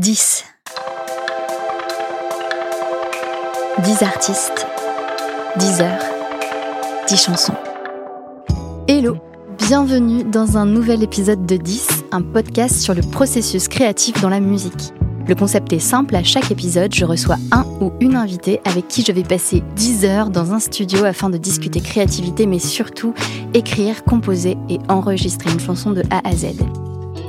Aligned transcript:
10. 0.00 0.44
10 3.84 4.02
artistes, 4.02 4.66
10 5.58 5.80
heures, 5.82 6.02
10 7.06 7.22
chansons. 7.22 7.52
Hello, 8.88 9.18
bienvenue 9.58 10.24
dans 10.24 10.56
un 10.56 10.64
nouvel 10.64 11.02
épisode 11.02 11.44
de 11.44 11.56
10, 11.58 12.04
un 12.12 12.22
podcast 12.22 12.76
sur 12.76 12.94
le 12.94 13.02
processus 13.02 13.68
créatif 13.68 14.18
dans 14.22 14.30
la 14.30 14.40
musique. 14.40 14.94
Le 15.28 15.34
concept 15.34 15.70
est 15.74 15.80
simple, 15.80 16.16
à 16.16 16.24
chaque 16.24 16.50
épisode, 16.50 16.94
je 16.94 17.04
reçois 17.04 17.36
un 17.52 17.66
ou 17.82 17.92
une 18.00 18.16
invitée 18.16 18.62
avec 18.64 18.88
qui 18.88 19.04
je 19.04 19.12
vais 19.12 19.22
passer 19.22 19.62
10 19.76 20.06
heures 20.06 20.30
dans 20.30 20.54
un 20.54 20.60
studio 20.60 21.04
afin 21.04 21.28
de 21.28 21.36
discuter 21.36 21.82
créativité, 21.82 22.46
mais 22.46 22.58
surtout 22.58 23.12
écrire, 23.52 24.02
composer 24.04 24.56
et 24.70 24.78
enregistrer 24.88 25.50
une 25.52 25.60
chanson 25.60 25.90
de 25.90 26.02
A 26.10 26.26
à 26.26 26.34
Z. 26.34 26.56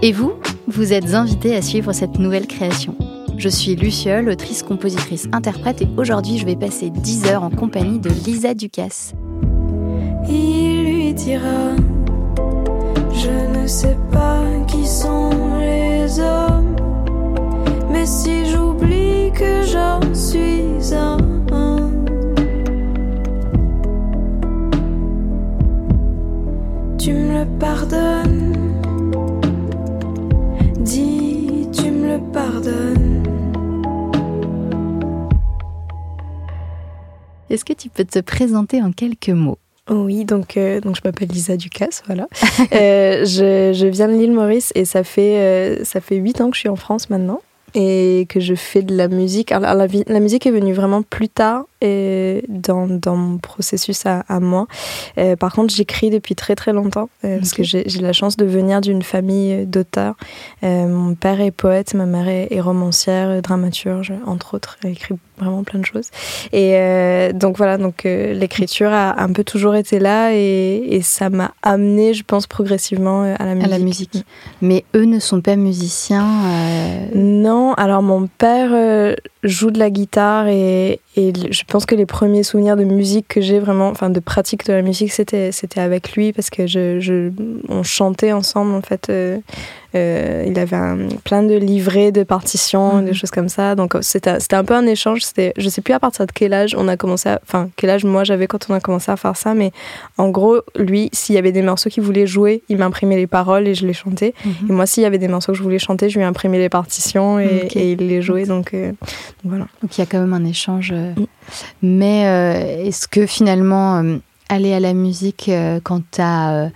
Et 0.04 0.14
vous, 0.14 0.32
vous 0.72 0.94
êtes 0.94 1.14
invité 1.14 1.56
à 1.56 1.62
suivre 1.62 1.92
cette 1.92 2.18
nouvelle 2.18 2.48
création. 2.48 2.96
Je 3.38 3.50
suis 3.50 3.76
Luciole, 3.76 4.30
autrice, 4.30 4.64
compositrice, 4.64 5.28
interprète 5.34 5.82
et 5.82 5.88
aujourd'hui 5.98 6.38
je 6.38 6.46
vais 6.46 6.56
passer 6.56 6.90
10 6.90 7.26
heures 7.26 7.44
en 7.44 7.50
compagnie 7.50 8.00
de 8.00 8.10
Lisa 8.10 8.54
Ducasse. 8.54 9.14
Il 10.30 10.84
lui 10.86 11.14
dira 11.14 11.76
Je 13.14 13.60
ne 13.60 13.68
sais 13.68 13.98
pas 14.12 14.44
qui 14.68 14.88
sont 14.88 15.30
les 15.60 16.20
hommes, 16.20 16.76
mais 17.92 18.06
si 18.06 18.46
j'oublie 18.46 19.32
que 19.34 19.64
j'en 19.64 20.00
suis 20.14 20.94
un, 20.94 21.18
tu 26.98 27.14
me 27.14 27.40
le 27.40 27.46
pardonnes. 27.60 28.71
Dis, 30.84 31.68
tu 31.72 31.92
me 31.92 32.18
le 32.18 32.32
pardonnes. 32.32 33.24
Est-ce 37.52 37.64
que 37.64 37.74
tu 37.74 37.90
peux 37.90 38.04
te 38.04 38.20
présenter 38.20 38.82
en 38.82 38.92
quelques 38.92 39.30
mots? 39.30 39.60
Oui, 39.90 40.26
donc, 40.26 40.58
euh, 40.58 40.80
donc 40.80 40.96
je 40.96 41.02
m'appelle 41.04 41.28
Lisa 41.28 41.58
Ducasse, 41.58 42.02
voilà. 42.06 42.28
Euh, 42.74 43.26
je, 43.26 43.74
je 43.74 43.88
viens 43.88 44.08
de 44.08 44.14
l'île 44.14 44.32
Maurice 44.32 44.72
et 44.76 44.86
ça 44.86 45.04
fait, 45.04 45.38
euh, 45.38 45.84
ça 45.84 46.00
fait 46.00 46.16
8 46.16 46.42
ans 46.42 46.50
que 46.50 46.56
je 46.56 46.62
suis 46.62 46.70
en 46.70 46.76
France 46.76 47.10
maintenant 47.10 47.42
et 47.76 48.26
que 48.30 48.40
je 48.40 48.56
fais 48.56 48.82
de 48.82 48.96
la 48.96 49.08
musique. 49.08 49.52
Alors, 49.52 49.76
la, 49.76 50.20
musique 50.20 50.46
est 50.46 50.52
venue 50.52 50.74
vraiment 50.74 51.04
plus 51.04 51.30
tard 51.30 51.66
et 51.82 52.44
dans, 52.48 52.88
dans 52.88 53.16
mon 53.16 53.38
processus 53.38 54.06
à, 54.06 54.24
à 54.28 54.40
moi. 54.40 54.68
Euh, 55.18 55.36
par 55.36 55.54
contre, 55.54 55.74
j'écris 55.74 56.10
depuis 56.10 56.36
très 56.36 56.56
très 56.56 56.74
longtemps 56.74 57.10
euh, 57.26 57.38
parce 57.38 57.54
que 57.54 57.64
j'ai 57.64 57.84
la 58.02 58.14
chance 58.14 58.38
de 58.38 58.46
venir 58.46 58.82
d'une 58.82 59.02
famille 59.02 59.66
d'auteurs. 59.66 60.16
Euh, 60.64 60.88
mon 60.88 61.16
père 61.16 61.42
est 61.42 61.52
poète, 61.52 61.94
ma 61.94 62.06
mère 62.06 62.28
est, 62.28 62.48
est 62.52 62.62
romancière, 62.62 63.30
euh, 63.30 63.42
dramaturge, 63.42 64.14
entre 64.26 64.56
autres. 64.56 64.78
Elle 64.84 64.92
écrit 64.92 65.16
vraiment 65.38 65.64
plein 65.64 65.80
de 65.80 65.86
choses. 65.86 66.10
Et 66.54 66.76
euh, 66.76 67.34
donc 67.34 67.58
voilà, 67.58 67.78
donc 67.78 68.06
euh, 68.06 68.34
l'écriture 68.34 68.92
a 68.94 69.22
un 69.22 69.34
peu 69.34 69.44
toujours 69.44 69.76
été 69.76 69.98
là 69.98 70.34
et, 70.34 70.84
et 70.92 71.02
ça 71.02 71.30
m'a 71.32 71.52
amené, 71.64 72.14
je 72.14 72.24
pense, 72.24 72.46
progressivement 72.46 73.24
euh, 73.24 73.34
à 73.40 73.46
la 73.46 73.52
à 73.52 73.56
musique. 73.56 73.70
la 73.72 73.80
musique 73.80 74.26
Mais 74.62 74.86
eux 74.96 75.06
ne 75.06 75.20
sont 75.20 75.42
pas 75.42 75.56
musiciens. 75.56 76.28
euh, 76.46 77.08
Non, 77.16 77.74
alors 77.74 78.04
mon 78.04 78.28
père 78.28 78.70
euh, 78.74 79.16
joue 79.44 79.72
de 79.72 79.80
la 79.80 79.90
guitare 79.90 80.48
et, 80.48 81.00
je 81.16 81.64
pense 81.68 81.86
que 81.86 81.96
les 81.96 82.06
premiers 82.06 82.44
souvenirs 82.44 82.78
de 82.78 82.84
musique 82.84 83.28
que 83.28 83.42
j'ai 83.42 83.60
vraiment, 83.60 83.90
enfin 83.90 84.10
de 84.10 84.20
pratique 84.20 84.66
de 84.66 84.74
la 84.74 84.82
musique, 84.82 85.12
c'était 85.12 85.52
c'était 85.52 85.82
avec 85.82 86.14
lui 86.14 86.32
parce 86.32 86.50
que 86.50 86.68
je, 86.68 87.00
je 87.00 87.32
on 87.68 87.84
chantait 87.84 88.32
ensemble 88.32 88.74
en 88.74 88.82
fait. 88.82 89.10
euh, 89.10 89.40
euh, 89.96 90.46
il 90.48 90.58
avait 90.60 90.76
un- 90.78 91.08
plein 91.24 91.44
de 91.44 91.56
livrets 91.56 92.12
de 92.12 92.24
partitions, 92.24 92.96
Mhm. 92.98 93.06
des 93.06 93.14
choses 93.14 93.32
comme 93.32 93.50
ça. 93.50 93.76
Donc 93.76 93.96
euh, 93.96 94.00
c'était 94.02 94.32
un 94.54 94.64
peu 94.64 94.74
un 94.76 94.86
échange. 94.86 95.22
C'était, 95.22 95.54
je 95.58 95.68
sais 95.70 95.82
plus 95.82 95.94
à 95.94 96.00
partir 96.00 96.26
de 96.26 96.32
quel 96.32 96.54
âge 96.54 96.76
on 96.78 96.88
a 96.88 96.98
commencé, 96.98 97.30
à- 97.30 97.40
enfin 97.44 97.70
quel 97.76 97.90
âge 97.90 98.04
moi 98.06 98.24
j'avais 98.24 98.48
quand 98.48 98.66
on 98.70 98.74
a 98.74 98.80
commencé 98.80 99.12
à 99.12 99.18
faire 99.18 99.36
ça, 99.36 99.54
mais 99.54 99.72
en 100.18 100.30
gros 100.30 100.62
lui, 100.78 101.10
s'il 101.14 101.36
y 101.36 101.38
avait 101.38 101.52
des 101.52 101.62
morceaux 101.62 101.90
qu'il 101.90 102.04
voulait 102.04 102.28
jouer, 102.28 102.64
il 102.70 102.78
m'imprimait 102.78 103.18
les 103.18 103.28
paroles 103.28 103.68
et 103.68 103.76
je 103.76 103.86
les 103.86 103.94
chantais. 103.94 104.34
mhm. 104.46 104.54
Et 104.70 104.74
moi, 104.74 104.86
s'il 104.86 105.04
y 105.04 105.06
avait 105.06 105.18
des 105.18 105.28
morceaux 105.28 105.52
que 105.52 105.58
je 105.58 105.64
voulais 105.64 105.80
chanter, 105.80 106.10
je 106.10 106.18
lui 106.18 106.26
imprimais 106.26 106.60
les 106.60 106.70
partitions 106.70 107.40
et, 107.40 107.68
il 107.76 108.08
les 108.08 108.22
jouait. 108.22 108.46
Donc, 108.46 108.74
euh, 108.74 108.90
donc 108.92 108.98
voilà. 109.46 109.68
Donc 109.82 109.98
il 109.98 110.02
y 110.02 110.04
a 110.04 110.06
quand 110.08 110.20
même 110.20 110.34
un 110.34 110.46
échange. 110.46 110.92
Mm. 110.94 111.26
Mais 111.82 112.26
euh, 112.28 112.86
est-ce 112.88 113.08
que 113.08 113.26
finalement, 113.26 114.04
aller 114.50 114.74
à 114.74 114.80
la 114.80 114.94
musique 114.94 115.50
quand 115.84 116.02
tu 116.12 116.22
as 116.22 116.70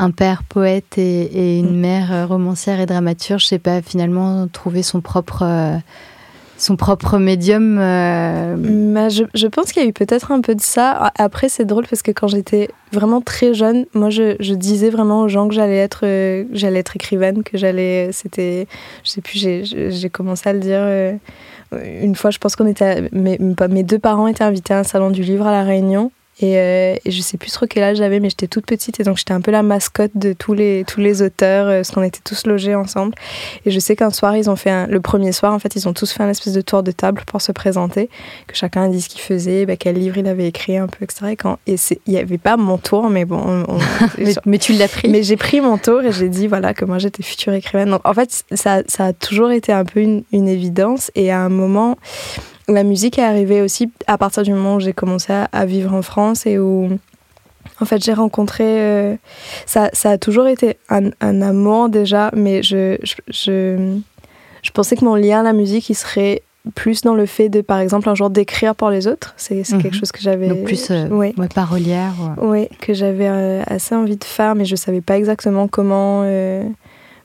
un 0.00 0.10
père 0.10 0.42
poète 0.48 0.96
et, 0.98 1.22
et 1.22 1.58
une 1.58 1.76
Mm. 1.76 1.80
mère 1.80 2.12
euh, 2.12 2.26
romancière 2.26 2.80
et 2.80 2.86
dramaturge, 2.86 3.46
c'est 3.46 3.58
pas 3.58 3.82
finalement 3.82 4.48
trouver 4.48 4.82
son 4.82 5.00
propre, 5.00 5.42
euh, 5.44 5.76
son 6.56 6.76
propre 6.76 7.18
médium 7.18 7.78
euh, 7.80 8.56
Mais 8.58 9.08
je, 9.10 9.24
je 9.34 9.46
pense 9.46 9.72
qu'il 9.72 9.82
y 9.82 9.86
a 9.86 9.88
eu 9.88 9.92
peut-être 9.92 10.30
un 10.32 10.40
peu 10.40 10.54
de 10.54 10.60
ça. 10.60 11.10
Après, 11.16 11.48
c'est 11.48 11.64
drôle 11.64 11.86
parce 11.88 12.02
que 12.02 12.10
quand 12.10 12.28
j'étais 12.28 12.68
vraiment 12.92 13.20
très 13.20 13.54
jeune, 13.54 13.86
moi, 13.94 14.10
je, 14.10 14.36
je 14.40 14.54
disais 14.54 14.90
vraiment 14.90 15.22
aux 15.22 15.28
gens 15.28 15.48
que 15.48 15.54
j'allais 15.54 15.78
être, 15.78 16.00
euh, 16.04 16.44
j'allais 16.52 16.80
être 16.80 16.96
écrivaine, 16.96 17.42
que 17.42 17.56
j'allais. 17.56 18.10
C'était. 18.12 18.66
Je 19.04 19.10
sais 19.10 19.20
plus, 19.22 19.38
j'ai- 19.38 20.10
commencé 20.10 20.48
à 20.48 20.52
le 20.52 20.60
dire. 20.60 20.82
une 22.02 22.14
fois, 22.14 22.30
je 22.30 22.38
pense 22.38 22.56
qu'on 22.56 22.66
était. 22.66 23.08
mes 23.12 23.82
deux 23.82 23.98
parents 23.98 24.26
étaient 24.26 24.44
invités 24.44 24.74
à 24.74 24.80
un 24.80 24.84
salon 24.84 25.10
du 25.10 25.22
livre 25.22 25.46
à 25.46 25.52
La 25.52 25.62
Réunion. 25.62 26.10
Et, 26.40 26.56
euh, 26.58 26.94
et 27.04 27.10
je 27.10 27.20
sais 27.20 27.36
plus 27.36 27.50
trop 27.50 27.66
quel 27.66 27.82
âge 27.82 27.98
j'avais, 27.98 28.18
mais 28.18 28.30
j'étais 28.30 28.46
toute 28.48 28.64
petite 28.66 28.98
et 28.98 29.04
donc 29.04 29.18
j'étais 29.18 29.32
un 29.34 29.40
peu 29.42 29.50
la 29.50 29.62
mascotte 29.62 30.12
de 30.14 30.32
tous 30.32 30.54
les, 30.54 30.84
tous 30.86 31.00
les 31.00 31.20
auteurs, 31.22 31.66
euh, 31.68 31.76
parce 31.78 31.90
qu'on 31.90 32.02
était 32.02 32.20
tous 32.24 32.46
logés 32.46 32.74
ensemble. 32.74 33.14
Et 33.66 33.70
je 33.70 33.78
sais 33.78 33.94
qu'un 33.94 34.10
soir, 34.10 34.36
ils 34.36 34.48
ont 34.48 34.56
fait 34.56 34.70
un- 34.70 34.86
le 34.86 35.00
premier 35.00 35.32
soir, 35.32 35.52
en 35.52 35.58
fait, 35.58 35.76
ils 35.76 35.86
ont 35.88 35.92
tous 35.92 36.10
fait 36.12 36.22
un 36.22 36.28
espèce 36.30 36.54
de 36.54 36.60
tour 36.62 36.82
de 36.82 36.92
table 36.92 37.22
pour 37.26 37.42
se 37.42 37.52
présenter, 37.52 38.08
que 38.46 38.56
chacun 38.56 38.88
dit 38.88 39.00
ce 39.02 39.08
qu'il 39.10 39.20
faisait, 39.20 39.66
bah, 39.66 39.76
quel 39.76 39.96
livre 39.96 40.16
il 40.18 40.26
avait 40.26 40.46
écrit, 40.48 40.76
un 40.78 40.86
peu, 40.86 41.04
etc. 41.04 41.26
Et, 41.32 41.36
quand, 41.36 41.58
et 41.66 41.76
c'est- 41.76 42.00
il 42.06 42.14
n'y 42.14 42.18
avait 42.18 42.38
pas 42.38 42.56
mon 42.56 42.78
tour, 42.78 43.10
mais 43.10 43.24
bon. 43.24 43.38
on- 43.46 43.74
on- 43.74 43.78
mais, 44.18 44.34
mais 44.46 44.58
tu 44.58 44.72
l'as 44.72 44.88
pris. 44.88 45.08
mais 45.10 45.22
j'ai 45.22 45.36
pris 45.36 45.60
mon 45.60 45.76
tour 45.78 46.00
et 46.02 46.12
j'ai 46.12 46.28
dit 46.28 46.46
voilà 46.46 46.72
que 46.74 46.84
moi 46.84 46.98
j'étais 46.98 47.22
future 47.22 47.52
écrivaine. 47.52 47.90
Donc 47.90 48.00
en 48.06 48.14
fait, 48.14 48.44
ça, 48.52 48.82
ça 48.86 49.06
a 49.06 49.12
toujours 49.12 49.50
été 49.50 49.72
un 49.72 49.84
peu 49.84 50.00
une, 50.00 50.22
une 50.32 50.48
évidence. 50.48 51.10
Et 51.14 51.30
à 51.30 51.40
un 51.40 51.48
moment, 51.50 51.96
la 52.70 52.82
musique 52.84 53.18
est 53.18 53.22
arrivée 53.24 53.60
aussi 53.62 53.90
à 54.06 54.16
partir 54.18 54.42
du 54.42 54.52
moment 54.52 54.76
où 54.76 54.80
j'ai 54.80 54.92
commencé 54.92 55.32
à, 55.52 55.66
vivre 55.66 55.94
en 55.94 56.02
France 56.02 56.46
et 56.46 56.58
où 56.58 56.88
en 57.80 57.84
fait 57.84 58.02
j'ai 58.02 58.12
rencontré. 58.14 58.64
euh, 58.66 59.16
ça, 59.66 59.90
ça 59.92 60.10
a 60.10 60.18
toujours 60.18 60.46
été 60.48 60.76
un, 60.88 61.10
un 61.20 61.42
amour 61.42 61.88
déjà, 61.88 62.30
mais 62.34 62.62
je, 62.62 62.96
je, 63.02 63.14
je, 63.28 63.98
je 64.62 64.70
pensais 64.70 64.96
que 64.96 65.04
mon 65.04 65.14
lien 65.16 65.40
à 65.40 65.42
la 65.42 65.52
musique 65.52 65.88
il 65.90 65.94
serait 65.94 66.42
plus 66.74 67.00
dans 67.00 67.14
le 67.14 67.24
fait 67.24 67.48
de 67.48 67.62
par 67.62 67.78
exemple 67.78 68.08
un 68.10 68.14
jour 68.14 68.28
d'écrire 68.28 68.74
pour 68.74 68.90
les 68.90 69.06
autres. 69.06 69.32
C'est 69.38 69.64
c'est 69.64 69.76
Mhm. 69.76 69.82
quelque 69.82 69.96
chose 69.96 70.12
que 70.12 70.20
j'avais. 70.20 70.48
Donc 70.48 70.64
plus 70.64 70.90
euh, 70.90 71.08
Ouais. 71.08 71.32
ouais, 71.38 71.48
parolière. 71.48 72.12
ouais. 72.38 72.68
Oui, 72.70 72.78
que 72.80 72.92
j'avais 72.92 73.28
euh, 73.28 73.62
assez 73.66 73.94
envie 73.94 74.16
de 74.18 74.24
faire, 74.24 74.54
mais 74.54 74.66
je 74.66 74.76
savais 74.76 75.00
pas 75.00 75.16
exactement 75.16 75.68
comment, 75.68 76.22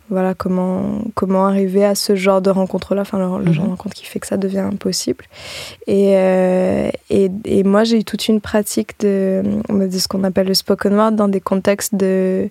voilà, 0.10 0.34
comment, 0.36 1.00
comment 1.16 1.48
arriver 1.48 1.84
à 1.84 1.96
ce 1.96 2.16
genre 2.16 2.42
de 2.42 2.50
rencontre-là, 2.50 3.02
enfin 3.02 3.18
le, 3.18 3.44
le 3.44 3.50
Mhm. 3.50 3.54
genre 3.54 3.66
de 3.66 3.70
rencontre 3.72 3.96
qui 3.96 4.06
fait 4.06 4.20
que 4.20 4.28
ça 4.28 4.38
devient 4.38 4.60
impossible. 4.60 5.26
Et, 5.88 6.14
euh, 6.16 6.90
et, 7.10 7.32
et 7.46 7.64
moi, 7.64 7.84
j'ai 7.84 8.00
eu 8.00 8.04
toute 8.04 8.28
une 8.28 8.40
pratique 8.42 9.00
de, 9.00 9.42
de 9.70 9.98
ce 9.98 10.08
qu'on 10.08 10.24
appelle 10.24 10.48
le 10.48 10.54
spoken 10.54 10.94
word 10.96 11.12
dans 11.14 11.28
des 11.28 11.42
contextes 11.42 11.96
de 11.96 12.50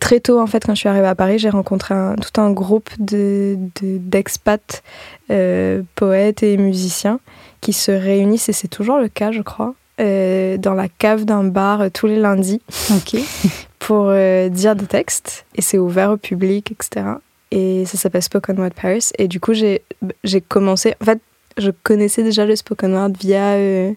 très 0.00 0.20
tôt 0.20 0.38
en 0.40 0.46
fait 0.46 0.64
quand 0.66 0.74
je 0.74 0.80
suis 0.80 0.88
arrivée 0.88 1.06
à 1.06 1.14
Paris, 1.14 1.38
j'ai 1.38 1.50
rencontré 1.50 1.94
un- 1.94 2.14
tout 2.16 2.40
un 2.40 2.50
groupe 2.50 2.90
de 2.98 3.56
de- 3.80 3.98
d'expats 3.98 4.82
euh, 5.30 5.82
poètes 5.94 6.42
et 6.42 6.56
musiciens 6.56 7.20
qui 7.60 7.72
se 7.72 7.90
réunissent 7.92 8.48
et 8.48 8.52
c'est 8.52 8.68
toujours 8.68 8.98
le 8.98 9.08
cas, 9.08 9.32
je 9.32 9.42
crois. 9.42 9.74
euh, 10.00 10.56
dans 10.56 10.72
la 10.74 10.88
cave 10.88 11.24
d'un 11.26 11.44
bar 11.44 11.90
tous 11.92 12.06
les 12.06 12.16
lundis. 12.16 12.62
pour 13.80 14.06
euh, 14.10 14.48
dire 14.48 14.76
des 14.76 14.86
textes 14.86 15.44
et 15.56 15.62
c'est 15.62 15.78
ouvert 15.78 16.12
au 16.12 16.16
public, 16.16 16.70
etc. 16.70 17.06
Et 17.50 17.84
ça 17.86 17.98
s'appelle 17.98 18.22
Spoken 18.22 18.56
Word 18.60 18.70
Paris. 18.80 19.08
Et 19.18 19.26
du 19.26 19.40
coup, 19.40 19.52
j'ai 19.54 19.82
commencé. 20.48 20.94
En 21.02 21.04
fait, 21.04 21.20
je 21.58 21.72
connaissais 21.82 22.22
déjà 22.22 22.46
le 22.46 22.54
spoken 22.54 22.94
word 22.94 23.10
via 23.20 23.54
euh, 23.54 23.90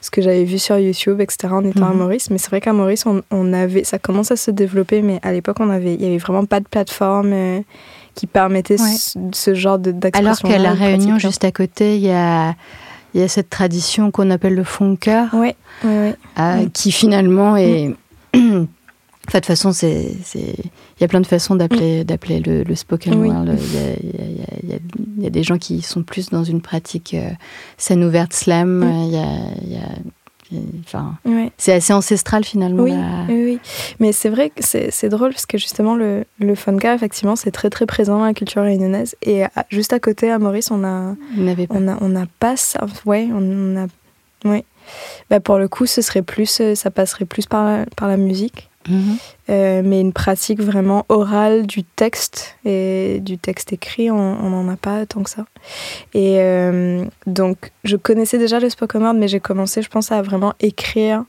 ce 0.00 0.08
que 0.10 0.22
j'avais 0.22 0.44
vu 0.44 0.58
sur 0.60 0.78
YouTube, 0.78 1.20
etc. 1.20 1.52
en 1.52 1.64
étant 1.64 1.86
à 1.88 1.90
Mhm. 1.90 1.96
Maurice. 1.98 2.30
Mais 2.30 2.38
c'est 2.38 2.48
vrai 2.48 2.60
qu'à 2.60 2.72
Maurice, 2.72 3.04
on, 3.06 3.22
on 3.32 3.52
avait, 3.52 3.82
ça 3.82 3.98
commence 3.98 4.30
à 4.30 4.36
se 4.36 4.52
développer, 4.52 5.02
mais 5.02 5.18
à 5.22 5.32
l'époque, 5.32 5.56
on 5.58 5.68
avait, 5.68 5.94
il 5.94 6.00
y 6.02 6.06
avait 6.06 6.18
vraiment 6.18 6.44
pas 6.44 6.60
de 6.60 6.68
plateforme 6.68 7.32
euh, 7.32 7.60
qui 8.14 8.28
permettait 8.28 8.80
Ouais. 8.80 8.88
ce, 8.96 9.18
ce 9.32 9.52
genre 9.54 9.78
de- 9.80 9.90
Alors 9.90 10.00
d'expression. 10.00 10.48
qu'à 10.48 10.58
La 10.58 10.74
de 10.74 10.78
Réunion, 10.78 11.18
juste 11.18 11.44
à 11.44 11.50
côté, 11.50 11.96
il 11.96 12.02
y 12.02 12.10
a, 12.12 12.54
il 13.14 13.20
y 13.20 13.24
a 13.24 13.28
cette 13.28 13.50
tradition 13.50 14.10
qu'on 14.12 14.30
appelle 14.30 14.54
le 14.54 14.64
funker. 14.64 15.28
Ouais, 15.34 15.56
ouais, 15.84 15.90
ouais. 15.90 16.14
euh, 16.38 16.56
Mm. 16.66 16.70
qui 16.70 16.92
finalement 16.92 17.56
est. 17.56 17.90
Enfin, 19.28 19.38
de 19.38 19.42
toute 19.42 19.46
façon, 19.46 19.72
c'est, 19.72 20.16
il 20.34 21.00
y 21.00 21.04
a 21.04 21.08
plein 21.08 21.20
de 21.20 21.26
façons 21.26 21.54
d'appeler, 21.54 22.02
d'appeler 22.04 22.40
le, 22.40 22.64
le 22.64 22.74
spoken 22.74 23.14
Oui. 23.20 23.28
word. 23.28 23.44
Il 23.46 23.74
y 23.74 23.78
a, 23.78 24.74
y 24.74 24.80
y 25.22 25.26
y 25.26 25.30
des 25.30 25.42
gens 25.44 25.58
qui 25.58 25.80
sont 25.80 26.02
plus 26.02 26.30
dans 26.30 26.42
une 26.44 26.60
pratique 26.60 27.14
euh, 27.14 27.30
scène 27.78 28.02
ouverte 28.04 28.32
slam. 28.32 28.78
Mm. 28.78 28.82
Euh, 28.82 29.04
Il 29.62 29.72
y 29.72 29.76
a- 29.76 29.88
Enfin, 30.84 31.14
c'est 31.56 31.72
assez 31.72 31.94
ancestral 31.94 32.44
finalement. 32.44 32.82
Oui, 32.82 32.92
oui, 33.30 33.58
mais 34.00 34.12
c'est 34.12 34.28
vrai 34.28 34.50
que 34.50 34.60
c'est 34.62 35.08
drôle 35.08 35.30
parce 35.30 35.46
que 35.46 35.56
justement 35.56 35.94
le, 35.94 36.26
le 36.38 36.54
funka, 36.54 36.94
effectivement, 36.94 37.36
c'est 37.36 37.50
très 37.52 37.70
très 37.70 37.86
présent 37.86 38.18
dans 38.18 38.26
la 38.26 38.34
culture 38.34 38.60
réunionnaise. 38.60 39.16
Et 39.22 39.44
juste 39.70 39.94
à 39.94 39.98
côté, 39.98 40.30
à 40.30 40.38
Maurice, 40.38 40.70
on 40.70 40.84
a, 40.84 41.14
on 41.70 41.88
a, 41.88 41.96
on 42.02 42.16
a 42.16 42.26
pas 42.38 42.58
ça. 42.58 42.84
Ouais, 43.06 43.30
on, 43.32 43.76
a, 43.78 43.86
ouais. 44.46 44.64
Bah, 45.30 45.40
pour 45.40 45.56
le 45.56 45.68
coup, 45.68 45.86
ce 45.86 46.02
serait 46.02 46.20
plus, 46.20 46.60
ça 46.74 46.90
passerait 46.90 47.24
plus 47.24 47.46
par 47.46 47.86
par 47.96 48.08
la 48.08 48.18
musique. 48.18 48.68
Euh, 49.50 49.82
mais 49.84 50.00
une 50.00 50.12
pratique 50.12 50.60
vraiment 50.60 51.04
orale 51.08 51.66
du 51.66 51.84
texte 51.84 52.56
et 52.64 53.20
du 53.20 53.38
texte 53.38 53.72
écrit, 53.72 54.10
on 54.10 54.50
n'en 54.50 54.68
a 54.68 54.76
pas 54.76 55.04
tant 55.06 55.22
que 55.22 55.30
ça. 55.30 55.44
Et 56.14 56.36
euh, 56.40 57.04
donc, 57.26 57.72
je 57.84 57.96
connaissais 57.96 58.38
déjà 58.38 58.60
le 58.60 58.68
spoken 58.68 59.02
word, 59.02 59.14
mais 59.14 59.28
j'ai 59.28 59.40
commencé, 59.40 59.82
je 59.82 59.88
pense, 59.88 60.12
à 60.12 60.22
vraiment 60.22 60.54
écrire 60.60 61.24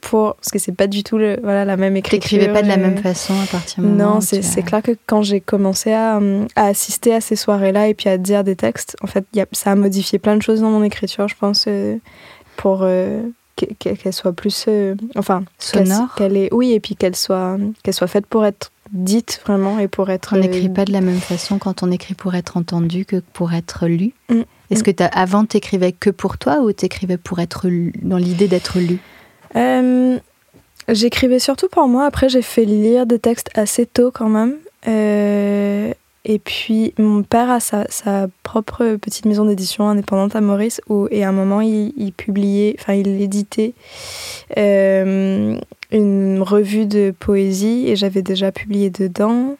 pour 0.00 0.36
parce 0.36 0.50
que 0.50 0.58
c'est 0.60 0.72
pas 0.72 0.86
du 0.86 1.02
tout 1.02 1.18
le, 1.18 1.38
voilà 1.42 1.64
la 1.64 1.76
même 1.76 1.96
écriture. 1.96 2.20
T'écrivais 2.20 2.52
pas 2.52 2.62
de 2.62 2.68
la 2.68 2.76
même 2.76 2.98
façon 2.98 3.34
à 3.34 3.46
partir 3.46 3.82
du 3.82 3.88
moment 3.90 4.14
Non, 4.14 4.20
c'est 4.20 4.62
clair 4.62 4.82
que 4.82 4.92
quand 5.06 5.22
j'ai 5.22 5.40
commencé 5.40 5.92
à, 5.92 6.20
à, 6.54 6.66
assister 6.66 7.14
à 7.14 7.20
ces 7.20 7.36
soirées-là 7.36 7.88
et 7.88 7.94
puis 7.94 8.08
à 8.08 8.16
dire 8.16 8.44
des 8.44 8.56
textes, 8.56 8.96
en 9.02 9.06
fait, 9.06 9.24
y 9.34 9.40
a, 9.40 9.46
ça 9.52 9.72
a 9.72 9.74
modifié 9.74 10.18
plein 10.18 10.36
de 10.36 10.42
choses 10.42 10.60
dans 10.60 10.70
mon 10.70 10.84
écriture, 10.84 11.26
je 11.28 11.34
pense, 11.34 11.64
euh, 11.66 11.96
pour 12.56 12.86
qu'elle 13.78 14.12
soit 14.12 14.32
plus 14.32 14.66
euh, 14.68 14.94
enfin 15.16 15.44
sonore. 15.58 16.14
qu'elle 16.14 16.36
est 16.36 16.52
oui 16.52 16.72
et 16.72 16.80
puis 16.80 16.96
qu'elle 16.96 17.16
soit 17.16 17.56
qu'elle 17.82 17.94
soit 17.94 18.06
faite 18.06 18.26
pour 18.26 18.44
être 18.44 18.72
dite 18.92 19.40
vraiment 19.44 19.78
et 19.78 19.88
pour 19.88 20.10
être 20.10 20.34
on 20.34 20.40
n'écrit 20.40 20.66
euh, 20.66 20.74
pas 20.74 20.84
de 20.84 20.92
la 20.92 21.00
même 21.00 21.20
façon 21.20 21.58
quand 21.58 21.82
on 21.82 21.90
écrit 21.90 22.14
pour 22.14 22.34
être 22.34 22.56
entendu 22.56 23.04
que 23.04 23.22
pour 23.32 23.52
être 23.52 23.86
lu. 23.86 24.12
Mm. 24.30 24.42
est-ce 24.70 24.82
que 24.82 25.02
as, 25.02 25.06
avant 25.06 25.44
t'écrivais 25.44 25.92
que 25.92 26.10
pour 26.10 26.38
toi 26.38 26.60
ou 26.60 26.72
t'écrivais 26.72 27.18
pour 27.18 27.38
être 27.38 27.66
dans 28.02 28.16
l'idée 28.16 28.48
d'être 28.48 28.78
lu? 28.78 28.98
Euh, 29.56 30.18
j'écrivais 30.88 31.38
surtout 31.38 31.68
pour 31.68 31.88
moi. 31.88 32.06
Après 32.06 32.28
j'ai 32.28 32.42
fait 32.42 32.64
lire 32.64 33.06
des 33.06 33.18
textes 33.18 33.50
assez 33.54 33.86
tôt 33.86 34.10
quand 34.10 34.28
même 34.28 34.54
et 36.24 36.38
puis, 36.38 36.94
mon 36.98 37.22
père 37.22 37.50
a 37.50 37.60
sa, 37.60 38.28
propre 38.42 38.96
petite 38.96 39.24
maison 39.24 39.44
d'édition 39.44 39.88
indépendante 39.88 40.36
à 40.36 40.40
Maurice, 40.40 40.80
où, 40.88 41.08
et 41.10 41.24
à 41.24 41.28
un 41.28 41.32
moment, 41.32 41.60
il, 41.60 42.12
publiait, 42.16 42.76
enfin, 42.78 42.94
il 42.94 43.20
éditait 43.20 43.72
euh, 44.56 45.58
une 45.90 46.42
revue 46.42 46.86
de 46.86 47.14
poésie, 47.18 47.88
et 47.88 47.96
j'avais 47.96 48.22
déjà 48.22 48.52
publié 48.52 48.90
dedans. 48.90 49.56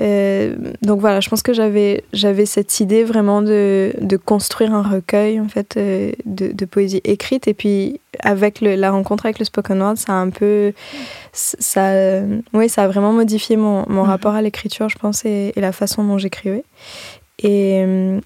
Euh, 0.00 0.54
donc 0.82 1.00
voilà, 1.00 1.20
je 1.20 1.28
pense 1.28 1.42
que 1.42 1.52
j'avais 1.52 2.04
j'avais 2.12 2.46
cette 2.46 2.80
idée 2.80 3.04
vraiment 3.04 3.42
de, 3.42 3.92
de, 4.00 4.16
construire 4.16 4.74
un 4.74 4.82
recueil 4.82 5.40
en 5.40 5.48
fait 5.48 5.76
euh, 5.76 6.12
de, 6.24 6.52
de, 6.52 6.64
poésie 6.64 7.00
écrite 7.04 7.46
et 7.48 7.54
puis 7.54 8.00
avec 8.20 8.60
le, 8.60 8.74
la 8.74 8.90
rencontre 8.90 9.26
avec 9.26 9.38
le 9.38 9.44
spoken 9.44 9.80
word, 9.80 9.96
ça 9.96 10.12
a 10.12 10.16
un 10.16 10.30
peu 10.30 10.72
ça 11.32 11.92
oui 12.52 12.68
ça 12.68 12.84
a 12.84 12.88
vraiment 12.88 13.12
modifié 13.12 13.56
mon, 13.56 13.84
mon 13.88 14.02
mhm. 14.02 14.10
rapport 14.10 14.34
à 14.34 14.42
l'écriture, 14.42 14.88
je 14.88 14.98
pense, 14.98 15.24
et, 15.24 15.52
et 15.54 15.60
la 15.60 15.72
façon 15.72 16.04
dont 16.04 16.18
j'écrivais. 16.18 16.64
Et, 17.42 17.84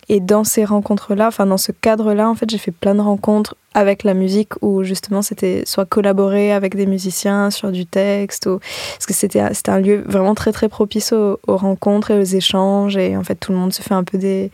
et, 0.09 0.21
dans 0.21 0.45
ces 0.45 0.65
rencontres-là, 0.65 1.29
enfin 1.29 1.47
dans 1.47 1.57
ce 1.57 1.73
cadre-là, 1.73 2.29
en 2.29 2.35
fait, 2.35 2.51
j'ai 2.51 2.59
fait 2.59 2.71
plein 2.71 2.95
de 2.95 3.01
rencontres 3.01 3.57
avec 3.77 4.05
la 4.05 4.15
musique 4.15 4.55
où 4.63 4.85
justement 4.85 5.21
c'était 5.21 5.63
soit 5.67 5.85
collaborer 5.85 6.51
avec 6.51 6.75
des 6.77 6.87
musiciens 6.87 7.51
sur 7.51 7.71
du 7.71 7.85
texte 7.85 8.47
ou 8.47 8.59
parce 8.59 9.05
que 9.05 9.13
c'était 9.13 9.43
un 9.69 9.81
lieu 9.81 10.03
vraiment 10.07 10.35
très 10.35 10.51
très 10.51 10.71
propice 10.71 11.13
aux, 11.13 11.39
rencontres 11.47 12.11
et 12.11 12.19
aux 12.19 12.25
échanges 12.25 12.97
et 12.97 13.19
en 13.19 13.23
fait 13.23 13.35
tout 13.35 13.53
le 13.53 13.59
monde 13.59 13.75
se 13.75 13.83
fait 13.83 13.93
un 13.93 14.03
peu 14.03 14.17
des 14.17 14.51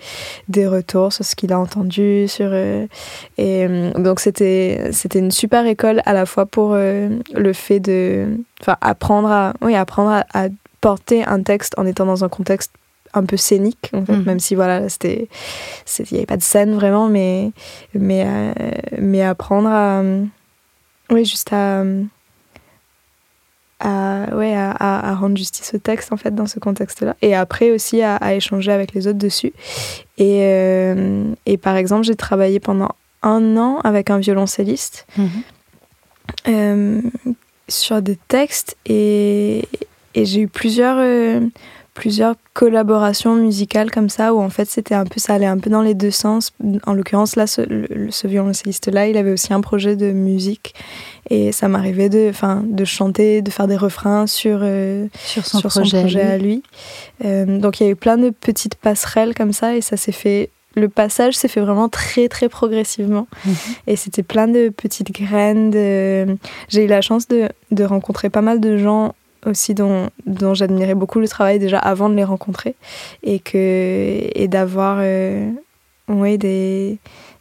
des 0.49 0.67
retours 0.67 1.13
sur 1.13 1.25
ce 1.25 1.37
qu'il 1.37 1.53
a 1.53 1.61
entendu 1.61 2.27
sur 2.27 2.49
euh, 2.51 2.85
et 3.39 3.65
euh, 3.65 3.93
donc 3.93 4.19
c'était 4.19 4.91
une 5.15 5.31
super 5.31 5.67
école 5.67 6.03
à 6.05 6.15
la 6.15 6.27
fois 6.27 6.45
pour 6.45 6.73
euh, 6.75 7.09
le 7.33 7.53
fait 7.53 7.79
de 7.79 8.27
apprendre 8.81 9.31
à 9.31 9.53
oui 9.63 9.77
apprendre 9.77 10.25
à 10.35 10.49
porter 10.81 11.25
un 11.25 11.43
texte 11.43 11.75
en 11.79 11.87
étant 11.87 12.07
dans 12.07 12.25
un 12.25 12.29
contexte 12.29 12.73
un 13.15 13.25
peu 13.25 13.37
scénique 13.37 13.91
en 13.93 14.05
fait, 14.05 14.17
mhm. 14.17 14.25
même 14.25 14.41
si 14.41 14.55
voilà 14.55 14.89
c'était 14.89 15.29
il 15.99 16.07
n'y 16.13 16.19
avait 16.19 16.27
pas 16.27 16.37
de 16.37 16.43
scène 16.43 16.75
vraiment 16.75 17.09
mais 17.09 17.53
mais 17.95 18.25
euh, 18.27 18.53
mais 18.99 19.23
apprendre 19.23 19.69
à 19.69 20.03
oui 21.11 21.25
juste 21.25 21.53
à 21.53 21.85
à, 23.85 24.37
ouais, 24.37 24.55
à, 24.55 24.71
à, 24.71 25.15
rendre 25.17 25.37
justice 25.37 25.75
au 25.75 25.79
texte 25.79 26.13
en 26.13 26.17
fait 26.17 26.33
dans 26.33 26.47
ce 26.47 26.61
contexte-là 26.61 27.17
et 27.21 27.35
après 27.35 27.73
aussi 27.73 28.01
à, 28.01 28.15
à, 28.17 28.35
échanger 28.35 28.71
avec 28.71 28.95
les 28.95 29.09
autres 29.09 29.19
dessus 29.19 29.53
et, 30.19 30.43
euh, 30.43 31.25
et 31.47 31.57
par 31.57 31.77
exemple 31.77 32.05
j'ai 32.05 32.15
travaillé 32.15 32.61
pendant 32.61 32.91
un 33.23 33.57
an 33.57 33.81
avec 33.81 34.11
un 34.11 34.19
violoncelliste 34.19 35.07
mhm. 35.17 35.29
euh, 36.47 37.03
sur 37.69 38.03
des 38.03 38.17
textes 38.29 38.77
et, 38.87 39.69
et 40.15 40.25
j'ai 40.25 40.43
eu 40.43 40.49
plusieurs 40.49 40.99
plusieurs 41.95 42.37
collaborations 42.55 43.35
musicales 43.35 43.91
comme 43.91 44.09
ça 44.09 44.33
où 44.35 44.41
en 44.41 44.49
fait 44.49 44.69
c'était 44.69 44.95
un 44.95 45.05
peu 45.05 45.21
ça 45.21 45.35
allait 45.35 45.47
un 45.47 45.59
peu 45.59 45.69
dans 45.69 45.83
les 45.83 45.95
deux 45.95 46.11
sens. 46.11 46.53
En 46.87 46.95
l'occurrence 46.95 47.37
là 47.37 47.47
ce, 47.47 47.63
ce 48.11 48.27
violoncelliste 48.27 48.89
là 48.89 49.09
il 49.09 49.17
avait 49.17 49.33
aussi 49.33 49.53
un 49.53 49.61
projet 49.61 49.97
de 49.97 50.13
musique. 50.13 50.75
Et 51.31 51.53
ça 51.53 51.69
m'arrivait 51.69 52.09
de 52.09 52.29
enfin 52.29 52.63
de 52.67 52.85
chanter 52.85 53.43
de 53.43 53.51
faire 53.51 53.67
des 53.67 53.77
refrains 53.77 54.27
sur 54.27 54.61
euh, 54.63 55.07
sur, 55.25 55.47
son, 55.47 55.61
projet 55.61 56.21
à 56.21 56.39
lui, 56.39 56.63
euh, 57.25 57.59
donc 57.59 57.81
il 57.81 57.85
y 57.85 57.87
a 57.87 57.91
eu 57.91 57.97
plein 57.97 58.17
de 58.17 58.31
petites 58.31 58.75
passerelles 58.75 59.35
comme 59.35 59.53
ça 59.53 59.77
et 59.77 59.81
ça 59.81 59.97
s'est 59.97 60.13
fait 60.13 60.51
le 60.75 60.89
passage 60.89 61.35
s'est 61.35 61.49
fait 61.49 61.61
vraiment 61.61 61.89
très 61.89 62.29
très 62.29 62.49
progressivement. 62.49 63.29
Mhm. 63.45 63.55
et 63.87 63.97
c'était 63.97 64.23
plein 64.23 64.49
de 64.49 64.71
petites 64.71 65.13
graines 65.13 65.71
j'ai 66.69 66.85
eu 66.85 66.89
la 66.89 67.03
chance 67.03 67.29
de, 67.29 67.49
de 67.71 67.85
rencontrer 67.85 68.31
pas 68.31 68.43
mal 68.43 68.61
de 68.61 68.77
gens 68.77 69.15
aussi 69.47 69.75
dont, 69.75 70.09
dont 70.27 70.55
j'admirais 70.55 70.95
beaucoup 70.95 71.19
le 71.19 71.29
travail 71.29 71.59
déjà 71.59 71.79
avant 71.79 72.09
de 72.09 72.15
les 72.15 72.25
rencontrer 72.25 72.75
et, 73.23 73.39
que, 73.39 74.29
et 74.35 74.49
d'avoir 74.49 74.99
euh, 75.01 75.51
des, 76.09 76.99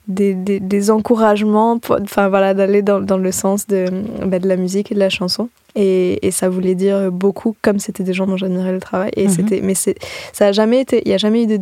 des, 0.07 0.33
des, 0.33 0.91
encouragements, 0.91 1.79
enfin 1.89 2.29
voilà, 2.29 2.53
d'aller 2.53 2.81
dans, 2.81 3.01
dans, 3.01 3.17
le 3.17 3.31
sens 3.31 3.67
de, 3.67 3.85
bah, 4.25 4.39
de 4.39 4.47
la 4.47 4.55
musique 4.55 4.91
et 4.91 4.95
de 4.95 4.99
la 4.99 5.09
chanson. 5.09 5.49
Et, 5.75 6.25
et 6.25 6.31
ça 6.31 6.49
voulait 6.49 6.75
dire 6.75 7.11
beaucoup 7.11 7.55
comme 7.61 7.79
c'était 7.79 8.03
des 8.03 8.13
gens 8.13 8.25
dont 8.25 8.37
j'admirais 8.37 8.73
le 8.73 8.81
travail. 8.81 9.11
Et 9.15 9.27
mhm. 9.27 9.31
c'était, 9.31 9.61
mais 9.61 9.75
c'est, 9.75 9.95
ça 10.33 10.47
a 10.47 10.51
jamais 10.51 10.81
été, 10.81 11.01
il 11.05 11.09
n'y 11.09 11.13
a 11.13 11.17
jamais 11.17 11.43
eu 11.43 11.47
de, 11.47 11.59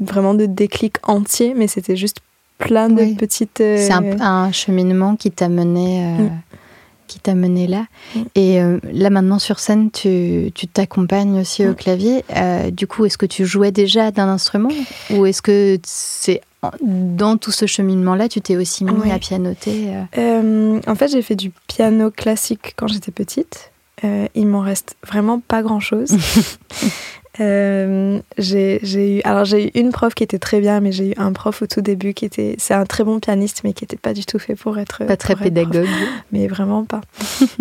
vraiment 0.00 0.34
de 0.34 0.46
déclic 0.46 0.96
entier, 1.02 1.54
mais 1.54 1.68
c'était 1.68 1.96
juste 1.96 2.18
plein 2.58 2.88
de 2.88 3.14
petites. 3.16 3.58
C'est 3.58 3.92
un, 3.92 4.04
euh, 4.04 4.16
un, 4.20 4.52
cheminement 4.52 5.16
qui 5.16 5.30
t'a 5.30 5.48
mené. 5.48 6.04
Euh, 6.04 6.22
mm 6.22 6.40
qui 7.06 7.18
t'a 7.18 7.34
mené 7.34 7.66
là. 7.66 7.86
Mm. 8.14 8.20
Et 8.34 8.60
euh, 8.60 8.78
là 8.92 9.10
maintenant 9.10 9.38
sur 9.38 9.58
scène, 9.58 9.90
tu 9.90 10.52
t'accompagnes 10.72 11.40
aussi 11.40 11.66
au 11.66 11.70
mm. 11.70 11.74
clavier. 11.74 12.24
Euh, 12.36 12.70
du 12.70 12.86
coup, 12.86 13.04
est-ce 13.04 13.18
que 13.18 13.26
tu 13.26 13.44
jouais 13.46 13.72
déjà 13.72 14.10
d'un 14.10 14.28
instrument 14.28 14.70
ou 15.10 15.26
est-ce 15.26 15.42
que 15.42 15.78
c'est 15.84 16.40
dans 16.80 17.36
tout 17.36 17.50
ce 17.50 17.66
cheminement-là, 17.66 18.26
tu 18.30 18.40
t'es 18.40 18.56
aussi 18.56 18.86
mis 18.86 19.10
à 19.12 19.18
pianoter 19.18 19.92
euh? 20.16 20.80
En 20.86 20.94
fait, 20.94 21.08
j'ai 21.08 21.20
fait 21.20 21.36
du 21.36 21.52
piano 21.66 22.10
classique 22.10 22.72
quand 22.76 22.86
j'étais 22.86 23.12
petite. 23.12 23.70
il 24.02 24.46
m'en 24.46 24.60
reste 24.60 24.96
vraiment 25.06 25.40
pas 25.40 25.62
grand-chose. 25.62 26.16
Euh, 27.40 28.20
j'ai 28.38 29.18
eu 29.18 29.20
alors 29.24 29.44
j'ai 29.44 29.66
eu 29.66 29.70
une 29.74 29.90
prof 29.90 30.14
qui 30.14 30.22
était 30.22 30.38
très 30.38 30.60
bien 30.60 30.78
mais 30.78 30.92
j'ai 30.92 31.10
eu 31.10 31.14
un 31.16 31.32
prof 31.32 31.62
au 31.62 31.66
tout 31.66 31.80
début 31.80 32.14
qui 32.14 32.24
était 32.24 32.54
c'est 32.58 32.74
un 32.74 32.86
très 32.86 33.02
bon 33.02 33.18
pianiste 33.18 33.62
mais 33.64 33.72
qui 33.72 33.82
n'était 33.82 33.96
pas 33.96 34.12
du 34.12 34.24
tout 34.24 34.38
fait 34.38 34.54
pour 34.54 34.78
être 34.78 35.04
pas 35.04 35.16
très 35.16 35.34
pédagogue. 35.34 35.88
Mais 36.32 36.46
vraiment 36.46 36.84
pas. 36.84 37.00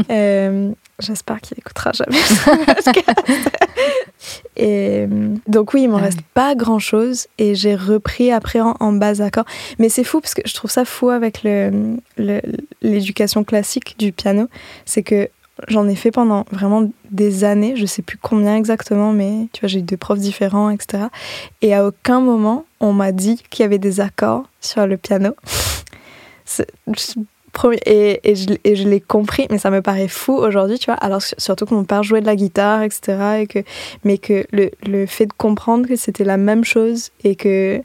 Euh, 0.09 0.71
j'espère 0.99 1.39
qu'il 1.41 1.57
écoutera 1.57 1.91
jamais 1.93 2.17
et 4.57 5.07
donc 5.47 5.73
oui 5.73 5.83
il 5.83 5.89
m'en 5.89 5.97
ah 5.97 6.01
reste 6.01 6.21
pas 6.33 6.55
grand 6.55 6.79
chose 6.79 7.27
et 7.37 7.55
j'ai 7.55 7.75
repris 7.75 8.31
après 8.31 8.59
en, 8.59 8.75
en 8.79 8.91
bas 8.91 9.21
accord. 9.21 9.45
Mais 9.79 9.89
c'est 9.89 10.03
fou 10.03 10.19
parce 10.19 10.33
que 10.33 10.41
je 10.45 10.53
trouve 10.53 10.69
ça 10.69 10.85
fou 10.85 11.09
avec 11.09 11.43
le 11.43 11.97
l'éducation 12.81 13.43
classique 13.43 13.95
du 13.97 14.11
piano. 14.11 14.47
C'est 14.85 15.03
que 15.03 15.29
J'en 15.67 15.87
ai 15.87 15.95
fait 15.95 16.11
pendant 16.11 16.45
vraiment 16.51 16.89
des 17.11 17.43
années, 17.43 17.75
je 17.75 17.85
sais 17.85 18.01
plus 18.01 18.17
combien 18.17 18.55
exactement, 18.57 19.13
mais 19.13 19.47
tu 19.53 19.61
vois, 19.61 19.69
j'ai 19.69 19.79
eu 19.79 19.83
deux 19.83 19.97
profs 19.97 20.19
différents, 20.19 20.71
etc. 20.71 21.05
Et 21.61 21.75
à 21.75 21.85
aucun 21.85 22.19
moment, 22.21 22.65
on 22.79 22.91
m'a 22.91 23.11
dit 23.11 23.41
qu'il 23.49 23.63
y 23.63 23.65
avait 23.65 23.77
des 23.77 23.99
accords 23.99 24.45
sur 24.61 24.87
le 24.87 24.97
piano. 24.97 25.35
Et, 27.85 28.19
et, 28.23 28.35
je, 28.35 28.47
je 28.65 28.87
l'ai 28.87 28.99
compris, 28.99 29.45
mais 29.49 29.57
ça 29.57 29.69
me 29.69 29.81
paraît 29.81 30.07
fou 30.07 30.33
aujourd'hui, 30.33 30.79
tu 30.79 30.87
vois. 30.87 30.95
Alors, 30.95 31.21
surtout 31.21 31.65
que 31.65 31.73
mon 31.73 31.83
père 31.83 32.03
jouait 32.03 32.21
de 32.21 32.25
la 32.25 32.35
guitare, 32.35 32.81
etc. 32.81 33.41
Et 33.41 33.47
que, 33.47 33.59
mais 34.03 34.17
que 34.17 34.45
le, 34.51 34.71
le 34.85 35.05
fait 35.05 35.27
de 35.27 35.33
comprendre 35.33 35.87
que 35.87 35.95
c'était 35.95 36.23
la 36.23 36.37
même 36.37 36.63
chose 36.63 37.11
et 37.23 37.35
que 37.35 37.81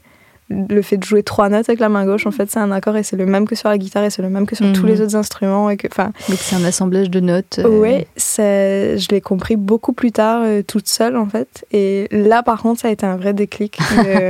le 0.49 0.81
fait 0.81 0.97
de 0.97 1.03
jouer 1.03 1.21
trois 1.21 1.49
notes 1.49 1.69
avec 1.69 1.79
la 1.79 1.89
main 1.89 2.05
gauche, 2.05 2.25
en 2.25 2.31
fait, 2.31 2.49
c'est 2.49 2.59
un 2.59 2.71
accord 2.71 2.97
et 2.97 3.03
c'est 3.03 3.15
le 3.15 3.25
même 3.25 3.47
que 3.47 3.55
sur 3.55 3.69
la 3.69 3.77
guitare 3.77 4.03
et 4.03 4.09
c'est 4.09 4.21
le 4.21 4.29
même 4.29 4.45
que 4.45 4.55
sur 4.55 4.71
tous 4.73 4.85
les 4.85 4.95
mhm. 4.95 5.01
autres 5.03 5.15
instruments. 5.15 5.69
Et 5.69 5.77
que, 5.77 5.87
Mais 5.97 6.35
c'est 6.35 6.55
un 6.55 6.63
assemblage 6.63 7.09
de 7.09 7.19
notes. 7.19 7.59
Euh... 7.59 7.67
Oui, 7.67 8.05
je 8.17 9.07
l'ai 9.09 9.21
compris 9.21 9.55
beaucoup 9.55 9.93
plus 9.93 10.11
tard, 10.11 10.41
euh, 10.43 10.61
toute 10.63 10.87
seule, 10.87 11.17
en 11.17 11.27
fait. 11.27 11.65
Et 11.71 12.07
là, 12.11 12.41
par 12.43 12.61
contre, 12.61 12.81
ça 12.81 12.87
a 12.87 12.91
été 12.91 13.05
un 13.05 13.17
vrai 13.17 13.33
déclic. 13.33 13.77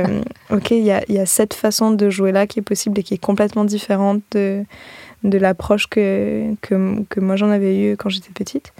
ok, 0.50 0.70
il 0.72 0.84
y 0.84 0.92
a, 0.92 1.02
y 1.08 1.18
a, 1.18 1.26
cette 1.26 1.54
façon 1.54 1.90
de 1.90 2.10
jouer 2.10 2.32
là 2.32 2.46
qui 2.46 2.58
est 2.58 2.62
possible 2.62 2.98
et 2.98 3.02
qui 3.02 3.14
est 3.14 3.18
complètement 3.18 3.64
différente 3.64 4.20
de, 4.32 4.64
de 5.24 5.38
l'approche 5.38 5.86
que, 5.86 6.54
que, 6.60 7.02
que, 7.08 7.20
moi 7.20 7.36
j'en 7.36 7.50
avais 7.50 7.78
eu 7.78 7.96
quand 7.96 8.08
j'étais 8.08 8.32
petite. 8.32 8.72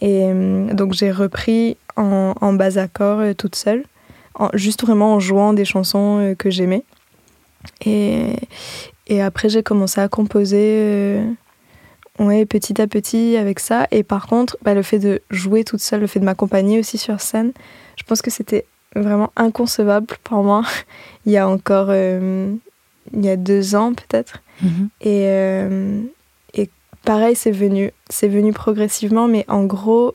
Et 0.00 0.24
euh, 0.24 0.72
donc 0.72 0.94
j'ai 0.94 1.10
repris 1.10 1.76
en, 1.96 2.34
en, 2.40 2.52
bas 2.52 2.78
accord 2.78 3.20
euh, 3.20 3.34
toute 3.34 3.56
seule, 3.56 3.84
en, 4.34 4.48
juste 4.54 4.82
vraiment 4.82 5.14
en 5.14 5.20
jouant 5.20 5.52
des 5.52 5.64
chansons 5.64 6.18
euh, 6.18 6.34
que 6.34 6.50
j'aimais. 6.50 6.84
Et, 7.84 8.36
et 9.06 9.22
après 9.22 9.48
j'ai 9.48 9.62
commencé 9.62 10.00
à 10.00 10.08
composer 10.08 11.20
ouais, 12.18 12.46
petit 12.46 12.80
à 12.80 12.86
petit 12.86 13.36
avec 13.36 13.60
ça. 13.60 13.86
Et 13.90 14.02
par 14.02 14.26
contre, 14.26 14.56
bah, 14.62 14.72
le 14.74 14.82
fait 14.82 14.98
de 14.98 15.20
jouer 15.30 15.64
toute 15.64 15.80
seule, 15.80 16.00
le 16.00 16.06
fait 16.06 16.20
de 16.20 16.24
m'accompagner 16.24 16.78
aussi 16.78 16.96
sur 16.96 17.20
scène, 17.20 17.52
je 17.96 18.04
pense 18.04 18.22
que 18.22 18.30
c'était 18.30 18.64
vraiment 18.96 19.30
inconcevable 19.36 20.06
pour 20.24 20.42
moi 20.42 20.64
il 21.26 21.32
y 21.32 21.36
a 21.36 21.48
encore 21.48 21.92
il 23.12 23.24
y 23.24 23.28
a 23.28 23.36
deux 23.36 23.74
ans 23.74 23.92
peut-être. 23.94 24.42
Mhm. 24.62 24.88
Et, 25.00 25.24
euh, 25.26 26.02
et 26.54 26.70
pareil, 27.04 27.34
c'est 27.36 27.50
venu, 27.50 27.92
c'est 28.08 28.28
venu 28.28 28.52
progressivement, 28.52 29.28
mais 29.28 29.44
en 29.48 29.64
gros, 29.64 30.14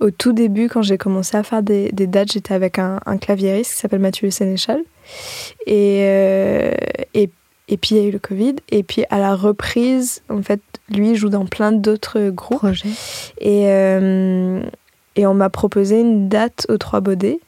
au 0.00 0.10
tout 0.10 0.32
début, 0.32 0.68
quand 0.68 0.82
j'ai 0.82 0.98
commencé 0.98 1.36
à 1.36 1.42
faire 1.42 1.62
des, 1.62 1.92
des 1.92 2.06
dates, 2.06 2.32
j'étais 2.32 2.54
avec 2.54 2.78
un, 2.78 3.00
un 3.04 3.18
claviériste 3.18 3.72
qui 3.72 3.78
s'appelle 3.78 4.00
Mathieu 4.00 4.30
Sénéchal. 4.30 4.80
Et, 5.66 6.00
euh, 6.02 6.72
et, 7.14 7.30
et, 7.68 7.76
puis 7.76 7.94
il 7.94 7.98
y 7.98 8.04
a 8.04 8.08
eu 8.08 8.10
le 8.10 8.18
Covid. 8.18 8.56
Et 8.70 8.82
puis 8.82 9.04
à 9.10 9.18
la 9.18 9.36
reprise, 9.36 10.22
en 10.30 10.42
fait, 10.42 10.60
lui 10.88 11.14
joue 11.14 11.28
dans 11.28 11.44
plein 11.44 11.70
d'autres 11.70 12.30
groupes. 12.30 12.64
Et, 13.38 13.64
euh, 13.66 14.62
et 15.16 15.26
on 15.26 15.34
m'a 15.34 15.50
proposé 15.50 16.00
une 16.00 16.28
date 16.28 16.66
aux 16.70 16.78
Trois 16.78 17.00
Baudets. 17.00 17.40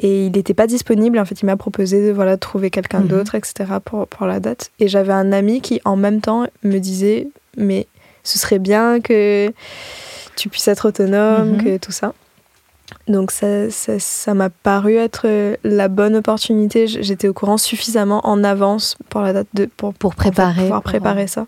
Et 0.00 0.26
il 0.26 0.32
n'était 0.32 0.54
pas 0.54 0.66
disponible. 0.66 1.18
En 1.18 1.24
fait, 1.24 1.40
il 1.40 1.46
m'a 1.46 1.56
proposé 1.56 2.06
de 2.06 2.12
voilà, 2.12 2.36
trouver 2.36 2.70
quelqu'un 2.70 3.00
mhm. 3.00 3.08
d'autre, 3.08 3.34
etc. 3.34 3.64
Pour, 3.82 4.06
pour 4.08 4.26
la 4.26 4.40
date. 4.40 4.72
Et 4.78 4.88
j'avais 4.88 5.12
un 5.12 5.32
ami 5.32 5.62
qui, 5.62 5.80
en 5.84 5.96
même 5.96 6.20
temps, 6.20 6.46
me 6.64 6.78
disait 6.78 7.28
Mais 7.56 7.86
ce 8.24 8.38
serait 8.38 8.58
bien 8.58 9.00
que 9.00 9.52
tu 10.36 10.48
puisses 10.48 10.68
être 10.68 10.88
autonome, 10.88 11.52
mhm. 11.52 11.64
que 11.64 11.76
tout 11.78 11.92
ça. 11.92 12.14
Donc, 13.08 13.30
ça, 13.30 13.70
ça, 13.70 14.34
m'a 14.34 14.50
paru 14.50 14.96
être 14.96 15.26
la 15.64 15.88
bonne 15.88 16.14
opportunité. 16.14 16.86
J'étais 16.86 17.26
au 17.26 17.32
courant 17.32 17.56
suffisamment 17.56 18.26
en 18.26 18.44
avance 18.44 18.96
pour 19.08 19.22
la 19.22 19.32
date 19.32 19.48
de, 19.54 19.64
pour, 19.64 19.94
pour 19.94 20.14
préparer, 20.14 20.54
pour 20.54 20.62
pouvoir 20.64 20.82
préparer 20.82 21.26
ça. 21.26 21.46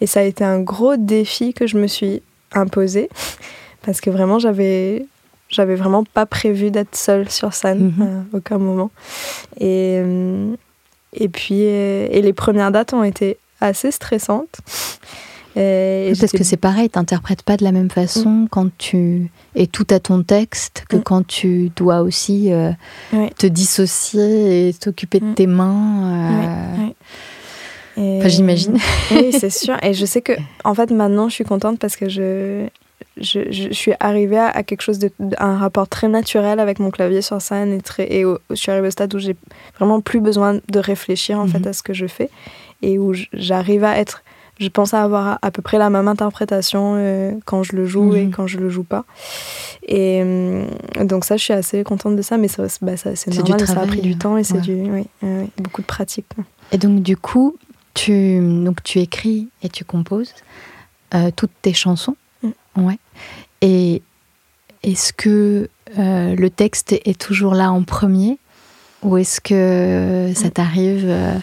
Et 0.00 0.06
ça 0.06 0.20
a 0.20 0.22
été 0.24 0.42
un 0.42 0.60
gros 0.60 0.96
défi 0.96 1.54
que 1.54 1.68
je 1.68 1.78
me 1.78 1.86
suis 1.86 2.22
imposé 2.52 3.08
parce 3.82 4.00
que 4.00 4.10
vraiment, 4.10 4.38
j'avais 4.38 5.06
j'avais 5.52 5.74
vraiment 5.74 6.02
pas 6.02 6.26
prévu 6.26 6.70
d'être 6.70 6.96
seule 6.96 7.28
sur 7.30 7.52
scène, 7.52 7.92
à 7.98 8.02
mhm. 8.02 8.26
euh, 8.32 8.38
aucun 8.38 8.58
moment. 8.58 8.90
Et, 9.60 10.00
euh, 10.02 10.54
et 11.12 11.28
puis, 11.28 11.66
euh, 11.66 12.08
et 12.10 12.22
les 12.22 12.32
premières 12.32 12.72
dates 12.72 12.94
ont 12.94 13.04
été 13.04 13.36
assez 13.60 13.90
stressantes. 13.90 14.60
Parce 15.54 16.32
que 16.32 16.44
c'est 16.44 16.56
pareil, 16.56 16.88
tu 16.90 16.98
n'interprètes 16.98 17.42
pas 17.42 17.56
de 17.56 17.64
la 17.64 17.72
même 17.72 17.90
façon 17.90 18.30
mm. 18.30 18.48
quand 18.50 18.68
tu 18.78 19.30
es 19.54 19.66
tout 19.66 19.86
à 19.90 20.00
ton 20.00 20.22
texte 20.22 20.84
que 20.88 20.96
mm. 20.96 21.02
quand 21.02 21.26
tu 21.26 21.70
dois 21.76 22.02
aussi 22.02 22.50
te 23.38 23.46
dissocier 23.46 24.68
et 24.68 24.74
t'occuper 24.74 25.20
de 25.20 25.26
mm. 25.26 25.34
tes 25.34 25.46
mains. 25.46 26.92
Enfin, 27.96 28.28
J'imagine. 28.28 28.78
Oui, 29.10 29.32
c'est 29.32 29.50
sûr. 29.50 29.76
Et 29.82 29.92
je 29.94 30.06
sais 30.06 30.22
que, 30.22 30.32
en 30.64 30.74
fait, 30.74 30.90
maintenant, 30.90 31.28
je 31.28 31.34
suis 31.34 31.44
contente 31.44 31.78
parce 31.78 31.96
que 31.96 32.08
je, 32.08 32.66
je, 33.20 33.50
je, 33.50 33.72
suis 33.72 33.92
arrivée 34.00 34.38
à, 34.38 34.62
quelque 34.62 34.80
chose 34.80 34.98
de, 34.98 35.10
un 35.38 35.56
rapport 35.56 35.88
très 35.88 36.08
naturel 36.08 36.60
avec 36.60 36.78
mon 36.78 36.90
clavier 36.90 37.22
sur 37.22 37.40
scène 37.42 37.72
et 37.72 37.80
très 37.80 38.10
et 38.12 38.24
je 38.50 38.54
suis 38.54 38.70
arrivée 38.70 38.88
au 38.88 38.90
stade 38.92 39.14
où 39.14 39.18
j'ai 39.18 39.36
vraiment 39.78 40.00
plus 40.00 40.20
besoin 40.20 40.54
de 40.54 40.78
réfléchir 40.78 41.38
en 41.38 41.46
fait 41.46 41.60
mhm. 41.60 41.68
à 41.68 41.72
ce 41.72 41.82
que 41.82 41.92
je 41.92 42.06
fais 42.06 42.30
et 42.80 42.98
où 42.98 43.12
j'arrive 43.32 43.84
à 43.84 43.98
être 43.98 44.22
je 44.58 44.68
pense 44.68 44.94
avoir 44.94 45.38
à, 45.42 45.50
peu 45.50 45.62
près 45.62 45.78
la 45.78 45.90
même 45.90 46.08
interprétation 46.08 46.94
euh, 46.96 47.32
quand 47.44 47.62
je 47.62 47.74
le 47.74 47.86
joue 47.86 48.14
et 48.14 48.24
mhm. 48.24 48.30
quand 48.30 48.46
je 48.46 48.58
le 48.58 48.70
joue 48.70 48.84
pas. 48.84 49.04
Et 49.86 50.20
euh, 50.22 50.66
donc 51.02 51.24
ça 51.24 51.36
je 51.36 51.44
suis 51.44 51.52
assez 51.52 51.82
contente 51.82 52.16
de 52.16 52.22
ça 52.22 52.36
mais 52.38 52.48
ça, 52.48 52.64
bah, 52.80 52.96
ça 52.96 53.16
c'est 53.16 53.34
normal 53.34 53.66
ça 53.66 53.80
a 53.80 53.86
pris 53.86 54.00
du 54.00 54.16
temps 54.16 54.36
et 54.36 54.44
c'est 54.44 54.60
du 54.60 54.74
oui, 54.74 55.06
beaucoup 55.58 55.80
de 55.80 55.86
pratique. 55.86 56.26
Et 56.70 56.78
donc 56.78 57.02
du 57.02 57.16
coup 57.16 57.56
tu 57.94 58.38
donc 58.64 58.82
tu 58.82 59.00
écris 59.00 59.48
et 59.62 59.68
tu 59.68 59.84
composes 59.84 60.34
euh, 61.14 61.30
toutes 61.34 61.52
tes 61.62 61.74
chansons. 61.74 62.16
Ouais. 62.76 62.98
Et 63.60 64.02
est-ce 64.82 65.12
que 65.12 65.68
le 65.96 66.48
texte 66.48 66.92
est 66.92 67.20
toujours 67.20 67.54
là 67.54 67.70
en 67.70 67.82
premier 67.82 68.38
ou 69.02 69.16
est-ce 69.16 69.40
que 69.40 70.32
ça 70.34 70.50
t'arrive 70.50 71.04
euh, 71.06 71.34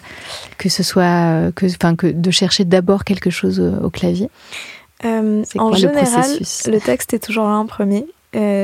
que 0.58 0.68
ce 0.68 0.82
soit 0.82 1.52
que, 1.54 1.66
enfin, 1.66 1.96
que 1.96 2.06
de 2.06 2.30
chercher 2.30 2.64
d'abord 2.64 3.04
quelque 3.04 3.30
chose 3.30 3.60
au, 3.60 3.90
clavier? 3.90 4.30
Euh, 5.04 5.42
En 5.58 5.72
général, 5.72 6.30
le, 6.66 6.78
texte 6.78 7.14
est 7.14 7.18
toujours 7.18 7.44
là 7.44 7.56
en 7.56 7.66
premier. 7.66 8.06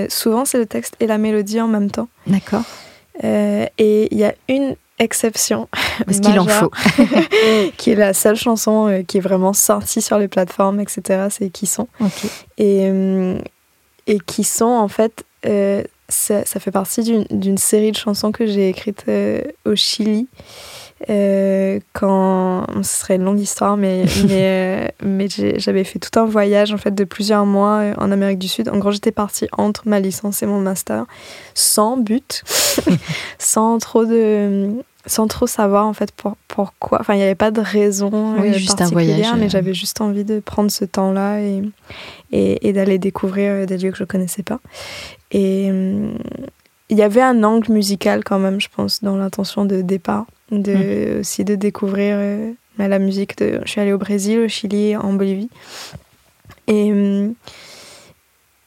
souvent, 0.08 0.44
c'est 0.44 0.58
le 0.58 0.66
texte 0.66 0.96
et 1.00 1.06
la 1.06 1.18
mélodie 1.18 1.60
en 1.60 1.68
même 1.68 1.90
temps. 1.90 2.08
D'accord. 2.26 2.64
et 3.22 4.08
il 4.10 4.18
y 4.18 4.24
a 4.24 4.34
une 4.48 4.76
exception. 4.98 5.68
Parce 6.06 6.20
qu'il 6.20 6.38
en 6.38 6.46
faut. 6.46 6.70
qui 7.76 7.90
est 7.90 7.94
la 7.94 8.14
seule 8.14 8.36
chanson 8.36 8.88
euh, 8.88 9.02
qui 9.02 9.18
est 9.18 9.20
vraiment 9.20 9.52
sortie 9.52 10.02
sur 10.02 10.18
les 10.18 10.28
plateformes, 10.28 10.80
etc. 10.80 11.28
C'est 11.30 11.50
Qui 11.50 11.66
sont. 11.66 11.88
Et, 12.58 12.88
euh, 12.90 13.38
et 14.06 14.18
Qui 14.20 14.44
sont, 14.44 14.64
en 14.64 14.88
fait, 14.88 15.24
euh, 15.46 15.82
ça, 16.08 16.44
ça, 16.44 16.60
fait 16.60 16.70
partie 16.70 17.26
d'une 17.30 17.58
série 17.58 17.92
de 17.92 17.96
chansons 17.96 18.32
que 18.32 18.46
j'ai 18.46 18.68
écrites 18.68 19.04
au 19.64 19.74
Chili. 19.74 20.28
Euh, 21.10 21.78
quand 21.92 22.64
ce 22.82 23.00
serait 23.00 23.16
une 23.16 23.24
longue 23.24 23.40
histoire, 23.40 23.76
mais, 23.76 24.06
mais, 24.28 24.94
mais 25.02 25.28
j'avais 25.28 25.84
fait 25.84 25.98
tout 25.98 26.18
un 26.18 26.24
voyage 26.24 26.72
en 26.72 26.78
fait 26.78 26.94
de 26.94 27.04
plusieurs 27.04 27.44
mois 27.44 27.82
en 27.98 28.10
Amérique 28.10 28.38
du 28.38 28.48
Sud. 28.48 28.68
En 28.68 28.78
gros, 28.78 28.92
j'étais 28.92 29.12
partie 29.12 29.46
entre 29.52 29.82
ma 29.86 30.00
licence 30.00 30.42
et 30.42 30.46
mon 30.46 30.60
master 30.60 31.04
sans 31.54 31.98
but, 31.98 32.44
sans 33.38 33.78
trop 33.78 34.06
de 34.06 34.70
sans 35.06 35.26
trop 35.26 35.46
savoir 35.46 35.86
en 35.86 35.92
fait 35.92 36.12
pour, 36.12 36.36
pourquoi. 36.48 37.00
Enfin, 37.00 37.14
il 37.14 37.18
n'y 37.18 37.22
avait 37.22 37.34
pas 37.34 37.50
de 37.50 37.60
raison 37.60 38.34
oui, 38.38 38.52
juste 38.54 38.80
un 38.80 38.88
voyage, 38.88 39.32
mais 39.38 39.48
j'avais 39.48 39.74
juste 39.74 40.00
envie 40.00 40.24
de 40.24 40.40
prendre 40.40 40.70
ce 40.70 40.84
temps-là 40.84 41.40
et, 41.40 41.62
et, 42.32 42.68
et 42.68 42.72
d'aller 42.72 42.98
découvrir 42.98 43.66
des 43.66 43.78
lieux 43.78 43.92
que 43.92 43.98
je 43.98 44.04
connaissais 44.04 44.42
pas. 44.42 44.60
Et 45.30 45.70
il 46.88 46.96
y 46.96 47.02
avait 47.02 47.22
un 47.22 47.42
angle 47.42 47.72
musical 47.72 48.22
quand 48.24 48.38
même, 48.38 48.60
je 48.60 48.68
pense, 48.74 49.02
dans 49.02 49.16
l'intention 49.16 49.64
de 49.64 49.80
départ 49.80 50.26
de, 50.50 51.20
aussi 51.20 51.44
de 51.44 51.54
découvrir 51.56 52.16
euh, 52.18 52.52
la 52.78 52.98
musique. 52.98 53.36
De, 53.38 53.60
je 53.64 53.70
suis 53.70 53.80
allée 53.80 53.92
au 53.92 53.98
Brésil, 53.98 54.40
au 54.40 54.48
Chili, 54.48 54.96
en 54.96 55.12
Bolivie. 55.12 55.50
Et, 56.68 56.90
euh, 56.92 57.30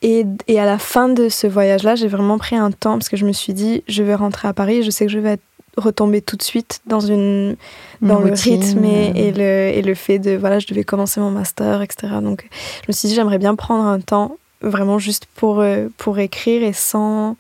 et, 0.02 0.26
et 0.48 0.60
à 0.60 0.66
la 0.66 0.78
fin 0.78 1.10
de 1.10 1.30
ce 1.30 1.48
voyage-là, 1.48 1.96
j'ai 1.96 2.08
vraiment 2.08 2.38
pris 2.38 2.56
un 2.56 2.72
temps 2.72 2.94
parce 2.94 3.10
que 3.10 3.18
je 3.18 3.26
me 3.26 3.34
suis 3.34 3.54
dit, 3.54 3.84
je 3.88 4.04
vais 4.04 4.16
rentrer 4.16 4.48
à 4.48 4.54
Paris, 4.54 4.84
je 4.84 4.90
sais 4.90 5.06
que 5.06 5.12
je 5.12 5.20
vais 5.20 5.38
retomber 5.78 6.22
tout 6.22 6.36
de 6.36 6.44
suite 6.44 6.82
dans 6.86 7.00
une 7.00 7.56
dans 8.02 8.20
le 8.20 8.32
rythme 8.32 8.84
et, 8.86 9.12
et, 9.16 9.32
le, 9.32 9.78
et 9.78 9.82
le 9.82 9.96
fait 9.96 10.20
de 10.20 10.32
voilà 10.32 10.60
je 10.60 10.68
devais 10.68 10.84
commencer 10.84 11.20
mon 11.20 11.32
master 11.32 11.82
etc 11.82 12.08
donc 12.22 12.48
je 12.84 12.86
me 12.88 12.94
suis 12.94 13.10
dit 13.10 13.16
j'aimerais 13.16 13.38
bien 13.38 13.56
prendre 13.56 13.86
un 13.86 14.00
temps 14.00 14.38
vraiment 14.62 15.00
juste 15.00 15.26
pour 15.36 15.60
euh, 15.60 15.88
pour 15.98 16.20
écrire 16.20 16.64
et 16.64 16.74
sans 16.74 17.36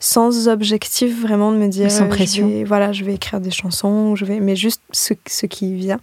sans 0.00 0.48
objectif 0.48 1.22
vraiment 1.22 1.50
de 1.52 1.56
me 1.56 1.68
dire 1.68 1.90
sans 1.90 2.04
euh, 2.04 2.08
pression. 2.08 2.48
je 2.48 2.54
vais, 2.54 2.64
voilà 2.64 2.92
je 2.92 3.04
vais 3.04 3.14
écrire 3.14 3.40
des 3.40 3.50
chansons 3.50 4.16
je 4.16 4.24
vais 4.24 4.40
mais 4.40 4.56
juste 4.56 4.82
ce, 4.92 5.14
ce 5.26 5.46
qui 5.46 5.74
vient. 5.74 6.00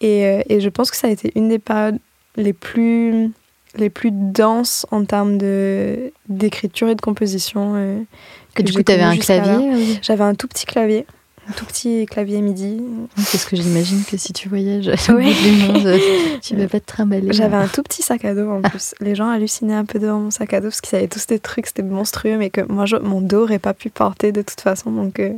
Et, 0.00 0.26
euh, 0.26 0.42
et, 0.48 0.60
je 0.60 0.68
pense 0.68 0.90
que 0.90 0.96
ça 0.96 1.08
a 1.08 1.10
été 1.10 1.32
une 1.34 1.48
des 1.48 1.58
périodes 1.58 1.98
les 2.36 2.52
plus 2.52 3.32
les 3.76 3.90
plus 3.90 4.10
denses 4.12 4.86
en 4.90 5.04
termes 5.04 5.36
de 5.36 6.12
d'écriture 6.28 6.88
et 6.88 6.94
de 6.94 7.00
composition 7.00 8.06
que, 8.54 8.62
du 8.62 8.72
coup 8.72 8.82
tu 8.82 8.92
avais 8.92 9.02
un 9.02 9.16
clavier 9.16 9.98
j'avais 10.02 10.24
un 10.24 10.34
tout 10.34 10.48
petit 10.48 10.66
clavier 10.66 11.06
un 11.48 11.52
tout 11.52 11.64
petit 11.66 12.06
clavier 12.06 12.40
MIDI. 12.40 12.82
Parce 13.16 13.44
que 13.44 13.56
j'imagine 13.56 14.02
que 14.04 14.16
si 14.16 14.32
tu 14.32 14.48
voyages 14.48 14.86
du 14.86 15.52
monde, 15.66 15.98
tu 16.42 16.56
vas 16.56 16.68
pas 16.68 16.80
te 16.80 16.86
trimballer. 16.86 17.32
J'avais 17.32 17.56
un 17.56 17.68
tout 17.68 17.82
petit 17.82 18.02
sac 18.02 18.24
à 18.24 18.34
dos 18.34 18.48
en 18.48 18.62
plus. 18.62 18.94
Les 19.00 19.14
gens 19.14 19.28
hallucinaient 19.28 19.74
un 19.74 19.84
peu 19.84 19.98
devant 19.98 20.20
mon 20.20 20.30
sac 20.30 20.52
à 20.54 20.60
dos 20.60 20.68
parce 20.68 20.80
qu'ils 20.80 20.96
avaient 20.96 21.08
tous 21.08 21.26
des 21.26 21.38
trucs, 21.38 21.66
c'était 21.66 21.82
monstrueux, 21.82 22.36
mais 22.38 22.50
que 22.50 22.60
moi, 22.62 22.86
je, 22.86 22.96
mon 22.96 23.20
dos 23.20 23.40
n'aurait 23.40 23.58
pas 23.58 23.74
pu 23.74 23.90
porter 23.90 24.32
de 24.32 24.42
toute 24.42 24.60
façon. 24.60 24.90
Donc, 24.90 25.20
euh, 25.20 25.32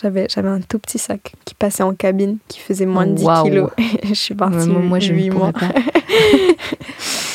j'avais, 0.00 0.28
j'avais 0.32 0.48
un 0.48 0.60
tout 0.60 0.78
petit 0.78 0.98
sac 0.98 1.32
qui 1.44 1.54
passait 1.54 1.82
en 1.82 1.94
cabine, 1.94 2.38
qui 2.48 2.60
faisait 2.60 2.86
moins 2.86 3.06
de 3.06 3.14
10 3.14 3.26
kilos. 3.44 3.70
je 4.04 4.14
suis 4.14 4.34
partie. 4.34 4.68
moi, 4.68 4.80
moi 4.80 4.98
je 5.00 5.12
8 5.12 5.30
mois. 5.30 5.52
Pas. 5.52 5.72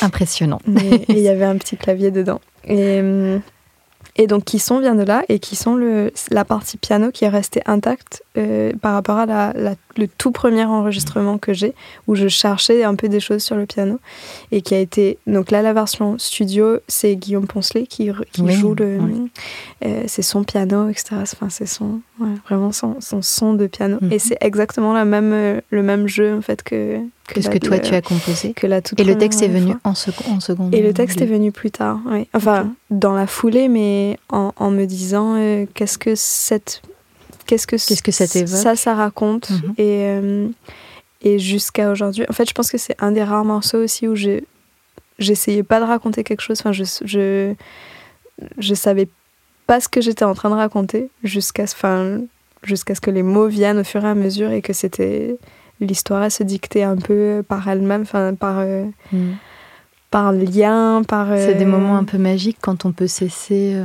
Impressionnant. 0.00 0.60
Et 0.82 1.04
il 1.08 1.18
y 1.18 1.28
avait 1.28 1.44
un 1.44 1.56
petit 1.56 1.76
clavier 1.76 2.10
dedans. 2.10 2.40
Et. 2.64 3.02
Et 4.16 4.26
donc 4.26 4.44
qui 4.44 4.58
sont 4.58 4.78
vient 4.80 4.94
de 4.94 5.02
là 5.02 5.24
et 5.28 5.38
qui 5.38 5.56
sont 5.56 5.74
le, 5.74 6.12
la 6.30 6.44
partie 6.44 6.76
piano 6.76 7.10
qui 7.10 7.24
est 7.24 7.30
restée 7.30 7.62
intacte 7.66 8.22
euh, 8.36 8.72
par 8.80 8.92
rapport 8.92 9.16
à 9.16 9.26
la, 9.26 9.74
le 9.96 10.08
tout 10.08 10.30
premier 10.30 10.64
enregistrement 10.64 11.38
que 11.38 11.52
j'ai, 11.52 11.74
où 12.06 12.14
je 12.14 12.28
cherchais 12.28 12.84
un 12.84 12.94
peu 12.94 13.08
des 13.08 13.20
choses 13.20 13.42
sur 13.42 13.56
le 13.56 13.66
piano, 13.66 13.98
et 14.50 14.62
qui 14.62 14.74
a 14.74 14.78
été... 14.78 15.18
Donc 15.26 15.50
là, 15.50 15.62
la 15.62 15.72
version 15.72 16.18
studio, 16.18 16.78
c'est 16.88 17.16
Guillaume 17.16 17.46
Poncelet 17.46 17.86
qui, 17.86 18.10
qui 18.32 18.50
joue 18.52 18.74
le... 18.74 18.98
Euh, 19.84 20.04
c'est 20.06 20.22
son 20.22 20.44
piano, 20.44 20.88
etc. 20.88 21.16
Enfin, 21.22 21.48
c'est 21.50 21.66
son... 21.66 22.00
vraiment 22.48 22.72
son, 22.72 22.96
son, 23.00 23.22
son 23.22 23.54
de 23.54 23.66
piano. 23.66 23.98
Et 24.10 24.14
mhm. 24.14 24.18
c'est 24.18 24.38
exactement 24.40 24.92
la 24.92 25.04
même, 25.04 25.32
euh, 25.32 25.60
le 25.70 25.82
même 25.82 26.06
jeu, 26.08 26.34
en 26.36 26.42
fait, 26.42 26.62
que... 26.62 26.98
Que, 27.28 27.40
ce 27.40 27.48
que 27.48 27.58
toi, 27.58 27.78
tu 27.78 27.94
as 27.94 28.02
composé. 28.02 28.52
Que 28.52 28.66
la 28.66 28.80
et 28.98 29.04
le 29.04 29.16
texte 29.16 29.42
est 29.42 29.48
venu 29.48 29.74
en, 29.84 29.90
en, 29.90 29.94
seconde. 30.40 30.74
Et 30.74 30.82
le 30.82 30.92
texte 30.92 31.20
est 31.22 31.26
venu 31.26 31.52
plus 31.52 31.70
tard, 31.70 32.00
oui. 32.10 32.28
Enfin, 32.34 32.72
dans 32.90 33.14
la 33.14 33.26
foulée, 33.26 33.68
mais 33.68 34.18
en, 34.28 34.52
en 34.56 34.70
me 34.70 34.84
disant 34.84 35.36
euh, 35.36 35.64
qu'est-ce 35.72 35.98
que 35.98 36.14
cette 36.14 36.82
qu'est-ce 37.44 37.66
que, 37.66 37.76
qu'est-ce 37.76 38.02
que 38.02 38.12
ça 38.12 38.26
Ça, 38.26 38.76
ça 38.76 38.94
raconte. 38.94 39.50
Mhm. 39.50 39.74
Et, 39.78 40.04
euh, 40.06 40.48
et 41.22 41.38
jusqu'à 41.38 41.90
aujourd'hui. 41.90 42.24
En 42.28 42.32
fait, 42.32 42.48
je 42.48 42.54
pense 42.54 42.70
que 42.70 42.78
c'est 42.78 42.96
un 43.00 43.12
des 43.12 43.22
rares 43.22 43.44
morceaux 43.44 43.78
aussi 43.78 44.08
où 44.08 44.14
j'ai, 44.14 44.44
j'essayais 45.18 45.62
pas 45.62 45.80
de 45.80 45.84
raconter 45.84 46.24
quelque 46.24 46.40
chose. 46.40 46.58
Enfin, 46.60 46.72
je, 46.72 46.84
je, 47.04 47.54
je 48.58 48.74
savais 48.74 49.08
pas 49.66 49.80
ce 49.80 49.88
que 49.88 50.00
j'étais 50.00 50.24
en 50.24 50.34
train 50.34 50.50
de 50.50 50.54
raconter 50.54 51.10
jusqu'à 51.22 51.64
enfin, 51.64 52.20
jusqu'à 52.62 52.94
ce 52.94 53.00
que 53.00 53.10
les 53.10 53.22
mots 53.22 53.46
viennent 53.46 53.78
au 53.78 53.84
fur 53.84 54.04
et 54.04 54.08
à 54.08 54.14
mesure 54.14 54.50
et 54.50 54.62
que 54.62 54.72
c'était 54.72 55.36
l'histoire 55.80 56.22
à 56.22 56.30
se 56.30 56.42
dicter 56.42 56.82
un 56.82 56.96
peu 56.96 57.44
par 57.46 57.68
elle-même, 57.68 58.02
enfin, 58.02 58.34
par. 58.34 58.58
Euh, 58.58 58.84
mhm. 59.12 59.36
par 60.10 60.32
lien, 60.32 61.02
par... 61.08 61.28
C'est 61.36 61.54
des 61.54 61.64
moments 61.64 61.96
un 61.96 62.04
peu 62.04 62.18
magiques 62.18 62.58
quand 62.60 62.84
on 62.84 62.92
peut 62.92 63.06
cesser 63.06 63.76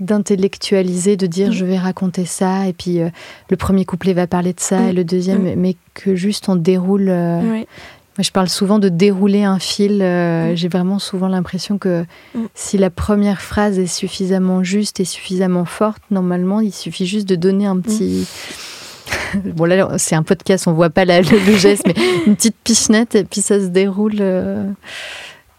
d'intellectualiser, 0.00 1.16
de 1.16 1.26
dire 1.26 1.48
mm. 1.48 1.52
je 1.52 1.64
vais 1.64 1.78
raconter 1.78 2.24
ça, 2.24 2.66
et 2.66 2.72
puis 2.72 3.00
euh, 3.00 3.08
le 3.50 3.56
premier 3.56 3.84
couplet 3.84 4.12
va 4.12 4.26
parler 4.26 4.52
de 4.52 4.60
ça, 4.60 4.78
mm. 4.78 4.88
et 4.88 4.92
le 4.92 5.04
deuxième, 5.04 5.42
mm. 5.42 5.54
mais 5.56 5.76
que 5.94 6.14
juste 6.14 6.48
on 6.48 6.56
déroule. 6.56 7.08
Euh, 7.08 7.40
moi, 7.40 8.24
je 8.24 8.32
parle 8.32 8.48
souvent 8.48 8.80
de 8.80 8.88
dérouler 8.88 9.44
un 9.44 9.60
fil. 9.60 10.02
Euh, 10.02 10.56
j'ai 10.56 10.66
vraiment 10.66 10.98
souvent 10.98 11.28
l'impression 11.28 11.78
que 11.78 12.04
si 12.52 12.76
la 12.76 12.90
première 12.90 13.40
phrase 13.40 13.78
est 13.78 13.86
suffisamment 13.86 14.64
juste 14.64 14.98
et 14.98 15.04
suffisamment 15.04 15.64
forte, 15.64 16.02
normalement, 16.10 16.60
il 16.60 16.72
suffit 16.72 17.06
juste 17.06 17.28
de 17.28 17.36
donner 17.36 17.66
un 17.66 17.78
petit. 17.78 18.26
bon, 19.44 19.66
là, 19.66 19.98
c'est 19.98 20.16
un 20.16 20.24
podcast, 20.24 20.66
on 20.66 20.72
voit 20.72 20.90
pas 20.90 21.04
la, 21.04 21.20
le, 21.20 21.56
geste, 21.56 21.86
mais 21.86 21.94
une 22.26 22.34
petite 22.34 22.56
pichenette, 22.64 23.14
et 23.14 23.22
puis 23.22 23.40
ça 23.40 23.60
se 23.60 23.66
déroule. 23.66 24.20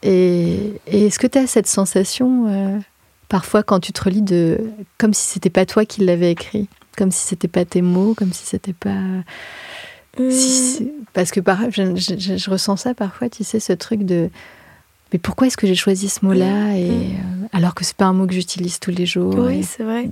Et, 0.03 0.73
et 0.87 1.05
est-ce 1.05 1.17
que 1.17 1.27
tu 1.27 1.37
as 1.37 1.47
cette 1.47 1.67
sensation 1.67 2.81
parfois 3.29 3.63
quand 3.63 3.79
tu 3.79 3.93
te 3.93 4.03
relis 4.03 4.21
de 4.21 4.59
comme 4.97 5.13
si 5.13 5.27
c'était 5.27 5.49
pas 5.49 5.65
toi 5.65 5.85
qui 5.85 6.03
l'avais 6.03 6.31
écrit, 6.31 6.67
comme 6.97 7.11
si 7.11 7.25
c'était 7.25 7.47
pas 7.47 7.63
tes 7.63 7.81
mots, 7.81 8.13
comme 8.15 8.33
si 8.33 8.45
c'était 8.45 8.73
pas 8.73 8.99
si 10.17 10.83
hmm. 10.83 10.87
parce 11.13 11.31
que 11.31 11.39
par... 11.39 11.71
je, 11.71 11.95
je, 11.95 12.49
ressens 12.49 12.77
ça 12.77 12.93
parfois, 12.93 13.29
tu 13.29 13.45
sais, 13.45 13.61
ce 13.61 13.71
truc 13.71 14.03
de 14.03 14.29
mais 15.11 15.17
pourquoi 15.17 15.47
est-ce 15.47 15.57
que 15.57 15.65
j'ai 15.65 15.75
choisi 15.75 16.07
ce 16.07 16.23
mot-là 16.23 16.75
et 16.75 16.89
euh, 16.89 17.47
alors 17.51 17.73
que 17.73 17.83
c'est 17.83 17.95
pas 17.95 18.05
un 18.05 18.13
mot 18.13 18.27
que 18.27 18.33
j'utilise 18.33 18.79
tous 18.79 18.91
les 18.91 19.07
jours 19.07 19.33
Oui, 19.37 19.63
c'est 19.63 19.81
vrai. 19.81 20.07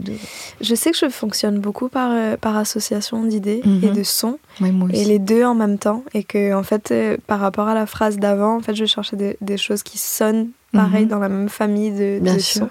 Je 0.59 0.73
sais 0.73 0.89
que 0.89 0.97
je 0.97 1.07
fonctionne 1.07 1.59
beaucoup 1.59 1.87
par, 1.87 2.09
euh, 2.11 2.35
par 2.35 2.57
association 2.57 3.23
d'idées 3.23 3.61
et 3.83 3.89
de 3.89 4.03
sons 4.03 4.39
et 4.61 5.05
les 5.05 5.19
deux 5.19 5.43
en 5.43 5.53
même 5.53 5.77
temps 5.77 6.03
et 6.15 6.23
que 6.23 6.53
en 6.55 6.63
fait 6.63 6.91
euh, 6.91 7.17
par 7.27 7.39
rapport 7.39 7.67
à 7.67 7.75
la 7.75 7.85
phrase 7.85 8.17
d'avant, 8.17 8.55
en 8.55 8.59
fait, 8.59 8.73
je 8.73 8.85
cherchais 8.85 9.15
des, 9.15 9.37
des 9.39 9.57
choses 9.57 9.83
qui 9.83 9.99
sonnent 9.99 10.49
pareil 10.77 11.03
mhm. 11.03 11.09
dans 11.09 11.19
la 11.19 11.29
même 11.29 11.49
famille 11.49 11.91
de, 11.91 12.19
de 12.21 12.39
sons 12.39 12.69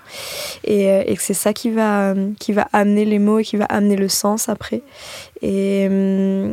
et, 0.65 0.87
et 1.07 1.17
que 1.17 1.23
c'est 1.23 1.35
ça 1.35 1.53
qui 1.53 1.71
va 1.71 2.15
qui 2.39 2.53
va 2.53 2.69
amener 2.73 3.05
les 3.05 3.19
mots 3.19 3.41
et 3.41 3.45
qui 3.45 3.57
va 3.57 3.67
amener 3.67 3.97
le 3.97 4.09
sens 4.09 4.49
après 4.49 4.83
et 5.43 5.89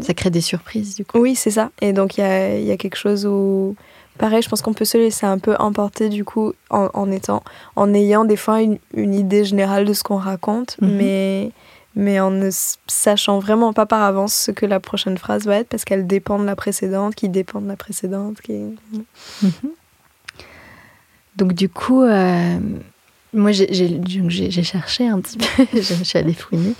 ça 0.01 0.13
crée 0.13 0.29
des 0.29 0.41
surprises 0.41 0.95
du 0.95 1.05
coup. 1.05 1.19
Oui, 1.19 1.35
c'est 1.35 1.51
ça. 1.51 1.71
Et 1.81 1.93
donc 1.93 2.17
il 2.17 2.21
y 2.21 2.23
a, 2.23 2.57
y 2.57 2.71
a 2.71 2.77
quelque 2.77 2.97
chose 2.97 3.25
où 3.25 3.75
pareil, 4.17 4.41
je 4.41 4.49
pense 4.49 4.61
qu'on 4.61 4.73
peut 4.73 4.85
se 4.85 4.97
laisser 4.97 5.25
un 5.25 5.37
peu 5.37 5.55
emporter 5.59 6.09
du 6.09 6.23
coup 6.23 6.53
en, 6.69 7.11
étant, 7.11 7.43
en 7.75 7.93
ayant 7.93 8.25
des 8.25 8.37
fois 8.37 8.61
une, 8.61 8.79
idée 8.93 9.45
générale 9.45 9.85
de 9.85 9.93
ce 9.93 10.03
qu'on 10.03 10.17
raconte, 10.17 10.77
mhm. 10.81 10.95
mais, 10.95 11.51
mais 11.95 12.19
en 12.19 12.31
ne 12.31 12.49
sachant 12.87 13.39
vraiment 13.39 13.73
pas 13.73 13.85
par 13.85 14.03
avance 14.03 14.33
ce 14.33 14.51
que 14.51 14.65
la 14.65 14.79
prochaine 14.79 15.17
phrase 15.17 15.45
va 15.45 15.57
être 15.57 15.69
parce 15.69 15.85
qu'elle 15.85 16.07
dépend 16.07 16.39
de 16.39 16.45
la 16.45 16.55
précédente, 16.55 17.15
qui 17.15 17.29
dépend 17.29 17.61
de 17.61 17.67
la 17.67 17.77
précédente. 17.77 18.41
Qui... 18.41 18.53
Mhm. 18.53 19.51
Donc 21.37 21.53
du 21.53 21.69
coup, 21.69 22.03
euh, 22.03 22.59
moi, 23.33 23.51
j'ai 23.51 24.63
cherché 24.63 25.07
un 25.07 25.19
petit 25.19 25.37
peu, 25.37 25.65
je 25.73 26.03
suis 26.03 26.17
allée 26.17 26.33
fouiner. 26.33 26.73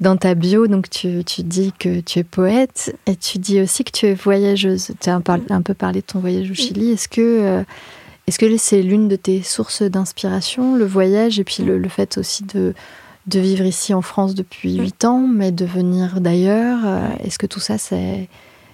Dans 0.00 0.16
ta 0.16 0.34
bio, 0.34 0.68
donc 0.68 0.88
tu, 0.88 1.24
tu, 1.24 1.42
dis 1.42 1.72
que 1.78 2.00
tu 2.00 2.20
es 2.20 2.24
poète 2.24 2.96
et 3.06 3.16
tu 3.16 3.38
dis 3.38 3.60
aussi 3.60 3.82
que 3.82 3.90
tu 3.90 4.06
es 4.06 4.14
voyageuse. 4.14 4.92
Tu 5.00 5.10
as 5.10 5.14
un, 5.16 5.62
peu 5.62 5.74
parlé 5.74 6.00
de 6.00 6.06
ton 6.06 6.20
voyage 6.20 6.50
au 6.50 6.54
Chili. 6.54 6.92
Est-ce 6.92 7.08
que 7.08 7.20
euh, 7.20 7.64
est-ce 8.28 8.38
que 8.38 8.56
c'est 8.58 8.82
l'une 8.82 9.08
de 9.08 9.16
tes 9.16 9.42
sources 9.42 9.82
d'inspiration, 9.82 10.76
le 10.76 10.84
voyage, 10.84 11.40
et 11.40 11.44
puis 11.44 11.62
le, 11.62 11.88
fait 11.88 12.18
aussi 12.18 12.44
de, 12.44 12.74
de 13.26 13.40
vivre 13.40 13.64
ici 13.64 13.94
en 13.94 14.02
France 14.02 14.34
depuis 14.34 14.76
huit 14.76 15.04
ans, 15.06 15.26
mais 15.26 15.50
de 15.50 15.64
venir 15.64 16.20
d'ailleurs 16.20 16.80
euh, 16.84 17.08
Est-ce 17.24 17.38
que 17.38 17.46
tout 17.46 17.60
ça, 17.60 17.78
c'est 17.78 18.28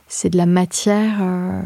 c'est 0.09 0.29
de 0.29 0.37
la 0.37 0.47
matière 0.47 1.19
euh, 1.23 1.63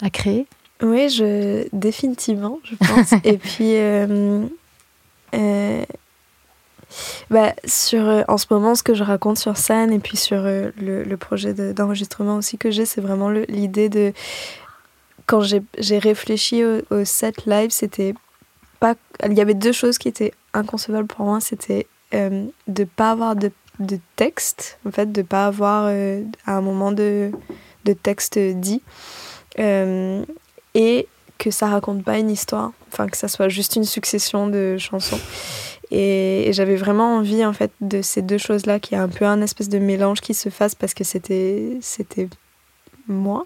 à 0.00 0.10
créer? 0.10 0.46
Oui, 0.82 1.08
je, 1.08 1.66
définitivement, 1.72 2.58
je 2.64 2.74
pense. 2.74 3.12
et 3.24 3.38
puis, 3.38 3.76
euh, 5.34 5.84
bah, 7.30 7.54
sur, 7.64 8.06
euh, 8.06 8.22
en 8.28 8.36
ce 8.36 8.46
moment, 8.50 8.74
ce 8.74 8.82
que 8.82 8.94
je 8.94 9.04
raconte 9.04 9.38
sur 9.38 9.56
scène 9.56 9.92
et 9.92 9.98
puis 9.98 10.16
sur 10.16 10.38
euh, 10.44 10.70
le, 10.76 11.04
le, 11.04 11.16
projet 11.16 11.54
d'enregistrement 11.54 12.36
aussi 12.36 12.58
que 12.58 12.70
j'ai, 12.70 12.84
c'est 12.84 13.00
vraiment 13.00 13.30
l'idée 13.30 13.88
de. 13.88 14.12
Quand 15.26 15.40
j'ai 15.40 15.98
réfléchi 15.98 16.64
au, 16.64 17.04
set 17.04 17.46
live, 17.46 17.70
c'était 17.70 18.12
pas. 18.80 18.96
Il 19.24 19.34
y 19.34 19.40
avait 19.40 19.54
deux 19.54 19.72
choses 19.72 19.96
qui 19.96 20.08
étaient 20.08 20.32
inconcevables 20.52 21.06
pour 21.06 21.24
moi. 21.24 21.40
C'était 21.40 21.86
de 22.12 22.50
ne 22.66 22.84
pas 22.84 23.12
avoir 23.12 23.36
de, 23.36 23.50
de, 23.78 23.98
texte, 24.16 24.78
en 24.86 24.90
fait, 24.90 25.10
de 25.10 25.22
ne 25.22 25.26
pas 25.26 25.46
avoir 25.46 25.86
à 25.86 26.56
un 26.56 26.60
moment 26.60 26.90
de, 26.92 27.30
de 27.84 27.92
texte 27.92 28.36
dit. 28.36 28.82
Et 30.74 31.08
que 31.38 31.50
ça 31.50 31.66
raconte 31.66 32.04
pas 32.04 32.18
une 32.18 32.30
histoire, 32.30 32.72
enfin 32.92 33.08
que 33.08 33.16
ça 33.16 33.28
soit 33.28 33.48
juste 33.48 33.76
une 33.76 33.84
succession 33.84 34.46
de 34.46 34.76
chansons. 34.78 35.18
Et, 35.90 36.50
j'avais 36.52 36.76
vraiment 36.76 37.16
envie 37.16 37.44
en 37.44 37.52
fait 37.52 37.70
de 37.80 38.00
ces 38.00 38.22
deux 38.22 38.38
choses-là, 38.38 38.80
qu'il 38.80 38.96
y 38.96 39.00
ait 39.00 39.02
un 39.02 39.08
peu 39.08 39.26
un 39.26 39.42
espèce 39.42 39.68
de 39.68 39.78
mélange 39.78 40.20
qui 40.20 40.34
se 40.34 40.48
fasse 40.48 40.74
parce 40.74 40.94
que 40.94 41.04
c'était 41.04 41.78
c'était 41.80 42.28
moi 43.08 43.44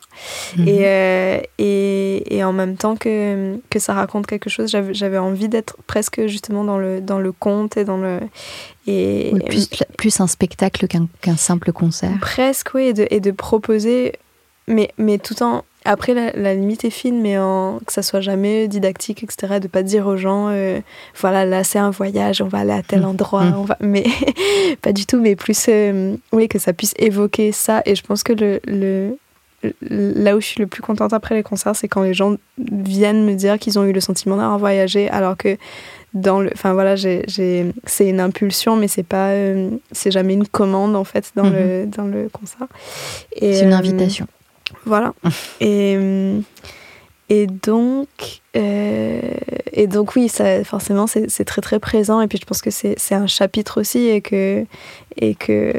mhm. 0.56 0.68
et, 0.68 0.80
euh, 0.84 1.40
et, 1.58 2.36
et, 2.36 2.44
en 2.44 2.52
même 2.52 2.76
temps 2.76 2.94
que, 2.94 3.58
que 3.70 3.78
ça 3.78 3.94
raconte 3.94 4.26
quelque 4.26 4.50
chose 4.50 4.70
j'avais 4.90 5.18
envie 5.18 5.48
d'être 5.48 5.76
presque 5.86 6.26
justement 6.26 6.62
dans 6.62 6.76
le, 6.76 7.00
dans 7.00 7.18
le 7.18 7.32
conte 7.32 7.78
et 7.78 7.86
dans 7.86 7.96
le 7.96 8.20
et, 8.86 9.32
plus, 9.46 9.70
plus 9.96 10.20
un 10.20 10.26
spectacle 10.26 10.86
qu'un 10.86 11.36
simple 11.36 11.72
concert 11.72 12.18
presque 12.20 12.74
oui 12.74 12.88
et 12.88 12.92
de, 12.92 13.06
et 13.10 13.20
de 13.20 13.30
proposer 13.30 14.12
mais, 14.68 14.90
mais 14.98 15.18
tout 15.18 15.42
en 15.42 15.64
après, 15.86 16.14
la, 16.14 16.54
limite 16.54 16.84
est 16.84 16.90
fine, 16.90 17.20
mais 17.20 17.38
en, 17.38 17.78
que 17.86 17.92
ça 17.92 18.02
soit 18.02 18.20
jamais 18.20 18.68
didactique, 18.68 19.22
etc. 19.22 19.60
De 19.60 19.68
pas 19.68 19.82
dire 19.82 20.06
aux 20.06 20.16
gens, 20.16 20.48
euh, 20.48 20.80
voilà, 21.20 21.44
là 21.44 21.64
c'est 21.64 21.78
un 21.78 21.90
voyage, 21.90 22.42
on 22.42 22.48
va 22.48 22.58
aller 22.58 22.72
à 22.72 22.82
tel 22.82 23.04
endroit, 23.04 23.44
on 23.56 23.62
va... 23.62 23.76
mais 23.80 24.04
pas 24.82 24.92
du 24.92 25.06
tout, 25.06 25.20
mais 25.20 25.36
plus, 25.36 25.66
euh, 25.68 26.16
oui, 26.32 26.48
que 26.48 26.58
ça 26.58 26.72
puisse 26.72 26.94
évoquer 26.98 27.52
ça. 27.52 27.82
Et 27.86 27.94
je 27.94 28.02
pense 28.02 28.22
que 28.22 28.32
le, 28.32 28.60
le, 28.66 29.16
là 29.80 30.36
où 30.36 30.40
je 30.40 30.46
suis 30.46 30.60
le 30.60 30.66
plus 30.66 30.82
contente 30.82 31.12
après 31.12 31.34
les 31.34 31.42
concerts, 31.42 31.76
c'est 31.76 31.88
quand 31.88 32.02
les 32.02 32.14
gens 32.14 32.36
viennent 32.58 33.24
me 33.24 33.34
dire 33.34 33.58
qu'ils 33.58 33.78
ont 33.78 33.84
eu 33.84 33.92
le 33.92 34.00
sentiment 34.00 34.36
d'avoir 34.36 34.58
voyagé, 34.58 35.08
alors 35.08 35.36
que 35.36 35.56
dans 36.14 36.40
le, 36.40 36.50
enfin 36.52 36.72
voilà, 36.72 36.96
j'ai, 36.96 37.24
c'est 37.28 38.08
une 38.08 38.20
impulsion, 38.20 38.76
mais 38.76 38.88
c'est 38.88 39.02
pas, 39.02 39.28
euh, 39.30 39.70
c'est 39.92 40.10
jamais 40.10 40.34
une 40.34 40.46
commande 40.46 40.96
en 40.96 41.04
fait 41.04 41.30
dans 41.36 41.44
mmh. 41.44 41.52
le 41.52 41.86
dans 41.86 42.04
le 42.04 42.28
concert. 42.28 42.66
c'est 43.38 43.62
une 43.62 43.72
invitation. 43.72 44.26
Voilà. 44.84 45.14
et, 45.60 45.96
et 47.28 47.48
donc, 47.48 48.08
euh, 48.56 49.20
et 49.72 49.88
donc 49.88 50.14
oui, 50.14 50.28
ça, 50.28 50.62
forcément, 50.62 51.08
c'est 51.08 51.44
très 51.44 51.60
très 51.60 51.80
présent. 51.80 52.20
Et 52.20 52.28
puis 52.28 52.38
je 52.40 52.46
pense 52.46 52.62
que 52.62 52.70
c'est 52.70 52.96
un 53.10 53.26
chapitre 53.26 53.80
aussi 53.80 54.06
et 54.06 54.20
que, 54.20 54.64
et 55.16 55.34
que 55.34 55.72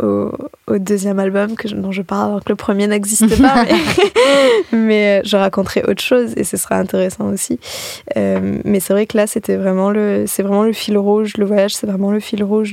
au, 0.00 0.30
deuxième 0.78 1.18
album 1.18 1.56
que 1.56 1.68
dont 1.68 1.92
je 1.92 2.00
parle, 2.00 2.30
alors 2.30 2.44
que 2.44 2.48
le 2.48 2.56
premier 2.56 2.86
n'existe 2.86 3.38
pas, 3.40 3.66
mais, 4.72 5.20
euh, 5.20 5.22
je 5.26 5.36
raconterai 5.36 5.82
autre 5.86 6.02
chose 6.02 6.32
et 6.38 6.44
ce 6.44 6.56
sera 6.56 6.76
intéressant 6.76 7.26
aussi. 7.26 7.60
Euh, 8.16 8.58
mais 8.64 8.80
c'est 8.80 8.94
vrai 8.94 9.04
que 9.04 9.18
là, 9.18 9.26
c'était 9.26 9.56
vraiment 9.56 9.90
le, 9.90 10.24
c'est 10.26 10.42
vraiment 10.42 10.64
le 10.64 10.72
fil 10.72 10.96
rouge. 10.96 11.36
Le 11.36 11.44
voyage, 11.44 11.74
c'est 11.74 11.86
vraiment 11.86 12.12
le 12.12 12.20
fil 12.20 12.42
rouge 12.42 12.72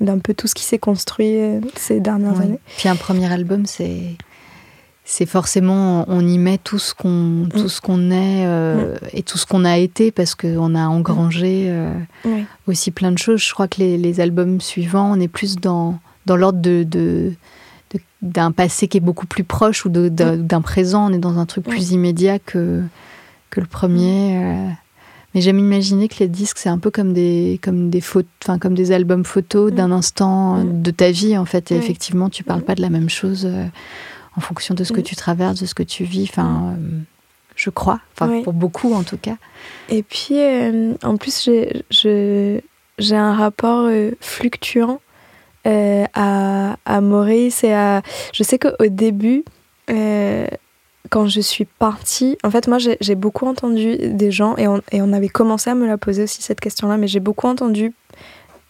d'un 0.00 0.18
peu 0.18 0.34
tout 0.34 0.48
ce 0.48 0.54
qui 0.56 0.64
s'est 0.64 0.78
construit 0.78 1.38
ces 1.76 2.00
dernières 2.00 2.40
années. 2.40 2.58
Puis 2.76 2.88
un 2.88 2.96
premier 2.96 3.32
album, 3.32 3.66
c'est 3.66 4.16
c'est 5.10 5.24
forcément 5.24 6.04
on 6.08 6.20
y 6.20 6.36
met 6.36 6.58
tout 6.58 6.78
ce 6.78 6.92
qu'on 6.94 7.08
mm. 7.08 7.48
tout 7.48 7.70
ce 7.70 7.80
qu'on 7.80 8.10
est 8.10 8.46
euh, 8.46 8.94
mm. 8.94 8.98
et 9.14 9.22
tout 9.22 9.38
ce 9.38 9.46
qu'on 9.46 9.64
a 9.64 9.78
été 9.78 10.12
parce 10.12 10.34
qu'on 10.34 10.74
a 10.74 10.86
engrangé 10.86 11.68
euh, 11.68 11.94
aussi 12.66 12.90
plein 12.90 13.10
de 13.10 13.18
choses. 13.18 13.42
Je 13.42 13.52
crois 13.54 13.68
que 13.68 13.78
les, 13.78 14.20
albums 14.20 14.60
suivants, 14.60 15.10
on 15.10 15.18
est 15.18 15.28
plus 15.28 15.56
dans 15.56 15.98
dans 16.26 16.36
l'ordre 16.36 16.60
de, 16.60 17.32
d'un 18.20 18.52
passé 18.52 18.86
qui 18.86 18.98
est 18.98 19.00
beaucoup 19.00 19.26
plus 19.26 19.44
proche 19.44 19.86
ou 19.86 19.88
d'un 19.88 20.60
présent. 20.60 21.10
On 21.10 21.14
est 21.14 21.18
dans 21.18 21.38
un 21.38 21.46
truc 21.46 21.64
plus 21.64 21.92
immédiat 21.92 22.38
que, 22.38 22.82
que 23.48 23.62
le 23.62 23.66
premier. 23.66 24.36
Euh. 24.36 24.68
Mais 25.34 25.40
j'aime 25.40 25.58
imaginer 25.58 26.08
que 26.08 26.16
les 26.20 26.28
disques, 26.28 26.58
c'est 26.58 26.68
un 26.68 26.78
peu 26.78 26.90
comme 26.90 27.14
des, 27.14 27.58
comme 27.62 27.88
des, 27.88 28.02
enfin, 28.42 28.58
comme 28.58 28.74
des 28.74 28.92
albums 28.92 29.24
photos 29.24 29.72
d'un 29.72 29.90
instant 29.90 30.64
de 30.64 30.90
ta 30.90 31.10
vie, 31.10 31.38
en 31.38 31.46
fait. 31.46 31.70
Et 31.70 31.76
effectivement, 31.76 32.28
tu 32.28 32.44
parles 32.44 32.62
pas 32.62 32.74
de 32.74 32.82
la 32.82 32.90
même 32.90 33.08
chose 33.08 33.48
en 34.38 34.40
fonction 34.40 34.74
de 34.74 34.84
ce 34.84 34.92
que 34.92 35.00
tu 35.00 35.16
traverses, 35.16 35.60
de 35.60 35.66
ce 35.66 35.74
que 35.74 35.82
tu 35.82 36.04
vis. 36.04 36.28
Enfin, 36.30 36.76
euh, 36.78 37.00
je 37.56 37.70
crois. 37.70 38.00
Enfin, 38.14 38.42
pour 38.42 38.52
beaucoup, 38.52 38.94
en 38.94 39.02
tout 39.02 39.18
cas. 39.18 39.36
Et 39.88 40.02
puis, 40.02 40.36
en 41.02 41.16
plus, 41.16 41.50
j'ai 41.90 42.62
un 43.16 43.34
rapport 43.34 43.90
fluctuant 44.20 45.00
euh, 45.66 46.04
à, 46.14 46.76
à, 46.86 47.00
Maurice 47.00 47.62
et 47.62 47.74
à... 47.74 48.00
Je 48.32 48.42
sais 48.42 48.58
qu'au 48.58 48.86
début, 48.86 49.44
euh, 49.90 50.46
quand 51.10 51.26
je 51.26 51.40
suis 51.40 51.66
partie, 51.66 52.38
en 52.42 52.50
fait, 52.50 52.68
moi, 52.68 52.78
j'ai 52.78 53.14
beaucoup 53.14 53.46
entendu 53.46 53.96
des 53.98 54.30
gens, 54.30 54.56
et 54.56 54.68
on, 54.68 54.80
et 54.92 55.02
on, 55.02 55.12
avait 55.12 55.28
commencé 55.28 55.68
à 55.68 55.74
me 55.74 55.86
la 55.86 55.98
poser 55.98 56.22
aussi, 56.22 56.42
cette 56.42 56.60
question-là, 56.60 56.96
mais 56.96 57.08
j'ai 57.08 57.20
beaucoup 57.20 57.48
entendu 57.48 57.92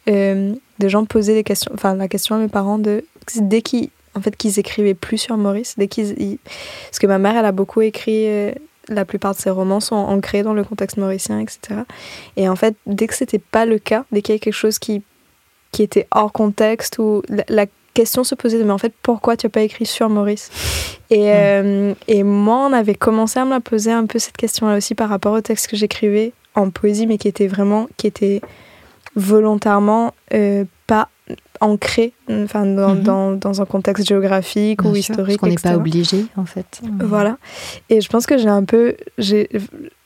euh, 0.08 0.54
des 0.78 0.88
gens 0.88 1.04
poser 1.04 1.34
des 1.34 1.44
questions, 1.44 1.70
enfin, 1.74 1.94
la 1.94 2.08
question 2.08 2.34
à 2.36 2.38
mes 2.38 2.48
parents 2.48 2.78
de... 2.78 3.04
Dès 3.36 3.60
qu'ils 3.60 3.90
en 4.18 4.22
fait, 4.22 4.36
qu'ils 4.36 4.58
écrivaient 4.58 4.94
plus 4.94 5.18
sur 5.18 5.36
Maurice, 5.36 5.74
dès 5.78 5.88
qu'ils... 5.88 6.38
Parce 6.84 6.98
que 6.98 7.06
ma 7.06 7.18
mère, 7.18 7.36
elle 7.36 7.46
a 7.46 7.52
beaucoup 7.52 7.80
écrit 7.80 8.52
la 8.88 9.04
plupart 9.04 9.34
de 9.34 9.40
ses 9.40 9.50
romans 9.50 9.80
sont 9.80 9.96
ancrés 9.96 10.42
dans 10.42 10.54
le 10.54 10.64
contexte 10.64 10.96
mauricien, 10.96 11.38
etc. 11.40 11.80
Et 12.36 12.48
en 12.48 12.56
fait, 12.56 12.74
dès 12.86 13.06
que 13.06 13.14
c'était 13.14 13.38
pas 13.38 13.66
le 13.66 13.78
cas, 13.78 14.04
dès 14.12 14.22
qu'il 14.22 14.32
y 14.32 14.34
avait 14.34 14.40
quelque 14.40 14.54
chose 14.54 14.78
qui 14.78 15.02
qui 15.70 15.82
était 15.82 16.06
hors 16.10 16.32
contexte 16.32 16.98
ou 16.98 17.22
la, 17.28 17.66
question 17.94 18.22
se 18.22 18.36
posait 18.36 18.58
de 18.58 18.62
mais 18.62 18.70
en 18.70 18.78
fait 18.78 18.94
pourquoi 19.02 19.36
tu 19.36 19.46
n'as 19.46 19.50
pas 19.50 19.62
écrit 19.62 19.84
sur 19.84 20.08
Maurice? 20.08 20.50
Et, 21.10 21.26
mm. 21.26 21.32
euh, 21.34 21.94
et 22.06 22.22
moi 22.22 22.68
on 22.70 22.72
avait 22.72 22.94
commencé 22.94 23.40
à 23.40 23.44
me 23.44 23.50
la 23.50 23.60
poser 23.60 23.90
un 23.90 24.06
peu 24.06 24.20
cette 24.20 24.36
question 24.36 24.68
là 24.68 24.76
aussi 24.76 24.94
par 24.94 25.08
rapport 25.08 25.32
au 25.32 25.40
texte 25.40 25.66
que 25.66 25.76
j'écrivais 25.76 26.32
en 26.54 26.70
poésie 26.70 27.08
mais 27.08 27.18
qui 27.18 27.26
était 27.26 27.48
vraiment 27.48 27.88
qui 27.96 28.06
était 28.06 28.40
volontairement 29.16 30.14
euh, 30.32 30.64
ancré 31.60 32.12
enfin 32.30 32.66
dans, 32.66 32.94
mm-hmm. 32.94 33.02
dans, 33.02 33.32
dans, 33.32 33.62
un 33.62 33.64
contexte 33.64 34.06
géographique 34.06 34.84
ou 34.84 34.94
historique 34.94 35.40
parce 35.40 35.54
qu'on 35.56 35.70
n'est 35.70 35.74
pas 35.74 35.76
obligé 35.76 36.26
en 36.36 36.44
fait 36.44 36.80
voilà 37.00 37.38
et 37.90 38.00
je 38.00 38.08
pense 38.08 38.26
que 38.26 38.38
j'ai 38.38 38.48
un 38.48 38.64
peu 38.64 38.96
j'ai 39.18 39.48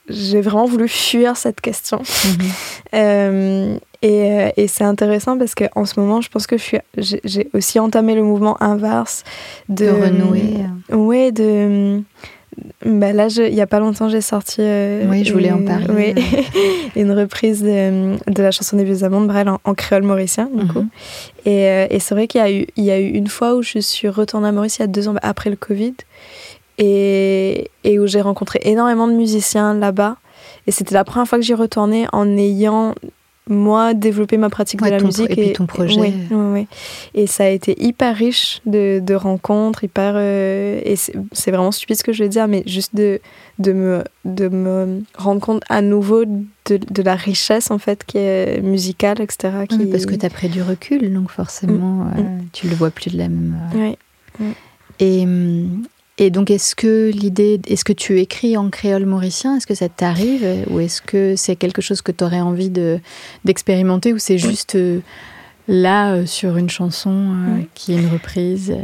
j'ai 0.09 0.41
vraiment 0.41 0.65
voulu 0.65 0.87
fuir 0.87 1.37
cette 1.37 1.61
question. 1.61 1.99
Mhm. 1.99 2.47
Euh, 2.95 3.75
et, 4.03 4.31
euh, 4.31 4.49
et 4.55 4.67
c'est 4.67 4.83
intéressant 4.83 5.35
parce 5.35 5.55
qu'en 5.55 5.85
ce 5.85 5.99
moment, 5.99 6.21
je 6.21 6.29
pense 6.29 6.45
que 6.45 6.57
j'ai 6.57 7.49
aussi 7.55 7.79
entamé 7.79 8.13
le 8.13 8.21
mouvement 8.21 8.61
inverse 8.61 9.23
de, 9.67 9.85
de 9.85 9.89
renouer. 9.89 10.57
Oui, 10.91 11.31
de. 11.31 12.03
Bah 12.85 13.13
là, 13.13 13.27
il 13.27 13.53
n'y 13.53 13.61
a 13.61 13.67
pas 13.67 13.79
longtemps, 13.79 14.09
j'ai 14.09 14.21
sorti. 14.21 14.57
Euh, 14.59 15.05
oui, 15.09 15.23
je 15.23 15.33
voulais 15.33 15.51
en 15.51 15.63
parler. 15.63 16.15
une 16.95 17.11
reprise 17.11 17.63
de, 17.63 18.15
de, 18.31 18.43
la 18.43 18.51
chanson 18.51 18.77
des 18.77 18.83
Vieux 18.83 19.03
Amants 19.03 19.21
de 19.21 19.27
Brel 19.27 19.49
en, 19.49 19.73
créole 19.73 20.03
mauricien, 20.03 20.49
du 20.53 20.67
coup. 20.67 20.81
Mhm. 20.81 20.89
Et, 21.45 21.87
et 21.89 21.99
c'est 21.99 22.13
vrai 22.15 22.27
qu'il 22.27 22.67
y, 22.75 22.81
y, 22.81 22.91
a 22.91 22.99
eu 22.99 23.09
une 23.09 23.27
fois 23.27 23.55
où 23.55 23.61
je 23.61 23.79
suis 23.79 24.09
retournée 24.09 24.47
à 24.47 24.51
Maurice 24.51 24.77
il 24.77 24.81
y 24.81 24.83
a 24.83 24.87
deux 24.87 25.07
ans, 25.07 25.15
après 25.21 25.49
le 25.49 25.55
Covid 25.55 25.93
et, 26.77 27.69
et 27.83 27.99
où 27.99 28.07
j'ai 28.07 28.21
rencontré 28.21 28.59
énormément 28.63 29.07
de 29.07 29.13
musiciens 29.13 29.73
là-bas. 29.73 30.17
Et 30.67 30.71
c'était 30.71 30.93
la 30.93 31.03
première 31.03 31.27
fois 31.27 31.37
que 31.37 31.43
j'y 31.43 31.53
retournais 31.53 32.07
en 32.11 32.37
ayant 32.37 32.95
moi 33.49 33.93
développé 33.93 34.37
ma 34.37 34.49
pratique 34.49 34.81
de 34.81 34.89
la 34.89 34.99
musique 34.99 35.37
et, 35.37 35.53
ton 35.53 35.65
projet. 35.65 36.13
et 37.13 37.27
ça 37.27 37.43
a 37.43 37.49
été 37.49 37.75
hyper 37.83 38.15
riche 38.15 38.61
de, 38.65 38.99
de 39.03 39.15
rencontres 39.15 39.83
hyper 39.83 40.13
euh, 40.15 40.79
et 40.83 40.95
c'est 40.95 41.51
vraiment 41.51 41.71
stupide 41.71 41.97
ce 41.97 42.03
que 42.03 42.13
je 42.13 42.23
vais 42.23 42.29
dire 42.29 42.47
mais 42.47 42.63
juste 42.65 42.95
de, 42.95 43.19
de, 43.59 43.73
me, 43.73 44.03
de 44.23 44.47
me 44.47 45.03
rendre 45.17 45.41
compte 45.41 45.63
à 45.67 45.81
nouveau 45.81 46.23
de, 46.25 46.77
de 46.77 47.01
la 47.01 47.15
richesse 47.15 47.69
en 47.69 47.79
fait 47.79 48.05
qui 48.05 48.17
est 48.17 48.61
musicale 48.61 49.19
etc 49.19 49.65
qui... 49.67 49.85
parce 49.87 50.05
que 50.05 50.15
tu 50.15 50.25
as 50.25 50.29
pris 50.29 50.47
du 50.47 50.61
recul 50.61 51.13
donc 51.13 51.29
forcément 51.29 52.05
mm, 52.05 52.13
euh, 52.17 52.21
mm. 52.21 52.47
tu 52.53 52.69
le 52.69 52.75
vois 52.75 52.91
plus 52.91 53.11
de 53.11 53.17
la 53.17 53.27
même 53.27 53.57
euh, 53.75 54.51
et 54.99 55.23
hum, 55.23 55.83
et 56.19 56.29
donc, 56.29 56.51
est-ce 56.51 56.75
que 56.75 57.09
l'idée, 57.11 57.59
est-ce 57.67 57.83
que 57.83 57.93
tu 57.93 58.19
écris 58.19 58.55
en 58.55 58.69
créole 58.69 59.05
mauricien? 59.05 59.57
Est-ce 59.57 59.65
que 59.65 59.73
ça 59.73 59.89
t'arrive? 59.89 60.45
Ou 60.69 60.79
est-ce 60.79 61.01
que 61.01 61.35
c'est 61.35 61.55
quelque 61.55 61.81
chose 61.81 62.03
que 62.03 62.11
tu 62.11 62.23
aurais 62.23 62.41
envie 62.41 62.69
de, 62.69 62.99
d'expérimenter? 63.45 64.13
Ou 64.13 64.19
c'est 64.19 64.37
juste 64.37 64.75
euh, 64.75 64.99
là, 65.67 66.13
euh, 66.13 66.25
sur 66.27 66.57
une 66.57 66.69
chanson 66.69 67.09
euh, 67.09 67.61
qui 67.73 67.93
est 67.93 67.97
une 67.97 68.09
reprise 68.09 68.75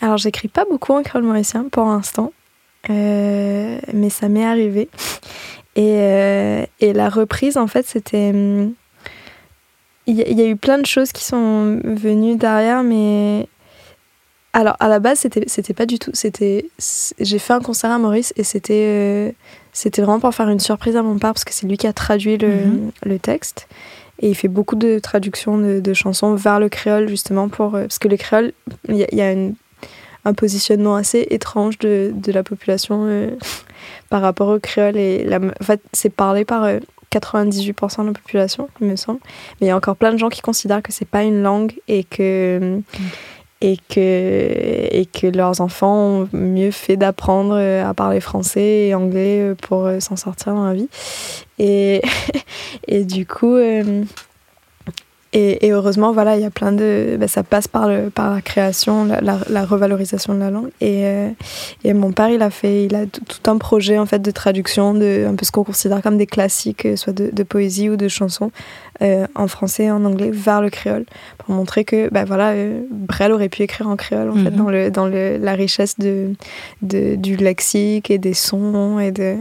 Alors, 0.00 0.16
j'écris 0.16 0.48
pas 0.48 0.64
beaucoup 0.64 0.94
en 0.94 1.02
créole 1.02 1.24
mauricien 1.24 1.66
pour 1.70 1.84
l'instant. 1.84 2.32
mais 2.88 4.08
ça 4.08 4.30
m'est 4.30 4.46
arrivé. 4.46 4.88
Et, 5.76 6.64
et, 6.80 6.92
la 6.94 7.10
reprise, 7.10 7.58
en 7.58 7.66
fait, 7.66 7.86
c'était. 7.86 8.30
Hum, 8.30 8.72
il 10.06 10.16
y, 10.16 10.40
a 10.40 10.46
eu 10.46 10.56
plein 10.56 10.78
de 10.78 10.86
choses 10.86 11.12
qui 11.12 11.22
sont 11.22 11.80
venues 11.84 12.36
derrière, 12.36 12.82
mais 12.82 13.46
alors, 14.52 14.76
à 14.80 14.88
la 14.88 14.98
base, 14.98 15.20
c'était, 15.20 15.44
c'était 15.46 15.74
pas 15.74 15.86
du 15.86 15.98
tout. 15.98 16.10
C'était, 16.14 16.66
j'ai 17.20 17.38
fait 17.38 17.52
un 17.52 17.60
concert 17.60 17.90
à 17.90 17.98
Maurice 17.98 18.32
et 18.36 18.44
c'était, 18.44 18.86
euh, 18.86 19.30
c'était 19.72 20.02
vraiment 20.02 20.20
pour 20.20 20.34
faire 20.34 20.48
une 20.48 20.60
surprise 20.60 20.96
à 20.96 21.02
mon 21.02 21.18
père 21.18 21.34
parce 21.34 21.44
que 21.44 21.52
c'est 21.52 21.66
lui 21.66 21.76
qui 21.76 21.86
a 21.86 21.92
traduit 21.92 22.38
le, 22.38 22.64
mhm. 22.64 22.90
le 23.04 23.18
texte. 23.18 23.68
Et 24.20 24.30
il 24.30 24.34
fait 24.34 24.48
beaucoup 24.48 24.74
de 24.74 24.98
traductions 24.98 25.58
de, 25.58 25.94
chansons 25.94 26.34
vers 26.34 26.58
le 26.58 26.68
créole, 26.68 27.08
justement, 27.08 27.48
pour, 27.48 27.74
euh, 27.74 27.82
parce 27.82 27.98
que 27.98 28.08
le 28.08 28.16
créole, 28.16 28.52
il 28.88 28.96
y, 28.96 29.20
a, 29.20 29.32
une, 29.32 29.54
un 30.24 30.34
positionnement 30.34 30.96
assez 30.96 31.26
étrange 31.30 31.78
de, 31.78 32.10
de 32.14 32.32
la 32.32 32.42
population 32.42 33.02
euh, 33.04 33.30
par 34.08 34.22
rapport 34.22 34.48
au 34.48 34.58
créole. 34.58 34.96
Et 34.96 35.24
la, 35.24 35.38
en 35.38 35.64
fait, 35.64 35.80
c'est 35.92 36.10
parlé 36.10 36.44
par 36.44 36.66
98% 37.12 38.02
de 38.02 38.06
la 38.06 38.12
population, 38.12 38.68
il 38.80 38.88
me 38.88 38.96
semble. 38.96 39.20
Mais 39.60 39.66
il 39.66 39.68
y 39.68 39.72
a 39.72 39.76
encore 39.76 39.96
plein 39.96 40.12
de 40.12 40.18
gens 40.18 40.30
qui 40.30 40.40
considèrent 40.40 40.82
que 40.82 40.92
c'est 40.92 41.08
pas 41.08 41.22
une 41.22 41.42
langue 41.42 41.74
et 41.86 42.02
que 42.02 42.80
et 43.60 43.76
que, 43.76 44.88
et 44.90 45.06
que 45.06 45.26
leurs 45.26 45.60
enfants 45.60 46.22
ont 46.22 46.28
mieux 46.32 46.70
fait 46.70 46.96
d'apprendre 46.96 47.56
à 47.56 47.92
parler 47.94 48.20
français 48.20 48.88
et 48.88 48.94
anglais 48.94 49.54
pour 49.62 49.90
s'en 50.00 50.16
sortir 50.16 50.54
dans 50.54 50.66
la 50.66 50.74
vie. 50.74 50.88
Et, 51.58 52.02
et 52.88 53.04
du 53.04 53.26
coup, 53.26 53.54
euh, 53.56 54.04
et, 55.34 55.70
heureusement, 55.70 56.12
voilà, 56.12 56.36
il 56.36 56.42
y 56.42 56.46
a 56.46 56.50
plein 56.50 56.72
de. 56.72 57.18
Bah, 57.20 57.28
ça 57.28 57.42
passe 57.42 57.68
par, 57.68 57.86
le, 57.86 58.08
par 58.08 58.34
la 58.34 58.40
création, 58.40 59.04
la, 59.04 59.20
la, 59.20 59.64
revalorisation 59.66 60.32
de 60.32 60.38
la 60.38 60.50
langue. 60.50 60.70
Et, 60.80 61.04
euh, 61.04 61.28
et, 61.84 61.92
mon 61.92 62.12
père, 62.12 62.30
il 62.30 62.40
a 62.40 62.48
fait 62.48 62.86
il 62.86 62.94
a 62.94 63.04
tout 63.04 63.50
un 63.50 63.58
projet 63.58 63.98
en 63.98 64.06
fait, 64.06 64.20
de 64.20 64.30
traduction 64.30 64.94
de 64.94 65.26
un 65.28 65.34
peu 65.34 65.44
ce 65.44 65.52
qu'on 65.52 65.64
considère 65.64 66.00
comme 66.00 66.16
des 66.16 66.26
classiques, 66.26 66.86
euh, 66.86 66.96
soit 66.96 67.12
de, 67.12 67.28
de 67.30 67.42
poésie 67.42 67.90
ou 67.90 67.96
de 67.96 68.08
chansons, 68.08 68.50
euh, 69.02 69.26
en 69.34 69.48
français 69.48 69.84
et 69.84 69.90
en 69.90 70.02
anglais, 70.06 70.30
vers 70.32 70.62
le 70.62 70.70
créole. 70.70 71.04
Pour 71.36 71.54
montrer 71.54 71.84
que 71.84 72.08
bah, 72.08 72.24
voilà, 72.24 72.54
Brel 72.90 73.32
aurait 73.32 73.50
pu 73.50 73.62
écrire 73.62 73.86
en 73.86 73.96
créole, 73.96 74.30
en 74.30 74.36
fait, 74.36 74.50
mhm. 74.50 74.56
dans, 74.56 74.70
le, 74.70 74.90
dans 74.90 75.06
le, 75.06 75.36
la 75.36 75.52
richesse 75.52 75.98
de, 75.98 76.32
de, 76.80 77.16
du 77.16 77.36
lexique 77.36 78.10
et 78.10 78.16
des 78.16 78.34
sons. 78.34 78.98
Et, 78.98 79.12
de, 79.12 79.36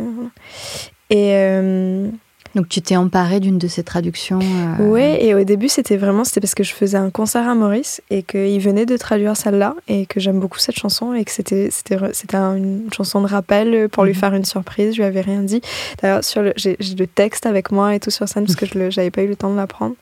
et, 1.12 2.12
donc 2.58 2.70
tu 2.70 2.82
t'es 2.82 2.96
emparée 2.96 3.40
d'une 3.40 3.60
de 3.60 3.68
ces 3.68 3.84
traductions 3.84 4.40
euh... 4.42 4.76
Oui, 4.80 5.04
et 5.04 5.36
au 5.36 5.44
début 5.44 5.70
c'était 5.70 5.96
vraiment 5.96 6.24
c'était 6.24 6.42
parce 6.42 6.56
que 6.56 6.64
je 6.64 6.74
faisais 6.74 6.98
un 6.98 7.12
concert 7.12 7.48
à 7.48 7.54
Maurice 7.54 8.02
et 8.10 8.24
qu'il 8.24 8.60
venait 8.60 8.88
de 8.88 8.98
traduire 8.98 9.38
celle-là 9.38 9.76
et 9.88 10.08
que 10.08 10.20
j'aime 10.20 10.40
beaucoup 10.40 10.58
cette 10.58 10.78
chanson 10.78 11.14
et 11.14 11.24
que 11.24 11.30
c'était 11.32 11.70
c'était 11.70 11.98
c'était 12.14 12.38
une 12.38 12.90
chanson 12.92 13.22
de 13.22 13.28
rappel 13.28 13.90
pour 13.90 14.06
lui 14.06 14.14
mhm. 14.14 14.18
faire 14.18 14.34
une 14.34 14.46
surprise. 14.46 14.94
Je 14.94 14.98
lui 14.98 15.06
avais 15.06 15.22
rien 15.22 15.42
dit. 15.42 15.62
D'ailleurs 16.02 16.24
sur 16.24 16.42
le 16.42 16.54
j'ai 16.56 16.76
le 16.80 17.06
texte 17.06 17.46
avec 17.46 17.72
moi 17.72 17.94
et 17.94 18.00
tout 18.00 18.10
sur 18.10 18.28
scène 18.28 18.46
parce 18.46 18.56
que 18.56 18.66
je 18.66 18.78
n'avais 18.80 19.12
pas 19.12 19.22
eu 19.22 19.28
le 19.28 19.36
temps 19.36 19.52
de 19.52 19.58
l'apprendre 19.58 19.96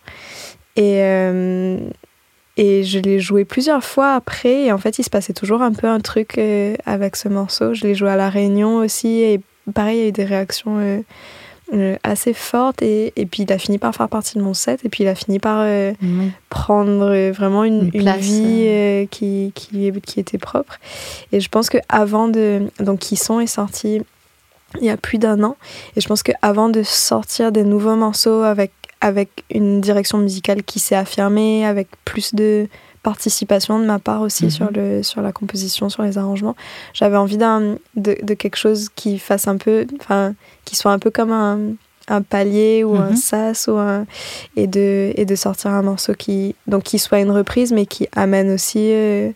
et 0.77 1.01
euh, 1.01 1.77
et 2.55 2.85
je 2.85 2.99
l'ai 2.99 3.19
joué 3.19 3.43
plusieurs 3.43 3.83
fois 3.83 4.13
après 4.13 4.63
et 4.63 4.71
en 4.71 4.77
fait 4.77 4.97
il 4.97 5.03
se 5.03 5.09
passait 5.09 5.33
toujours 5.33 5.61
un 5.61 5.73
peu 5.73 5.87
un 5.87 5.99
truc 5.99 6.37
euh, 6.37 6.75
avec 6.85 7.17
ce 7.17 7.27
morceau. 7.27 7.73
Je 7.73 7.83
l'ai 7.83 7.95
joué 7.95 8.09
à 8.09 8.15
la 8.15 8.29
Réunion 8.29 8.77
aussi 8.77 9.09
et 9.09 9.41
pareil 9.73 9.97
il 9.97 10.01
y 10.01 10.05
a 10.05 10.07
eu 10.07 10.11
des 10.13 10.23
réactions 10.23 10.77
euh, 10.79 11.01
assez 12.03 12.33
forte 12.33 12.81
et, 12.81 13.11
et, 13.15 13.25
puis 13.25 13.43
il 13.43 13.51
a 13.51 13.57
fini 13.57 13.77
par 13.77 13.93
faire 13.95 14.07
partie 14.07 14.37
de 14.37 14.43
mon 14.43 14.53
set 14.53 14.85
et 14.85 14.89
puis 14.89 15.03
il 15.03 15.07
a 15.07 15.15
fini 15.15 15.39
par 15.39 15.61
euh, 15.61 15.93
prendre 16.49 17.09
euh, 17.09 17.31
vraiment 17.31 17.63
une, 17.63 17.89
une, 17.93 18.11
vie 18.17 19.07
qui, 19.09 19.51
qui, 19.55 19.91
qui, 20.03 20.19
était 20.19 20.37
propre. 20.37 20.79
Et 21.31 21.39
je 21.39 21.49
pense 21.49 21.69
que 21.69 21.79
avant 21.89 22.27
de 22.27 22.67
donc 22.79 22.99
qui 22.99 23.15
sont 23.15 23.39
est 23.39 23.47
sorti 23.47 24.01
il 24.79 24.85
y 24.85 24.89
a 24.89 24.97
plus 24.97 25.17
d'un 25.17 25.43
an 25.43 25.55
et 25.95 26.01
je 26.01 26.07
pense 26.07 26.21
que 26.21 26.33
avant 26.41 26.69
de 26.69 26.83
sortir 26.83 27.51
des 27.51 27.63
nouveaux 27.63 27.95
morceaux 27.95 28.41
avec 28.41 28.71
avec 29.01 29.43
une 29.49 29.81
direction 29.81 30.17
musicale 30.17 30.63
qui 30.63 30.79
s'est 30.79 30.95
affirmée 30.95 31.65
avec 31.65 31.87
plus 32.05 32.33
de 32.33 32.67
participation 33.05 33.77
de 33.77 33.85
ma 33.85 33.99
part 33.99 34.21
aussi 34.21 34.45
mhm. 34.45 34.49
sur, 34.49 34.71
le, 34.71 35.03
sur 35.03 35.21
la 35.21 35.31
composition, 35.31 35.89
sur 35.89 36.01
les 36.01 36.17
arrangements. 36.17 36.55
J'avais 36.91 37.17
envie 37.17 37.37
de, 37.37 37.77
de, 37.95 38.33
quelque 38.33 38.55
chose 38.55 38.89
qui 38.95 39.19
fasse 39.19 39.47
un 39.47 39.57
peu, 39.57 39.85
enfin, 40.01 40.33
qui 40.65 40.75
soit 40.75 40.91
un 40.91 40.97
peu 40.97 41.11
comme 41.11 41.31
un, 41.31 41.59
un 42.07 42.23
palier 42.23 42.83
ou 42.83 42.95
un 42.95 43.11
mhm. 43.11 43.15
sas 43.15 43.67
ou 43.67 43.77
un, 43.77 44.07
et, 44.55 44.65
de, 44.65 45.13
et 45.15 45.25
de 45.25 45.35
sortir 45.35 45.69
un 45.69 45.83
morceau 45.83 46.15
qui, 46.15 46.55
donc 46.65 46.81
qui 46.81 46.97
soit 46.97 47.19
une 47.19 47.29
reprise 47.29 47.71
mais 47.71 47.85
qui 47.85 48.07
amène 48.15 48.49
aussi 48.51 48.89
euh, 48.91 49.29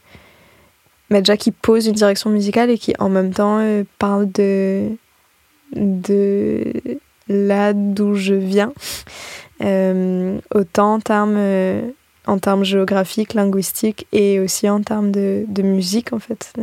mais 1.11 1.19
déjà 1.19 1.37
qui 1.37 1.51
pose 1.51 1.85
une 1.85 1.93
direction 1.93 2.31
musicale 2.31 2.71
et 2.71 2.79
qui 2.79 2.95
en 2.97 3.09
même 3.09 3.33
temps 3.33 3.59
parle 3.99 4.31
de 4.31 4.89
de 5.75 6.73
là 7.27 7.73
d'où 7.73 8.15
je 8.15 8.33
viens, 8.33 8.73
autant 10.55 10.95
en 10.95 10.99
termes 10.99 11.37
en 12.29 12.37
termes 12.37 12.63
géographiques, 12.63 13.33
linguistiques 13.33 14.07
et 14.11 14.39
aussi 14.39 14.69
en 14.69 14.81
termes 14.81 15.11
de, 15.11 15.45
de 15.47 15.61
musique 15.63 16.13
en 16.13 16.19
fait. 16.19 16.53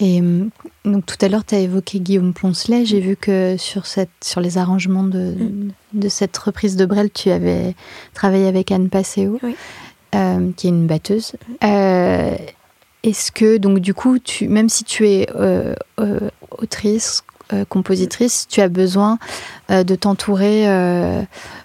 Et 0.00 0.20
euh, 0.20 0.44
donc 0.84 1.06
tout 1.06 1.16
à 1.20 1.28
l'heure, 1.28 1.44
tu 1.44 1.54
as 1.54 1.60
évoqué 1.60 2.00
Guillaume 2.00 2.32
Poncelet. 2.32 2.84
J'ai 2.84 3.00
vu 3.00 3.16
que 3.16 3.56
sur, 3.58 3.86
cette, 3.86 4.10
sur 4.22 4.40
les 4.40 4.58
arrangements 4.58 5.04
de, 5.04 5.34
mm. 5.38 5.70
de 5.94 6.08
cette 6.08 6.36
reprise 6.36 6.76
de 6.76 6.86
Brel, 6.86 7.10
tu 7.10 7.30
avais 7.30 7.74
travaillé 8.14 8.46
avec 8.46 8.70
Anne 8.72 8.88
Passeo, 8.88 9.38
euh, 10.14 10.50
qui 10.56 10.66
est 10.66 10.70
une 10.70 10.86
batteuse. 10.86 11.32
Euh, 11.62 12.36
est-ce 13.02 13.30
que, 13.30 13.58
donc 13.58 13.78
du 13.78 13.94
coup, 13.94 14.18
tu, 14.18 14.48
même 14.48 14.68
si 14.68 14.84
tu 14.84 15.06
es 15.06 15.28
autrice, 16.50 17.22
compositrice, 17.68 18.46
tu 18.48 18.60
as 18.60 18.68
besoin 18.68 19.18
de 19.68 19.94
t'entourer 19.94 20.66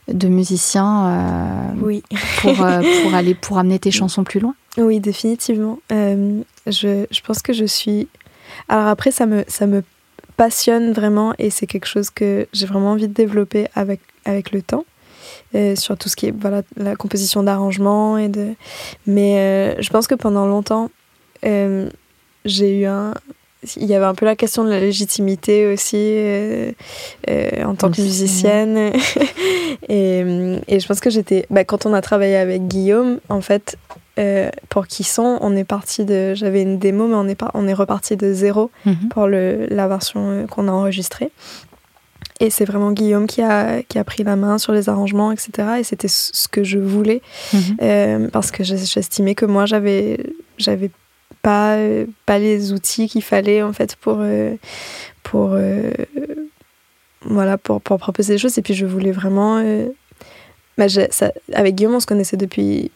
de 0.07 0.27
musiciens 0.27 1.73
oui. 1.81 2.03
pour, 2.39 2.55
pour, 3.03 3.15
aller, 3.15 3.33
pour 3.35 3.57
amener 3.57 3.79
tes 3.79 3.91
chansons 3.91 4.23
plus 4.23 4.39
loin? 4.39 4.55
Oui, 4.77 4.99
définitivement. 4.99 5.79
je, 5.89 6.25
je 6.67 7.21
pense 7.21 7.41
que 7.41 7.53
je 7.53 7.65
suis 7.65 8.07
alors 8.69 8.87
après, 8.87 9.11
ça 9.11 9.25
me, 9.25 9.43
ça 9.47 9.67
me 9.67 9.83
passionne 10.37 10.91
vraiment 10.91 11.33
et 11.37 11.49
c'est 11.49 11.67
quelque 11.67 11.85
chose 11.85 12.09
que 12.09 12.47
j'ai 12.53 12.65
vraiment 12.65 12.91
envie 12.91 13.07
de 13.07 13.13
développer 13.13 13.67
avec, 13.75 14.01
avec 14.25 14.51
le 14.51 14.61
temps. 14.61 14.85
Euh, 15.53 15.75
sur 15.75 15.97
tout 15.97 16.07
ce 16.07 16.15
qui 16.15 16.27
est 16.27 16.31
voilà, 16.31 16.61
la 16.77 16.95
composition 16.95 17.43
d'arrangement. 17.43 18.17
Et 18.17 18.29
de... 18.29 18.55
Mais 19.05 19.37
euh, 19.37 19.81
je 19.81 19.89
pense 19.89 20.07
que 20.07 20.15
pendant 20.15 20.45
longtemps, 20.45 20.89
euh, 21.45 21.89
j'ai 22.45 22.79
eu 22.79 22.85
un. 22.85 23.13
Il 23.77 23.85
y 23.85 23.93
avait 23.93 24.05
un 24.05 24.15
peu 24.15 24.25
la 24.25 24.35
question 24.35 24.63
de 24.63 24.69
la 24.69 24.79
légitimité 24.79 25.71
aussi 25.71 26.17
en 27.63 27.75
tant 27.75 27.91
que 27.91 28.01
musicienne. 28.01 28.77
et, 29.89 30.19
et, 30.67 30.79
je 30.79 30.87
pense 30.87 30.99
que 30.99 31.09
j'étais. 31.11 31.45
Bah, 31.49 31.63
quand 31.63 31.85
on 31.85 31.93
a 31.93 32.01
travaillé 32.01 32.37
avec 32.37 32.67
Guillaume, 32.67 33.19
en 33.29 33.41
fait, 33.41 33.77
euh, 34.19 34.49
pour 34.67 34.87
qui 34.87 35.03
sont, 35.05 35.37
on 35.41 35.55
est 35.55 35.63
parti 35.63 36.03
de. 36.03 36.33
J'avais 36.35 36.61
une 36.61 36.77
démo, 36.77 37.07
mais 37.07 37.15
on 37.15 37.27
est, 37.27 37.41
on 37.53 37.67
est 37.67 37.73
reparti 37.73 38.17
de 38.17 38.33
zéro 38.33 38.69
mhm. 38.85 39.07
pour 39.09 39.27
le, 39.27 39.67
la 39.69 39.87
version 39.87 40.29
euh, 40.29 40.47
qu'on 40.47 40.67
a 40.67 40.71
enregistrée. 40.71 41.31
Et 42.41 42.49
c'est 42.49 42.65
vraiment 42.65 42.91
Guillaume 42.91 43.25
qui 43.25 43.41
a, 43.41 43.83
qui 43.83 43.99
a 43.99 44.03
pris 44.03 44.23
la 44.23 44.35
main 44.35 44.57
sur 44.57 44.73
les 44.73 44.89
arrangements, 44.89 45.31
etc. 45.31 45.79
Et 45.79 45.83
c'était 45.83 46.09
ce 46.09 46.47
que 46.49 46.63
je 46.63 46.77
voulais, 46.77 47.21
mhm. 47.53 47.61
euh, 47.81 48.27
parce 48.29 48.51
que 48.51 48.63
j'estimais 48.63 49.33
que 49.33 49.45
moi, 49.45 49.65
j'avais 49.65 50.19
j'avais 50.57 50.91
pas, 51.41 51.77
pas 52.25 52.39
les 52.39 52.73
outils 52.73 53.07
qu'il 53.07 53.23
fallait, 53.23 53.61
en 53.63 53.73
fait, 53.73 53.95
pour. 53.95 54.23
pour 55.23 55.57
voilà, 57.23 57.57
pour, 57.57 57.81
pour 57.81 57.97
proposer 57.99 58.33
des 58.33 58.39
choses. 58.39 58.57
Et 58.57 58.61
puis, 58.61 58.73
je 58.73 58.85
voulais 58.85 59.11
vraiment. 59.11 59.63
Bah, 60.77 60.87
ça, 60.89 61.31
avec 61.53 61.75
Guillaume, 61.75 61.95
on 61.95 61.99
se 61.99 62.07
connaissait 62.07 62.37
depuis 62.37 62.91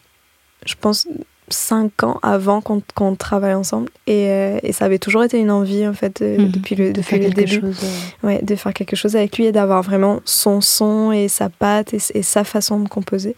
je 0.66 0.76
pense, 0.80 1.08
cinq 1.50 2.04
ans 2.04 2.20
avant 2.24 2.62
qu'on 2.62 3.16
travaille 3.16 3.54
ensemble. 3.54 3.90
Et, 4.08 4.30
euh, 4.30 4.60
et, 4.64 4.72
ça 4.72 4.86
avait 4.86 5.00
toujours 5.00 5.24
été 5.24 5.40
une 5.40 5.52
envie, 5.52 5.88
en 5.88 5.94
fait, 5.94 6.22
mhm. 6.22 6.50
depuis 6.50 6.76
le, 6.76 6.92
depuis 6.92 7.20
le 7.20 7.30
début. 7.30 7.62
Chose, 7.62 7.86
ouais. 8.24 8.42
de 8.42 8.56
faire 8.56 8.74
quelque 8.74 8.96
chose 8.96 9.16
avec 9.16 9.38
lui 9.38 9.46
et 9.46 9.52
d'avoir 9.52 9.82
vraiment 9.82 10.22
son 10.26 10.62
son 10.62 11.12
et 11.12 11.28
sa 11.28 11.50
patte 11.50 11.94
et, 11.94 12.22
sa 12.22 12.44
façon 12.44 12.80
de 12.80 12.90
composer. 12.90 13.36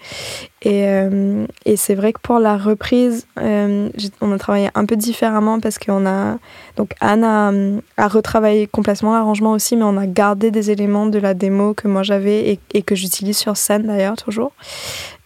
Et, 0.62 0.88
euh, 0.88 1.46
et 1.66 1.76
c'est 1.76 1.96
vrai 1.96 2.14
que 2.14 2.20
pour 2.20 2.40
la 2.40 2.58
reprise, 2.58 3.28
euh, 3.40 3.90
on 4.22 4.32
a 4.32 4.38
travaillé 4.38 4.70
un 4.76 4.86
peu 4.86 4.96
différemment 4.96 5.60
parce 5.60 5.78
qu'on 5.78 6.06
a. 6.06 6.38
Donc, 6.76 6.92
Anne 7.00 7.24
a, 7.24 7.52
a 7.98 8.08
retravaillé 8.08 8.68
complètement 8.68 9.14
l'arrangement 9.14 9.52
aussi, 9.52 9.76
mais 9.76 9.84
on 9.84 9.98
a 9.98 10.08
gardé 10.08 10.52
des 10.52 10.72
éléments 10.72 11.08
de 11.08 11.20
la 11.20 11.34
démo 11.34 11.74
que 11.74 11.88
moi 11.88 12.04
j'avais 12.04 12.50
et, 12.50 12.60
et, 12.74 12.82
que 12.82 12.96
j'utilise 12.96 13.38
sur 13.38 13.58
scène 13.58 13.84
d'ailleurs, 13.84 14.16
toujours. 14.18 14.52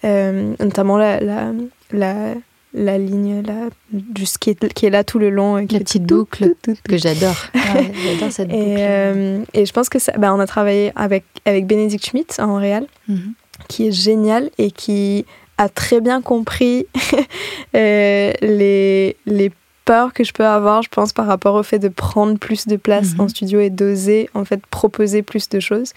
notamment 0.04 0.98
la, 0.98 1.20
la 1.20 1.52
la, 1.94 2.34
la 2.74 2.98
ligne 2.98 3.42
là, 3.42 3.70
juste 4.18 4.38
qui, 4.38 4.52
est, 4.52 4.74
qui 4.74 4.86
est 4.86 4.90
là 4.90 5.04
tout 5.04 5.20
le 5.20 5.30
long. 5.30 5.56
La 5.58 5.66
petite 5.66 6.04
boucle 6.04 6.56
que 6.88 6.98
j'adore. 6.98 7.36
j'adore 7.54 8.32
cette 8.32 8.50
boucle. 8.50 8.60
Euh, 8.60 9.44
et 9.54 9.66
je 9.66 9.74
pense 9.74 9.90
que 9.90 10.00
ça, 10.00 10.14
bah, 10.18 10.34
on 10.34 10.40
a 10.40 10.48
travaillé 10.48 10.92
avec, 10.96 11.26
avec 11.46 11.68
Bénédicte 11.68 12.06
Schmitt 12.06 12.40
en 12.40 12.48
Montréal, 12.48 12.88
mhm. 13.08 13.34
qui 13.68 13.88
est 13.88 13.92
génial 13.92 14.50
et 14.58 14.72
qui 14.72 15.26
a 15.58 15.70
très 15.70 16.02
bien 16.02 16.22
compris 16.22 16.88
euh, 17.76 18.34
les, 18.42 19.18
les 19.26 19.52
peurs 19.84 20.14
que 20.14 20.24
je 20.24 20.32
peux 20.32 20.46
avoir, 20.46 20.82
je 20.82 20.90
pense, 20.90 21.12
par 21.12 21.28
rapport 21.28 21.56
au 21.56 21.64
fait 21.64 21.80
de 21.80 21.90
prendre 21.90 22.38
plus 22.38 22.68
de 22.68 22.78
place 22.78 23.14
en 23.20 23.24
mhm. 23.24 23.30
studio 23.30 23.60
et 23.60 23.70
d'oser, 23.70 24.30
en 24.34 24.46
fait, 24.46 24.66
proposer 24.68 25.22
plus 25.22 25.50
de 25.50 25.60
choses. 25.60 25.92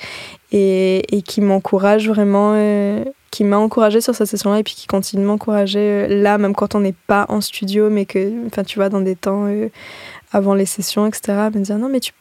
Et, 0.50 1.16
et 1.16 1.22
qui 1.22 1.40
m'encourage 1.40 2.08
vraiment. 2.08 2.52
Euh, 2.54 3.04
qui 3.34 3.42
m'a 3.42 3.58
encouragée 3.58 4.00
sur 4.00 4.14
cette 4.14 4.28
session-là 4.28 4.60
et 4.60 4.62
puis 4.62 4.76
qui 4.76 4.86
continue 4.86 5.22
de 5.22 5.26
m'encourager 5.26 5.80
euh, 5.80 6.06
là, 6.06 6.38
même 6.38 6.54
quand 6.54 6.76
on 6.76 6.80
n'est 6.80 6.94
pas 7.08 7.26
en 7.28 7.40
studio, 7.40 7.90
mais 7.90 8.06
que, 8.06 8.46
enfin, 8.46 8.62
tu 8.62 8.78
vois, 8.78 8.90
dans 8.90 9.00
des 9.00 9.16
temps 9.16 9.46
euh, 9.46 9.70
avant 10.30 10.54
les 10.54 10.66
sessions, 10.66 11.04
etc., 11.04 11.48
me 11.52 11.60
dire 11.60 11.76
non, 11.76 11.88
mais 11.88 11.98
tu, 11.98 12.12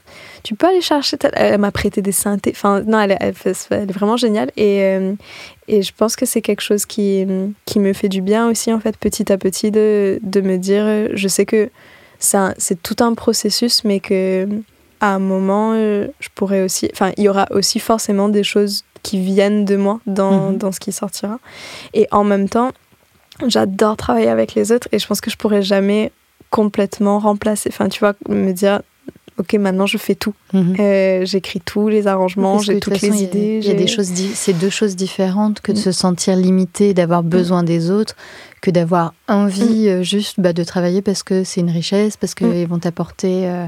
tu 0.42 0.56
peux 0.56 0.66
aller 0.66 0.82
chercher. 0.82 1.18
Elle 1.34 1.60
m'a 1.60 1.72
prêté 1.72 2.02
des 2.02 2.12
synthés. 2.12 2.52
Enfin, 2.56 2.82
non, 2.82 3.00
elle, 3.00 3.16
elle, 3.20 3.36
est 3.36 3.92
vraiment 3.92 4.18
géniale. 4.18 4.50
Et, 4.58 4.82
euh, 4.82 5.14
et 5.68 5.84
je 5.84 5.94
pense 5.96 6.16
que 6.16 6.26
c'est 6.26 6.42
quelque 6.42 6.62
chose 6.62 6.88
qui, 6.88 7.28
qui 7.66 7.80
me 7.80 7.94
fait 7.94 8.10
du 8.10 8.24
bien 8.24 8.50
aussi, 8.50 8.74
en 8.74 8.80
fait, 8.80 8.98
petit 8.98 9.32
à 9.32 9.38
petit, 9.38 9.70
de, 9.70 10.20
de 10.24 10.42
me 10.42 10.58
dire 10.58 11.16
je 11.16 11.28
sais 11.28 11.46
que 11.46 11.70
c'est 12.18 12.82
tout 12.82 13.04
un 13.04 13.14
processus, 13.14 13.84
mais 13.84 14.00
que 14.00 14.48
à 15.00 15.14
un 15.14 15.20
moment, 15.20 15.76
je 15.76 16.30
pourrais 16.34 16.64
aussi. 16.64 16.90
Enfin, 16.92 17.12
il 17.18 17.26
y 17.26 17.30
aura 17.30 17.46
aussi 17.52 17.80
forcément 17.80 18.30
des 18.30 18.44
choses 18.44 18.84
qui 19.04 19.20
viennent 19.20 19.66
de 19.66 19.76
moi 19.76 20.00
dans, 20.08 20.52
mhm. 20.52 20.58
dans 20.58 20.72
ce 20.72 20.80
qui 20.80 20.92
sortira. 20.92 21.40
Et 21.94 22.08
en 22.12 22.24
même 22.24 22.50
temps, 22.50 22.72
j'adore 23.48 23.98
travailler 23.98 24.30
avec 24.30 24.56
les 24.56 24.72
autres 24.72 24.88
et 24.92 25.00
je 25.00 25.08
pense 25.08 25.22
que 25.22 25.30
je 25.30 25.38
pourrais 25.38 25.62
jamais 25.62 26.12
complètement 26.50 27.20
remplacer. 27.20 27.70
Enfin, 27.72 27.90
tu 27.90 28.00
vois, 28.00 28.14
me 28.30 28.52
dire, 28.52 28.82
ok, 29.38 29.54
maintenant 29.54 29.86
je 29.86 29.98
fais 29.98 30.16
tout. 30.16 30.34
Mhm. 30.54 30.76
Euh, 30.80 31.26
j'écris 31.26 31.60
tout, 31.60 31.90
les 31.90 32.08
arrangements, 32.08 32.60
j'ai 32.60 32.80
toutes 32.80 33.02
les 33.02 33.24
idées. 33.24 33.60
Il 33.62 33.68
y 33.68 33.72
a 33.72 33.76
des 33.76 33.88
choses, 33.88 34.12
c'est 34.34 34.54
deux 34.54 34.70
choses 34.70 34.96
différentes 34.96 35.62
que 35.62 35.72
de 35.72 35.78
se 35.78 35.92
sentir 35.92 36.36
limité, 36.36 36.94
d'avoir 36.94 37.24
besoin 37.24 37.64
des 37.64 37.92
autres, 37.92 38.16
que 38.62 38.72
d'avoir 38.72 39.14
envie 39.28 39.90
euh, 39.90 40.04
juste 40.04 40.40
bah, 40.40 40.54
de 40.54 40.64
travailler 40.64 41.02
parce 41.02 41.24
que 41.24 41.44
c'est 41.44 41.62
une 41.62 41.72
richesse, 41.72 42.18
parce 42.18 42.36
qu'ils 42.36 42.68
vont 42.68 42.80
t'apporter 42.80 43.50
euh, 43.50 43.68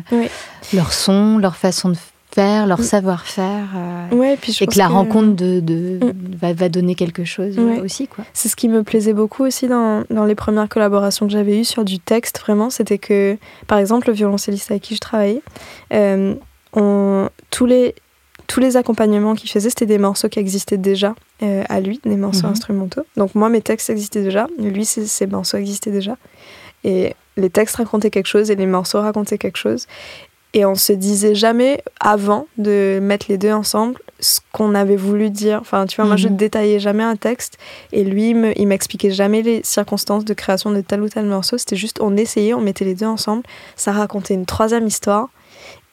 leur 0.73 0.93
son, 0.93 1.37
leur 1.37 1.55
façon 1.55 1.89
de 1.89 1.97
faire, 2.35 2.67
leur 2.67 2.79
mm. 2.79 2.83
savoir-faire. 2.83 3.67
Euh, 3.75 4.35
et 4.59 4.67
que 4.67 4.77
la 4.77 4.89
rencontre 4.89 5.35
de, 5.35 5.61
de 5.61 5.99
mm. 6.03 6.35
va, 6.35 6.53
va, 6.53 6.69
donner 6.69 6.95
quelque 6.95 7.23
chose 7.23 7.57
aussi. 7.81 8.07
quoi. 8.07 8.25
C'est 8.33 8.49
ce 8.49 8.55
qui 8.55 8.67
me 8.67 8.83
plaisait 8.83 9.13
beaucoup 9.13 9.43
aussi 9.43 9.67
dans, 9.67 10.03
dans 10.09 10.25
les 10.25 10.35
premières 10.35 10.67
collaborations 10.67 11.27
que 11.27 11.31
j'avais 11.31 11.59
eues 11.59 11.65
sur 11.65 11.85
du 11.85 11.99
texte, 11.99 12.39
vraiment. 12.39 12.69
C'était 12.69 12.97
que, 12.97 13.37
par 13.67 13.77
exemple, 13.77 14.07
le 14.07 14.13
violoncelliste 14.13 14.69
avec 14.69 14.83
qui 14.83 14.95
je 14.95 14.99
travaillais, 14.99 15.41
euh, 15.93 16.35
on, 16.73 17.29
tous, 17.51 17.65
les, 17.65 17.95
tous 18.47 18.59
les 18.59 18.75
accompagnements 18.75 19.35
qu'il 19.35 19.49
faisait, 19.49 19.69
c'était 19.69 19.85
des 19.85 19.97
morceaux 19.97 20.27
qui 20.27 20.39
existaient 20.39 20.77
déjà 20.77 21.15
euh, 21.41 21.63
à 21.69 21.79
lui, 21.79 22.01
des 22.03 22.17
morceaux 22.17 22.47
mhm. 22.47 22.51
instrumentaux. 22.51 23.05
Donc 23.15 23.33
moi, 23.33 23.49
mes 23.49 23.61
textes 23.61 23.89
existaient 23.89 24.23
déjà, 24.23 24.47
lui, 24.59 24.83
ses, 24.83 25.07
ses 25.07 25.27
morceaux 25.27 25.57
existaient 25.57 25.91
déjà. 25.91 26.17
Et 26.83 27.15
les 27.37 27.49
textes 27.49 27.77
racontaient 27.77 28.11
quelque 28.11 28.27
chose 28.27 28.51
et 28.51 28.55
les 28.55 28.67
morceaux 28.67 28.99
racontaient 28.99 29.37
quelque 29.37 29.57
chose. 29.57 29.87
Et 30.55 30.65
on 30.65 30.73
se 30.73 30.93
disait 30.93 31.35
jamais 31.35 31.83
avant 31.99 32.47
de 32.57 32.99
mettre 33.01 33.27
les 33.29 33.37
deux 33.37 33.51
ensemble 33.51 33.99
ce 34.21 34.39
qu'on 34.53 34.73
avait 34.73 34.95
voulu 34.95 35.29
dire. 35.29 35.59
Enfin, 35.59 35.85
tu 35.85 35.97
vois, 35.97 36.05
moi, 36.05 36.15
je 36.15 36.29
mhm. 36.29 36.37
détaillais 36.37 36.79
jamais 36.79 37.03
un 37.03 37.17
texte 37.17 37.57
et 37.91 38.05
lui, 38.05 38.33
il 38.55 38.67
m'expliquait 38.67 39.11
jamais 39.11 39.41
les 39.41 39.61
circonstances 39.63 40.23
de 40.23 40.33
création 40.33 40.71
de 40.71 40.79
tel 40.79 41.01
ou 41.01 41.09
tel 41.09 41.25
morceau. 41.25 41.57
C'était 41.57 41.75
juste, 41.75 41.99
on 42.01 42.15
essayait, 42.15 42.53
on 42.53 42.61
mettait 42.61 42.85
les 42.85 42.95
deux 42.95 43.05
ensemble. 43.05 43.43
Ça 43.75 43.91
racontait 43.91 44.33
une 44.33 44.45
troisième 44.45 44.87
histoire. 44.87 45.27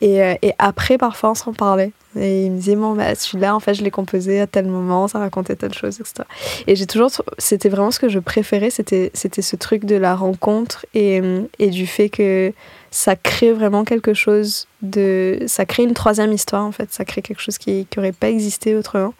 Et, 0.01 0.23
euh, 0.23 0.35
et 0.43 0.53
après, 0.59 0.97
parfois, 0.97 1.31
on 1.31 1.35
s'en 1.35 1.53
parlait. 1.53 1.93
Et 2.17 2.45
il 2.45 2.53
me 2.53 2.57
disait, 2.57 2.77
bon, 2.77 2.95
bah, 2.95 3.15
celui-là, 3.15 3.57
en 3.57 3.61
fait, 3.61 3.75
je 3.75 3.83
l'ai 3.83 3.91
composé 3.91 4.41
à 4.41 4.47
tel 4.47 4.67
moment, 4.67 5.09
ça 5.09 5.19
racontait 5.19 5.57
telle 5.57 5.75
chose, 5.75 5.99
etc. 6.01 6.25
Et 6.67 6.77
j'ai 6.77 6.87
toujours. 6.87 7.11
C'était 7.39 7.69
vraiment 7.69 7.91
ce 7.91 7.99
que 7.99 8.09
je 8.09 8.19
préférais, 8.19 8.71
c'était 8.71 9.11
ce 9.15 9.57
truc 9.57 9.85
de 9.85 9.97
la 9.97 10.15
rencontre 10.15 10.85
et, 10.95 11.21
et 11.59 11.71
du 11.71 11.87
fait 11.87 12.11
que 12.11 12.53
ça 12.93 13.17
crée 13.17 13.53
vraiment 13.53 13.85
quelque 13.85 14.13
chose 14.13 14.69
de. 14.83 15.39
Ça 15.47 15.65
crée 15.65 15.83
une 15.83 15.95
troisième 15.95 16.31
histoire, 16.33 16.63
en 16.63 16.73
fait. 16.73 16.93
Ça 16.93 17.07
crée 17.07 17.23
quelque 17.23 17.41
chose 17.41 17.57
qui 17.57 17.87
n'aurait 17.97 18.13
pas 18.13 18.29
existé 18.29 18.77
autrement. 18.77 19.15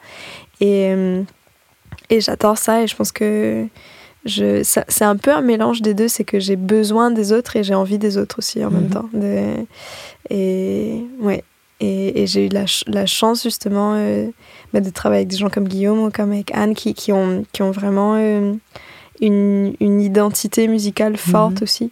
Et, 0.61 0.93
euh, 0.93 1.23
et 2.09 2.21
j'adore 2.21 2.57
ça 2.57 2.83
et 2.83 2.87
je 2.87 2.95
pense 2.95 3.11
que. 3.11 3.67
Je, 4.25 4.63
c'est 4.63 5.03
un 5.03 5.17
peu 5.17 5.33
un 5.33 5.41
mélange 5.41 5.81
des 5.81 5.93
deux, 5.93 6.07
c'est 6.07 6.23
que 6.23 6.39
j'ai 6.39 6.55
besoin 6.55 7.11
des 7.11 7.33
autres 7.33 7.57
et 7.57 7.63
j'ai 7.65 7.75
envie 7.75 7.97
des 7.97 8.17
autres 8.17 8.39
aussi 8.39 8.63
en 8.63 8.71
même 8.71 8.83
mhm. 8.83 8.89
temps. 8.89 9.09
De, 9.11 9.65
et 10.29 11.03
ouais. 11.19 11.43
Et, 11.81 12.21
et 12.21 12.27
j'ai 12.27 12.45
eu 12.45 12.49
la, 12.49 12.63
la, 12.87 13.05
chance 13.05 13.43
justement 13.43 13.95
euh, 13.97 14.29
bah, 14.71 14.79
de 14.79 14.89
travailler 14.89 15.21
avec 15.21 15.27
des 15.27 15.35
gens 15.35 15.49
comme 15.49 15.67
Guillaume 15.67 15.99
ou 15.99 16.11
comme 16.11 16.31
avec 16.31 16.51
Anne 16.53 16.75
qui, 16.75 16.93
qui, 16.93 17.11
ont, 17.11 17.43
qui 17.51 17.61
ont 17.61 17.71
vraiment 17.71 18.15
euh, 18.15 18.53
une, 19.19 19.75
une, 19.81 19.99
identité 19.99 20.69
musicale 20.69 21.17
forte 21.17 21.55
mhm. 21.55 21.63
aussi. 21.63 21.91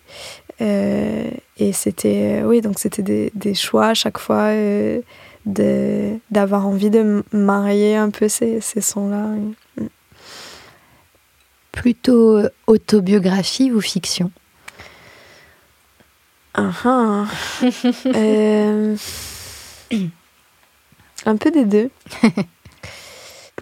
Et 0.62 1.74
c'était, 1.74 2.44
oui, 2.46 2.62
donc 2.62 2.80
c'était 2.80 3.04
des, 3.04 3.32
des, 3.34 3.54
choix 3.54 3.88
à 3.88 3.94
chaque 3.94 4.18
fois 4.20 4.50
d'avoir 5.46 6.68
envie 6.68 6.90
de 6.90 7.24
marier 7.32 7.96
un 7.96 8.10
peu 8.10 8.28
ces, 8.28 8.62
ces 8.62 8.82
sons-là. 8.82 9.28
Mm. 9.78 9.88
Plutôt 11.72 12.42
autobiographie 12.68 13.72
ou 13.72 13.82
fiction? 13.82 14.32
-huh. 16.56 17.26
euh, 18.16 18.96
Un 21.26 21.38
peu 21.38 21.52
des 21.52 21.66
deux. 21.66 21.90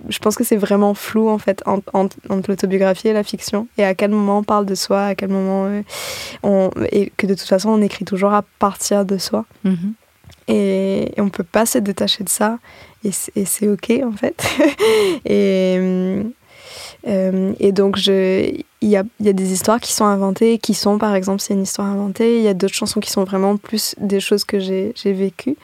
je 0.08 0.20
pense 0.20 0.36
que 0.36 0.44
c'est 0.44 0.58
vraiment 0.58 0.94
flou 0.94 1.30
en 1.30 1.38
fait 1.38 1.64
entre, 1.66 2.18
l'autobiographie 2.48 3.10
et 3.10 3.14
la 3.14 3.24
fiction 3.24 3.68
et 3.78 3.84
à 3.84 3.94
quel 3.96 4.12
moment 4.12 4.40
on 4.40 4.44
parle 4.44 4.66
de 4.66 4.76
soi, 4.76 5.06
à 5.06 5.16
quel 5.16 5.30
moment 5.30 5.66
euh, 5.66 5.82
on 6.44 6.70
et 6.92 7.12
que 7.18 7.28
de 7.28 7.34
toute 7.34 7.48
façon 7.48 7.70
on 7.70 7.82
écrit 7.82 8.06
toujours 8.06 8.34
à 8.34 8.44
partir 8.60 9.06
de 9.06 9.18
soi. 9.18 9.46
Mm-hmm. 9.66 9.94
Et, 10.48 11.14
on 11.18 11.24
on 11.24 11.30
peut 11.30 11.44
pas 11.44 11.66
se 11.66 11.78
détacher 11.78 12.24
de 12.24 12.30
ça 12.30 12.58
et 13.04 13.12
c'est 13.12 13.68
ok 13.68 13.92
en 14.04 14.12
fait. 14.12 14.44
et 15.26 16.24
euh, 17.08 17.54
et 17.60 17.72
donc, 17.72 17.98
il 18.06 18.64
y 18.82 18.96
a, 18.96 19.04
y 19.20 19.30
a, 19.30 19.34
des 19.34 19.52
histoires 19.52 19.80
qui 19.80 19.94
sont 19.94 20.06
inventées, 20.06 20.58
qui 20.58 20.74
sont, 20.74 20.98
par 20.98 21.16
exemple, 21.16 21.42
c'est 21.42 21.54
une 21.54 21.64
histoire 21.64 21.88
inventée. 21.88 22.38
Il 22.38 22.44
y 22.44 22.48
a 22.48 22.54
d'autres 22.54 22.74
chansons 22.74 23.00
qui 23.00 23.10
sont 23.10 23.24
vraiment 23.24 23.58
plus 23.58 23.96
des 24.00 24.20
choses 24.20 24.44
que 24.44 24.60
j'ai 24.60 24.94
vécues. 25.06 25.58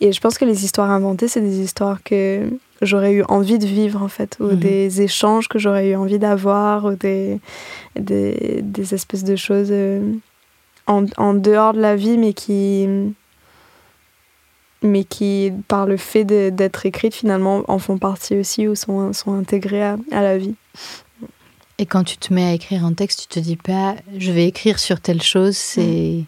Et 0.00 0.12
je 0.12 0.20
pense 0.20 0.36
que 0.36 0.44
les 0.44 0.64
histoires 0.64 0.90
inventées, 0.90 1.28
c'est 1.28 1.40
des 1.40 1.60
histoires 1.60 2.02
que 2.02 2.50
j'aurais 2.82 3.12
eu 3.12 3.22
envie 3.28 3.58
de 3.58 3.66
vivre, 3.66 4.02
en 4.02 4.08
fait, 4.08 4.36
ou 4.40 4.46
mhm. 4.46 4.56
des 4.56 5.02
échanges 5.02 5.48
que 5.48 5.58
j'aurais 5.58 5.90
eu 5.90 5.96
envie 5.96 6.18
d'avoir, 6.18 6.84
ou 6.84 6.94
des, 6.94 7.40
des, 7.98 8.60
des, 8.62 8.94
espèces 8.94 9.24
de 9.24 9.36
choses 9.36 9.68
euh, 9.70 10.12
en, 10.86 11.06
en, 11.16 11.34
dehors 11.34 11.72
de 11.72 11.80
la 11.80 11.96
vie, 11.96 12.18
mais 12.18 12.32
qui 12.32 12.88
mais 14.82 15.04
qui, 15.04 15.52
par 15.68 15.86
le 15.86 15.96
fait 15.96 16.24
d'être 16.24 16.86
écrites, 16.86 17.14
finalement, 17.14 17.62
en 17.66 17.78
font 17.78 17.98
partie 17.98 18.36
aussi 18.36 18.68
ou 18.68 18.74
sont, 18.74 19.12
sont 19.12 19.34
intégrées 19.34 19.82
à, 19.82 19.96
à, 20.12 20.22
la 20.22 20.38
vie. 20.38 20.54
Et 21.78 21.86
quand 21.86 22.04
tu 22.04 22.18
te 22.18 22.32
mets 22.32 22.44
à 22.44 22.52
écrire 22.52 22.84
un 22.84 22.92
texte, 22.92 23.22
tu 23.22 23.26
te 23.26 23.40
dis 23.40 23.56
pas, 23.56 23.96
je 24.16 24.32
vais 24.32 24.46
écrire 24.46 24.78
sur 24.78 25.00
telle 25.00 25.22
chose, 25.22 25.56
c'est... 25.56 26.24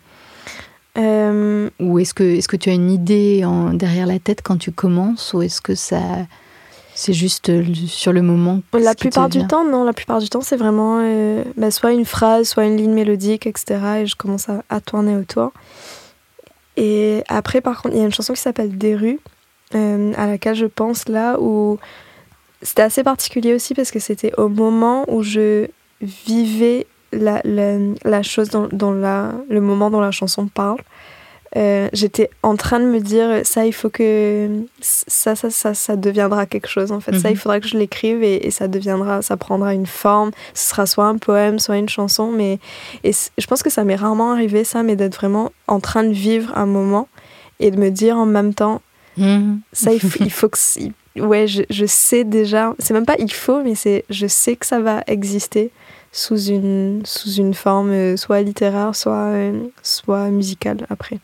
Euh, 0.97 1.71
ou 1.79 1.99
est-ce 1.99 2.15
que, 2.15 2.25
est 2.25 2.41
-ce 2.41 2.49
que 2.49 2.57
tu 2.57 2.71
as 2.71 2.75
une 2.75 2.91
idée 2.91 3.45
en, 3.45 3.73
derrière 3.73 4.07
la 4.07 4.19
tête 4.19 4.43
quand 4.43 4.57
tu 4.57 4.73
commences, 4.73 5.35
ou 5.35 5.43
est-ce 5.43 5.61
que 5.61 5.75
ça... 5.75 6.01
C'est 6.95 7.13
juste 7.13 7.49
euh, 7.49 7.63
sur 7.87 8.13
le 8.13 8.23
moment. 8.23 8.61
La 8.73 8.97
plupart 8.97 9.29
du 9.29 9.47
temps, 9.47 9.65
non. 9.65 9.85
La 9.85 9.93
plupart 9.93 10.19
du 10.19 10.29
temps, 10.29 10.41
c'est 10.41 10.57
vraiment 10.57 10.99
euh, 11.01 11.45
bah, 11.57 11.71
soit 11.71 11.93
une 11.93 12.05
phrase, 12.05 12.49
soit 12.49 12.65
une 12.65 12.77
ligne 12.77 12.93
mélodique, 12.93 13.47
etc. 13.47 14.01
Et 14.01 14.07
je 14.07 14.17
commence 14.17 14.49
à, 14.49 14.65
à 14.69 14.81
tourner 14.81 15.15
autour. 15.15 15.53
Et 16.77 17.23
après, 17.29 17.61
par 17.61 17.83
contre, 17.83 17.95
il 17.95 17.99
y 17.99 18.03
a 18.03 18.05
une 18.05 18.13
chanson 18.13 18.33
qui 18.33 18.41
s'appelle 18.41 18.77
Des 18.77 18.97
rues, 18.97 19.21
euh, 19.75 20.13
à 20.17 20.27
laquelle 20.27 20.55
je 20.55 20.67
pense 20.67 21.09
là, 21.09 21.39
où 21.41 21.79
c'était 22.63 22.83
assez 22.83 23.03
particulier 23.05 23.55
aussi 23.55 23.75
parce 23.75 23.91
que 23.91 23.99
c'était 23.99 24.33
au 24.37 24.49
moment 24.49 25.05
où 25.09 25.23
je 25.23 25.67
vivais 26.01 26.87
la, 27.13 27.41
la, 27.45 27.79
la 28.05 28.23
chose 28.23 28.51
dans, 28.51 28.69
dans 28.69 28.93
la, 28.93 29.33
le 29.49 29.61
moment 29.61 29.91
dont 29.91 30.01
la 30.01 30.11
chanson 30.11 30.47
parle. 30.47 30.79
Euh, 31.57 31.89
j'étais 31.95 32.29
en 32.43 32.57
train 32.57 32.79
de 32.79 32.85
me 32.85 33.01
dire 33.01 33.41
ça 33.45 33.65
il 33.65 33.73
faut 33.73 33.89
que 33.89 34.65
ça 34.83 35.35
ça 35.35 35.49
ça 35.49 35.73
ça 35.73 35.97
deviendra 35.97 36.45
quelque 36.45 36.69
chose 36.69 36.93
en 36.93 37.01
fait 37.01 37.19
ça 37.19 37.31
il 37.31 37.37
mhm. 37.37 37.39
faudra 37.39 37.59
que 37.59 37.67
je 37.67 37.79
l'écrive 37.79 38.23
et, 38.23 38.51
ça 38.51 38.69
deviendra 38.69 39.23
ça 39.23 39.39
prendra 39.39 39.73
une 39.73 39.87
forme 39.87 40.31
ce 40.53 40.69
sera 40.69 40.85
soit 40.85 41.07
un 41.07 41.17
poème 41.17 41.59
soit 41.59 41.79
une 41.79 41.89
chanson 41.89 42.31
mais 42.31 42.59
et 43.03 43.13
je 43.13 43.47
pense 43.47 43.63
que 43.63 43.71
ça 43.71 43.85
m'est 43.85 43.97
rarement 43.97 44.33
arrivé 44.33 44.63
ça 44.63 44.83
mais 44.83 44.95
d'être 44.95 45.15
vraiment 45.15 45.51
en 45.69 45.81
train 45.81 46.05
de 46.05 46.13
vivre 46.13 46.53
un 46.55 46.67
moment 46.67 47.09
et 47.61 47.71
de 47.71 47.79
me 47.79 47.89
dire 47.89 48.19
en 48.19 48.27
même 48.27 48.53
temps 48.53 48.83
mhm. 49.17 49.61
ça 49.73 49.95
il 49.95 50.01
faut, 50.01 50.23
il 50.23 50.31
faut 50.31 50.51
que 50.51 50.59
ouais 51.19 51.47
je, 51.47 51.63
je 51.71 51.87
sais 51.87 52.25
déjà 52.25 52.75
c'est 52.79 52.93
même 52.93 53.07
pas 53.07 53.17
il 53.19 53.33
faut 53.33 53.63
mais 53.63 53.75
c'est 53.75 54.05
je 54.11 54.27
sais 54.27 54.55
que 54.55 54.67
ça 54.67 54.81
va 54.81 55.03
exister 55.07 55.71
sous 56.13 56.47
une, 56.47 57.03
sous 57.05 57.33
une 57.35 57.55
forme 57.55 57.91
euh, 57.91 58.17
soit 58.17 58.43
littéraire, 58.43 58.95
soit, 58.95 59.29
euh, 59.33 59.67
soit 59.83 60.31
musicale 60.31 60.87
après. 60.91 61.19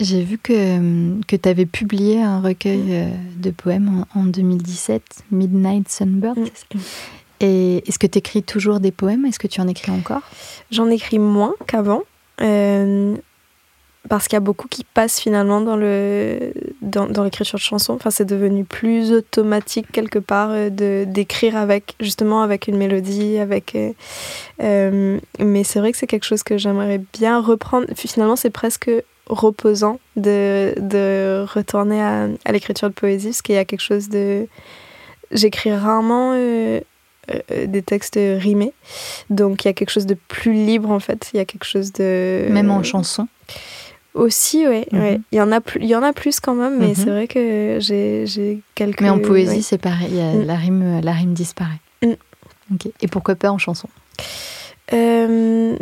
J'ai 0.00 0.22
vu 0.22 0.38
que, 0.38 0.52
euh, 0.52 1.20
que 1.28 1.36
tu 1.36 1.48
avais 1.48 1.66
publié 1.66 2.20
un 2.20 2.40
recueil 2.40 3.08
de 3.36 3.50
poèmes 3.50 4.04
en, 4.14 4.24
2017, 4.24 5.02
Midnight 5.30 5.88
Sunbird. 5.88 6.38
Mm. 6.38 6.78
Et 7.40 7.88
est-ce 7.88 7.98
que 7.98 8.06
tu 8.06 8.18
écris 8.18 8.42
toujours 8.42 8.80
des 8.80 8.90
poèmes? 8.90 9.24
Est-ce 9.24 9.38
que 9.38 9.46
tu 9.46 9.60
en 9.60 9.68
écris 9.68 9.92
encore? 9.92 10.22
J'en 10.70 10.90
écris 10.90 11.18
moins 11.18 11.54
qu'avant 11.66 12.02
parce 14.08 14.28
qu'il 14.28 14.36
y 14.36 14.36
a 14.36 14.40
beaucoup 14.40 14.68
qui 14.68 14.84
passent 14.84 15.18
finalement 15.18 15.60
dans 15.60 15.76
le 15.76 16.52
dans, 16.82 17.24
l'écriture 17.24 17.58
de 17.58 17.62
chansons. 17.62 17.94
Enfin, 17.94 18.10
c'est 18.10 18.26
devenu 18.26 18.64
plus 18.64 19.12
automatique 19.12 19.86
quelque 19.92 20.18
part 20.18 20.50
euh, 20.50 20.70
de 20.70 21.04
d'écrire 21.06 21.56
avec 21.56 21.94
justement 22.00 22.42
avec 22.42 22.68
une 22.68 22.76
mélodie, 22.76 23.38
avec. 23.38 23.74
Euh, 23.74 23.92
euh, 24.62 25.18
mais 25.38 25.64
c'est 25.64 25.78
vrai 25.78 25.92
que 25.92 25.98
c'est 25.98 26.06
quelque 26.06 26.24
chose 26.24 26.42
que 26.42 26.58
j'aimerais 26.58 27.00
bien 27.12 27.40
reprendre. 27.40 27.86
Finalement, 27.96 28.36
c'est 28.36 28.50
presque 28.50 28.90
reposant 29.26 30.00
de, 30.16 30.74
de 30.76 31.46
retourner 31.54 32.02
à, 32.02 32.28
à 32.44 32.52
l'écriture 32.52 32.90
de 32.90 32.94
poésie, 32.94 33.28
parce 33.28 33.42
qu'il 33.42 33.54
y 33.54 33.58
a 33.58 33.64
quelque 33.64 33.80
chose 33.80 34.10
de. 34.10 34.46
J'écris 35.30 35.72
rarement. 35.72 36.34
des 36.34 37.82
textes 37.82 38.18
rimés. 38.20 38.74
Donc 39.30 39.64
il 39.64 39.68
y 39.68 39.70
a 39.70 39.72
quelque 39.72 39.88
chose 39.88 40.04
de 40.04 40.16
plus 40.28 40.52
libre 40.52 40.90
en 40.90 41.00
fait. 41.00 41.30
Il 41.32 41.38
y 41.38 41.40
a 41.40 41.46
quelque 41.46 41.64
chose 41.64 41.90
de. 41.94 42.46
Même 42.50 42.70
en 42.70 42.82
chanson 42.82 43.28
aussi, 44.14 44.66
oui. 44.66 44.84
Mhm. 44.92 45.22
Il, 45.32 45.38
y 45.38 45.40
en 45.40 45.52
a 45.52 45.60
plus, 45.60 45.80
il 45.80 45.88
y 45.88 45.96
en 45.96 46.02
a 46.02 46.12
plus 46.12 46.40
quand 46.40 46.54
même, 46.54 46.78
mais 46.78 46.88
mhm. 46.88 46.94
c'est 46.94 47.10
vrai 47.10 47.28
que 47.28 47.78
j'ai 47.80 48.60
quelques. 48.74 49.00
Mais 49.00 49.10
en 49.10 49.18
poésie, 49.18 49.62
c'est 49.62 49.78
pareil. 49.78 50.12
Mm. 50.12 50.44
la, 50.46 50.56
rime, 50.56 51.00
la 51.02 51.12
rime 51.12 51.34
disparaît. 51.34 51.80
Mm. 52.02 52.12
Et 53.00 53.08
pourquoi 53.08 53.34
pas 53.34 53.50
en 53.50 53.58
chanson? 53.58 53.88
Euh... 54.92 55.76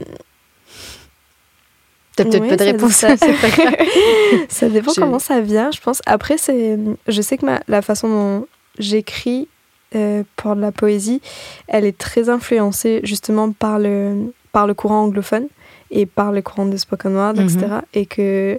T'as 2.17 2.25
peut-être 2.25 2.49
pas 2.49 2.57
de 2.57 2.65
réponse. 2.65 2.93
Ça, 2.93 3.17
ça 4.49 4.69
dépend 4.69 4.93
comment 4.95 5.19
ça 5.19 5.41
vient, 5.41 5.71
je 5.71 5.81
pense. 5.81 6.03
Après, 6.05 6.37
c'est, 6.37 6.79
je 7.09 7.23
sais 7.23 7.39
que 7.39 7.47
ma, 7.47 7.63
la 7.69 7.81
façon 7.81 8.09
dont 8.09 8.47
j'écris 8.79 9.49
euh, 9.95 10.23
pour 10.37 10.55
la 10.55 10.73
poésie, 10.73 11.21
elle 11.69 11.85
est 11.85 11.97
très 11.97 12.29
influencée 12.29 13.01
justement 13.03 13.53
par 13.53 13.79
le, 13.79 14.33
par 14.53 14.67
le 14.67 14.75
courant 14.75 15.05
anglophone 15.05 15.49
et 15.93 16.07
par 16.07 16.33
le 16.33 16.43
courant 16.43 16.67
de 16.67 16.77
spoken 16.77 17.15
word, 17.15 17.39
etc. 17.39 17.59
Mhm. 17.61 17.83
Et 17.95 18.07
que 18.07 18.59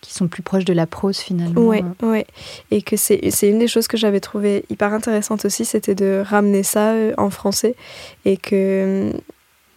qui 0.00 0.14
sont 0.14 0.28
plus 0.28 0.42
proches 0.42 0.64
de 0.64 0.72
la 0.72 0.86
prose 0.86 1.18
finalement. 1.18 1.60
Oui, 1.60 1.82
ouais. 2.02 2.26
et 2.70 2.82
que 2.82 2.96
c'est 2.96 3.20
une 3.42 3.58
des 3.58 3.68
choses 3.68 3.86
que 3.86 3.96
j'avais 3.96 4.20
trouvé 4.20 4.64
hyper 4.70 4.92
intéressante 4.92 5.44
aussi, 5.44 5.64
c'était 5.64 5.94
de 5.94 6.22
ramener 6.24 6.62
ça 6.62 6.92
euh, 6.92 7.12
en 7.18 7.30
français 7.30 7.74
et 8.24 8.36
que 8.36 9.12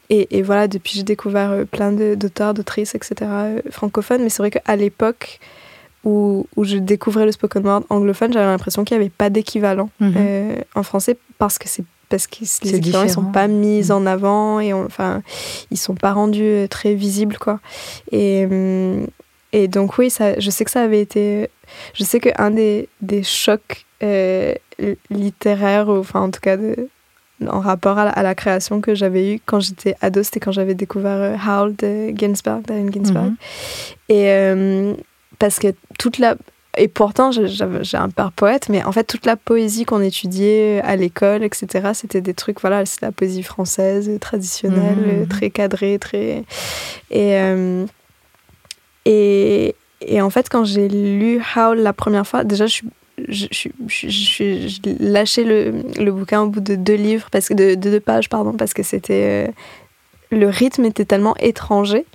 et, 0.10 0.38
et 0.38 0.42
voilà 0.42 0.70
depuis 0.70 0.94
j'ai 0.96 1.04
découvert 1.04 1.52
euh, 1.52 1.66
plein 1.66 1.92
d'auteurs, 1.92 2.54
d'autrices, 2.54 2.96
etc. 2.96 3.16
Euh, 3.22 3.62
francophones, 3.70 4.24
mais 4.24 4.30
c'est 4.30 4.42
vrai 4.42 4.52
qu'à 4.52 4.76
l'époque 4.76 5.40
où, 6.06 6.48
où, 6.56 6.64
je 6.64 6.78
découvrais 6.78 7.26
le 7.26 7.34
spoken 7.34 7.66
word 7.66 7.84
anglophone, 7.90 8.32
j'avais 8.32 8.46
l'impression 8.46 8.86
qu'il 8.86 8.98
n'y 8.98 9.04
avait 9.04 9.10
pas 9.16 9.30
d'équivalent 9.30 9.90
mhm. 10.00 10.64
en 10.76 10.84
français 10.84 11.18
parce 11.38 11.58
que 11.58 11.68
c'est 11.68 11.84
parce 12.10 12.28
que 12.28 12.38
les 12.64 12.76
équivalents 12.76 13.06
ne 13.06 13.10
sont 13.10 13.32
pas 13.32 13.48
mis 13.48 13.88
mm. 13.88 13.92
en 13.92 14.06
avant 14.06 14.60
et 14.60 14.74
enfin 14.74 15.22
ils 15.72 15.78
sont 15.78 15.96
pas 15.96 16.14
rendus 16.14 16.44
euh, 16.44 16.68
très 16.68 16.94
visibles 16.94 17.38
quoi 17.38 17.60
et 18.12 18.46
hum, 18.46 19.08
et 19.54 19.68
donc 19.68 19.98
oui 19.98 20.10
ça 20.10 20.40
je 20.40 20.50
sais 20.50 20.66
que 20.66 20.72
ça 20.72 20.82
avait 20.82 21.02
été 21.02 21.50
je 21.94 22.04
sais 22.04 22.20
que 22.20 22.30
un 22.38 22.52
des, 22.52 22.90
des 23.02 23.24
chocs 23.24 23.86
euh, 24.04 24.54
littéraires 25.10 25.90
ou 25.90 25.98
enfin 25.98 26.22
en 26.22 26.32
tout 26.32 26.40
cas 26.40 26.58
de, 26.58 26.90
en 27.46 27.60
rapport 27.60 27.98
à 27.98 28.24
la, 28.24 28.36
création 28.36 28.82
que 28.82 28.96
j'avais 28.96 29.36
eu 29.36 29.40
quand 29.46 29.60
j'étais 29.60 29.96
ado 30.02 30.24
c'était 30.24 30.40
quand 30.40 30.52
j'avais 30.52 30.76
découvert 30.76 31.18
euh, 31.18 31.36
Howl 31.36 31.76
de 31.76 32.14
Ginsberg 32.16 32.64
d'Allen 32.64 32.92
Ginsberg 32.92 33.34
mm-hmm. 34.10 34.94
et 34.94 34.96
parce 35.40 35.60
que 35.60 35.68
toute 36.00 36.18
la 36.18 36.36
et 36.78 36.88
pourtant, 36.88 37.32
j'ai 37.32 37.98
un 37.98 38.10
père 38.10 38.32
poète, 38.32 38.70
mais 38.70 38.84
en 38.84 38.92
fait, 38.92 39.04
toute 39.04 39.26
la 39.26 39.36
poésie 39.36 39.86
qu'on 39.86 40.02
étudiait 40.02 40.82
à 40.84 40.96
l'école, 40.96 41.44
etc., 41.44 41.90
c'était 41.94 42.22
des 42.22 42.34
trucs, 42.34 42.62
voilà, 42.62 42.86
c'est 42.86 43.02
la 43.02 43.12
poésie 43.12 43.44
française, 43.44 44.10
traditionnelle, 44.22 45.24
mmh, 45.24 45.28
très 45.28 45.50
cadrée, 45.50 45.98
très. 46.00 46.44
Et, 47.10 47.36
euh, 47.36 47.86
et, 49.06 49.76
et, 50.02 50.22
en 50.22 50.30
fait, 50.30 50.50
quand 50.50 50.66
j'ai 50.66 50.88
lu 50.88 51.42
Howl 51.56 51.80
la 51.80 51.94
première 51.94 52.28
fois, 52.28 52.44
déjà, 52.44 52.68
je 52.68 52.74
suis 52.74 52.88
je, 53.28 55.04
lâché 55.04 55.44
le, 55.44 55.84
le, 56.00 56.12
bouquin 56.12 56.42
au 56.42 56.50
bout 56.50 56.60
de 56.60 56.76
deux 56.76 56.96
livres, 56.96 57.30
parce 57.32 57.50
que 57.50 57.54
de, 57.54 57.76
deux 57.76 58.00
pages, 58.00 58.30
pardon, 58.30 58.54
parce 58.54 58.74
que 58.74 58.84
c'était. 58.84 59.48
Euh, 59.48 59.52
le 60.30 60.50
rythme 60.50 60.86
était 60.86 61.06
tellement 61.06 61.36
étranger 61.38 62.06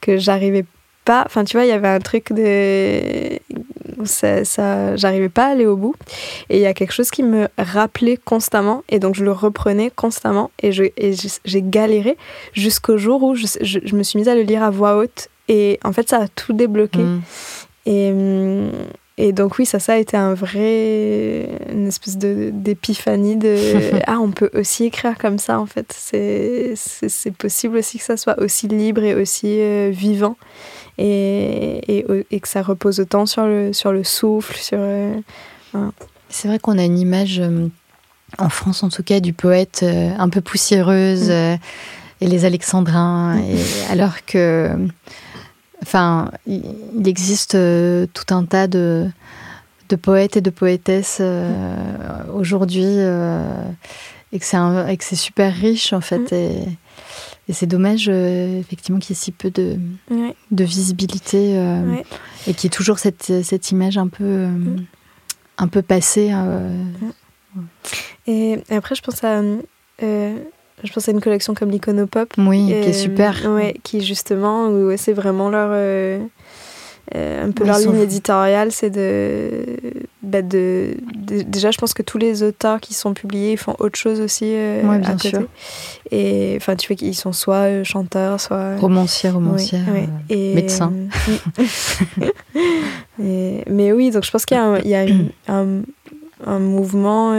que 0.00 0.16
j'arrivais 0.16 0.64
pas. 1.04 1.22
Enfin, 1.26 1.44
tu 1.44 1.56
vois, 1.56 1.66
il 1.66 1.68
y 1.68 1.72
avait 1.72 1.88
un 1.88 2.00
truc 2.00 2.32
de 2.32 3.38
ça, 4.06 4.44
ça 4.44 4.96
j'arrivais 4.96 5.28
pas 5.28 5.46
à 5.46 5.50
aller 5.50 5.66
au 5.66 5.76
bout. 5.76 5.94
Et 6.48 6.58
il 6.58 6.62
y 6.62 6.66
a 6.66 6.74
quelque 6.74 6.92
chose 6.92 7.10
qui 7.10 7.22
me 7.22 7.48
rappelait 7.58 8.16
constamment, 8.16 8.82
et 8.88 8.98
donc 8.98 9.14
je 9.14 9.24
le 9.24 9.32
reprenais 9.32 9.90
constamment, 9.90 10.50
et, 10.62 10.70
j'ai 10.72 11.62
galéré 11.62 12.16
jusqu'au 12.52 12.96
jour 12.96 13.22
où 13.22 13.34
je, 13.34 13.46
je, 13.60 13.94
me 13.94 14.02
suis 14.02 14.18
mise 14.18 14.28
à 14.28 14.34
le 14.34 14.42
lire 14.42 14.62
à 14.62 14.70
voix 14.70 14.96
haute, 14.96 15.28
et 15.48 15.78
en 15.84 15.92
fait, 15.92 16.08
ça 16.08 16.18
a 16.18 16.28
tout 16.28 16.52
débloqué. 16.52 17.00
Mm. 17.00 17.20
Et, 17.86 18.10
hum, 18.10 18.70
et 19.22 19.32
donc 19.32 19.58
oui, 19.58 19.66
ça, 19.66 19.78
ça 19.78 19.92
a 19.92 19.96
été 19.98 20.16
un 20.16 20.32
vrai, 20.32 21.46
une 21.70 21.88
espèce 21.88 22.16
d'épiphanie 22.16 23.36
de, 23.36 23.54
ah, 24.06 24.18
on 24.18 24.30
peut 24.30 24.48
aussi 24.54 24.84
écrire 24.84 25.18
comme 25.18 25.38
ça 25.38 25.60
en 25.60 25.66
fait. 25.66 25.92
C'est, 25.94 26.72
c'est, 26.74 27.34
possible 27.34 27.76
aussi 27.76 27.98
que 27.98 28.04
ça 28.04 28.16
soit 28.16 28.40
aussi 28.40 28.66
libre 28.66 29.02
et 29.02 29.14
aussi 29.14 29.60
euh, 29.60 29.90
vivant 29.92 30.36
et, 31.00 31.98
et, 31.98 32.26
et, 32.30 32.40
que 32.40 32.48
ça 32.48 32.62
repose 32.62 33.00
autant 33.00 33.26
sur 33.26 33.46
le, 33.46 33.72
sur 33.72 33.92
le 33.92 34.04
souffle, 34.04 34.56
sur... 34.56 34.78
Euh, 34.80 35.14
c'est 36.28 36.48
vrai 36.48 36.58
qu'on 36.58 36.78
a 36.78 36.84
une 36.84 36.98
image, 36.98 37.40
euh, 37.40 37.68
en 38.38 38.48
France 38.48 38.82
en 38.82 38.88
tout 38.88 39.02
cas, 39.02 39.20
du 39.20 39.32
poète 39.32 39.84
un 39.84 40.28
peu 40.28 40.40
poussiéreuse 40.40 41.30
mm. 41.30 41.58
et 42.20 42.26
les 42.26 42.44
alexandrins, 42.44 43.38
et, 43.38 43.56
alors 43.90 44.24
que 44.26 44.70
Enfin, 45.82 46.30
il 46.46 47.08
existe 47.08 47.54
euh, 47.54 48.06
tout 48.12 48.34
un 48.34 48.44
tas 48.44 48.66
de, 48.66 49.08
de, 49.88 49.96
poètes 49.96 50.36
et 50.36 50.40
de 50.40 50.50
poétesses 50.50 51.18
euh, 51.20 51.50
aujourd'hui 52.34 52.84
euh, 52.86 53.62
et 54.32 54.38
que 54.38 54.44
c'est 54.44 55.16
super 55.16 55.54
riche 55.54 55.92
en 55.92 56.00
fait. 56.00 56.32
Mm. 56.32 56.76
Et, 57.50 57.52
c'est 57.52 57.66
dommage 57.66 58.08
effectivement 58.08 58.98
qu'il 58.98 59.14
y 59.14 59.18
ait 59.18 59.22
si 59.22 59.32
peu 59.32 59.50
de, 59.50 59.76
de 60.50 60.64
visibilité 60.64 61.54
et 62.46 62.54
qu'il 62.54 62.64
y 62.64 62.66
ait 62.66 62.70
toujours 62.70 62.98
cette, 62.98 63.42
cette 63.42 63.70
image 63.70 63.98
un 63.98 64.08
peu, 64.08 64.46
mm. 64.46 64.86
un 65.58 65.68
peu 65.68 65.82
passée. 65.82 66.32
Et 68.26 68.58
après, 68.70 68.94
je 68.94 69.02
pense 69.02 69.24
à 69.24 69.42
je 70.82 70.92
pense 70.94 71.08
à 71.08 71.12
une 71.12 71.20
collection 71.20 71.54
comme 71.54 71.70
l'Iconopop. 71.70 72.32
Oui, 72.38 72.66
qui 72.66 72.72
est 72.72 72.92
super. 72.92 73.36
Qui 73.82 74.00
justement, 74.00 74.70
c'est 74.96 75.12
vraiment 75.12 75.50
leur. 75.50 75.70
Euh, 77.14 77.40
euh, 77.40 77.46
un 77.46 77.50
peu 77.50 77.64
leur 77.64 77.78
ligne 77.78 78.00
éditoriale, 78.00 78.70
c'est 78.72 78.90
bah, 80.22 80.42
de, 80.42 80.94
de, 81.16 81.42
Déjà, 81.42 81.70
je 81.70 81.78
pense 81.78 81.92
que 81.92 82.02
tous 82.02 82.18
les 82.18 82.42
auteurs 82.42 82.80
qui 82.80 82.94
sont 82.94 83.14
publiés, 83.14 83.52
ils 83.52 83.58
font 83.58 83.74
autre 83.78 83.98
chose 83.98 84.20
aussi 84.20 84.44
euh, 84.46 84.82
bien 84.98 85.18
Sûr. 85.18 85.42
Et 86.10 86.54
enfin, 86.56 86.76
tu 86.76 86.88
vois 86.88 86.96
qu'ils 86.96 87.16
sont 87.16 87.32
soit 87.32 87.82
chanteurs, 87.84 88.40
soit. 88.40 88.76
Romanciers, 88.76 89.30
romancières, 89.30 89.84
et, 90.28 90.54
médecins. 90.54 90.92
mais 93.18 93.92
oui, 93.92 94.10
donc 94.10 94.24
je 94.24 94.30
pense 94.30 94.46
qu'il 94.46 94.56
y 94.56 94.60
a 94.60 94.64
un, 94.64 94.78
il 94.78 94.88
y 94.88 94.94
a 94.94 95.04
un, 95.48 95.82
un 96.46 96.58
mouvement 96.58 97.34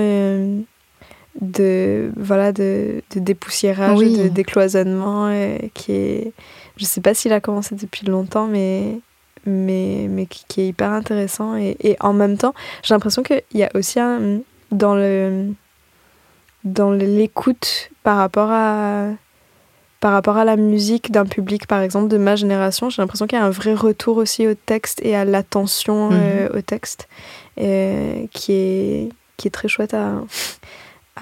de 1.40 2.12
voilà 2.18 2.52
de, 2.52 3.02
de 3.16 3.20
dépoussiérage 3.20 4.00
de 4.00 4.28
décloisonnement 4.28 5.28
euh, 5.28 5.58
qui 5.74 5.92
est 5.94 6.34
je 6.78 6.86
sais 6.86 7.02
pas 7.02 7.14
s'il 7.14 7.32
a 7.32 7.40
commencé 7.40 7.76
depuis 7.76 8.06
longtemps 8.06 8.48
mais 8.48 9.00
mais, 9.46 10.08
mais 10.10 10.26
qui, 10.26 10.62
est 10.62 10.68
hyper 10.68 10.92
intéressant 10.92 11.56
et, 11.56 11.78
et 11.80 11.98
en 12.00 12.14
même 12.14 12.38
temps 12.38 12.54
j'ai 12.84 12.94
l'impression 12.94 13.24
qu'il 13.24 13.42
y 13.54 13.64
a 13.64 13.70
aussi 13.76 14.00
un, 14.00 14.40
dans 14.72 14.96
le 14.96 15.54
dans 16.64 16.92
l'écoute 16.92 17.90
par 18.04 18.18
rapport 18.18 18.50
à 18.52 19.08
par 20.00 20.14
rapport 20.14 20.38
à 20.38 20.46
la 20.46 20.56
musique 20.56 21.12
d'un 21.12 21.26
public 21.26 21.68
par 21.68 21.82
exemple 21.82 22.08
de 22.08 22.18
ma 22.18 22.36
génération 22.36 22.90
j'ai 22.90 23.02
l'impression 23.02 23.28
qu'il 23.28 23.38
y 23.38 23.42
a 23.42 23.46
un 23.46 23.52
vrai 23.52 23.74
retour 23.74 24.18
aussi 24.18 24.48
au 24.48 24.54
texte 24.54 25.00
et 25.04 25.16
à 25.16 25.26
l'attention 25.26 26.10
euh, 26.12 26.50
mhm. 26.50 26.58
au 26.58 26.62
texte 26.62 27.08
euh, 27.60 28.26
qui 28.32 28.54
est 28.54 29.10
qui 29.38 29.48
est 29.48 29.52
très 29.52 29.68
chouette 29.68 29.94
à 29.94 30.22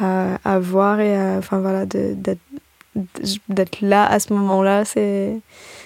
à, 0.02 0.60
voir 0.60 1.00
et 1.02 1.18
enfin 1.38 1.60
voilà 1.60 1.86
d'être 1.86 3.82
là 3.82 4.06
à 4.06 4.20
ce 4.20 4.32
moment-là 4.34 4.86
c'est 4.86 5.42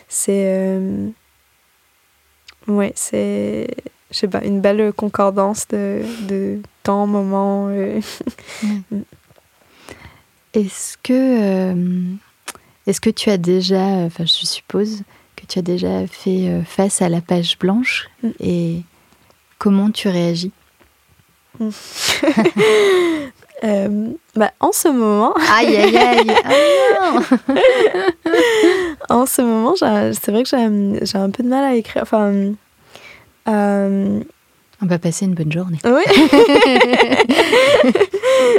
c'est 0.07 0.45
euh, 0.45 1.09
ouais 2.67 2.93
c'est 2.95 3.67
je 4.11 4.17
sais 4.17 4.27
pas 4.27 4.43
une 4.43 4.61
belle 4.61 4.93
concordance 4.93 5.67
de, 5.69 6.03
de 6.27 6.61
temps 6.83 7.07
moment 7.07 7.67
euh. 7.69 7.99
est-ce 10.53 10.97
que 10.97 11.71
euh, 11.73 12.13
est-ce 12.87 13.01
que 13.01 13.09
tu 13.09 13.29
as 13.29 13.37
déjà 13.37 13.81
enfin 13.81 14.25
je 14.25 14.45
suppose 14.45 15.03
que 15.35 15.45
tu 15.45 15.59
as 15.59 15.63
déjà 15.63 16.05
fait 16.07 16.61
face 16.65 17.01
à 17.01 17.09
la 17.09 17.21
page 17.21 17.57
blanche 17.57 18.09
mm. 18.21 18.29
et 18.39 18.81
comment 19.57 19.91
tu 19.91 20.09
réagis? 20.09 20.51
Euh, 23.63 24.09
bah, 24.35 24.51
en 24.59 24.73
ce 24.73 24.89
moment. 24.89 25.33
Aïe, 25.49 25.75
aïe, 25.77 25.97
aïe. 25.97 26.27
Ah, 28.22 28.22
en 29.23 29.25
ce 29.25 29.41
moment, 29.41 29.75
c'est 29.75 30.31
vrai 30.31 30.43
que 30.43 30.49
j'ai 30.49 31.17
un 31.17 31.29
peu 31.29 31.43
de 31.43 31.49
mal 31.49 31.63
à 31.63 31.75
écrire. 31.75 32.03
Enfin. 32.03 32.53
Euh, 33.47 34.19
on 34.83 34.87
va 34.87 34.99
passer 34.99 35.25
une 35.25 35.33
bonne 35.33 35.51
journée. 35.51 35.79
Oui. 35.85 36.03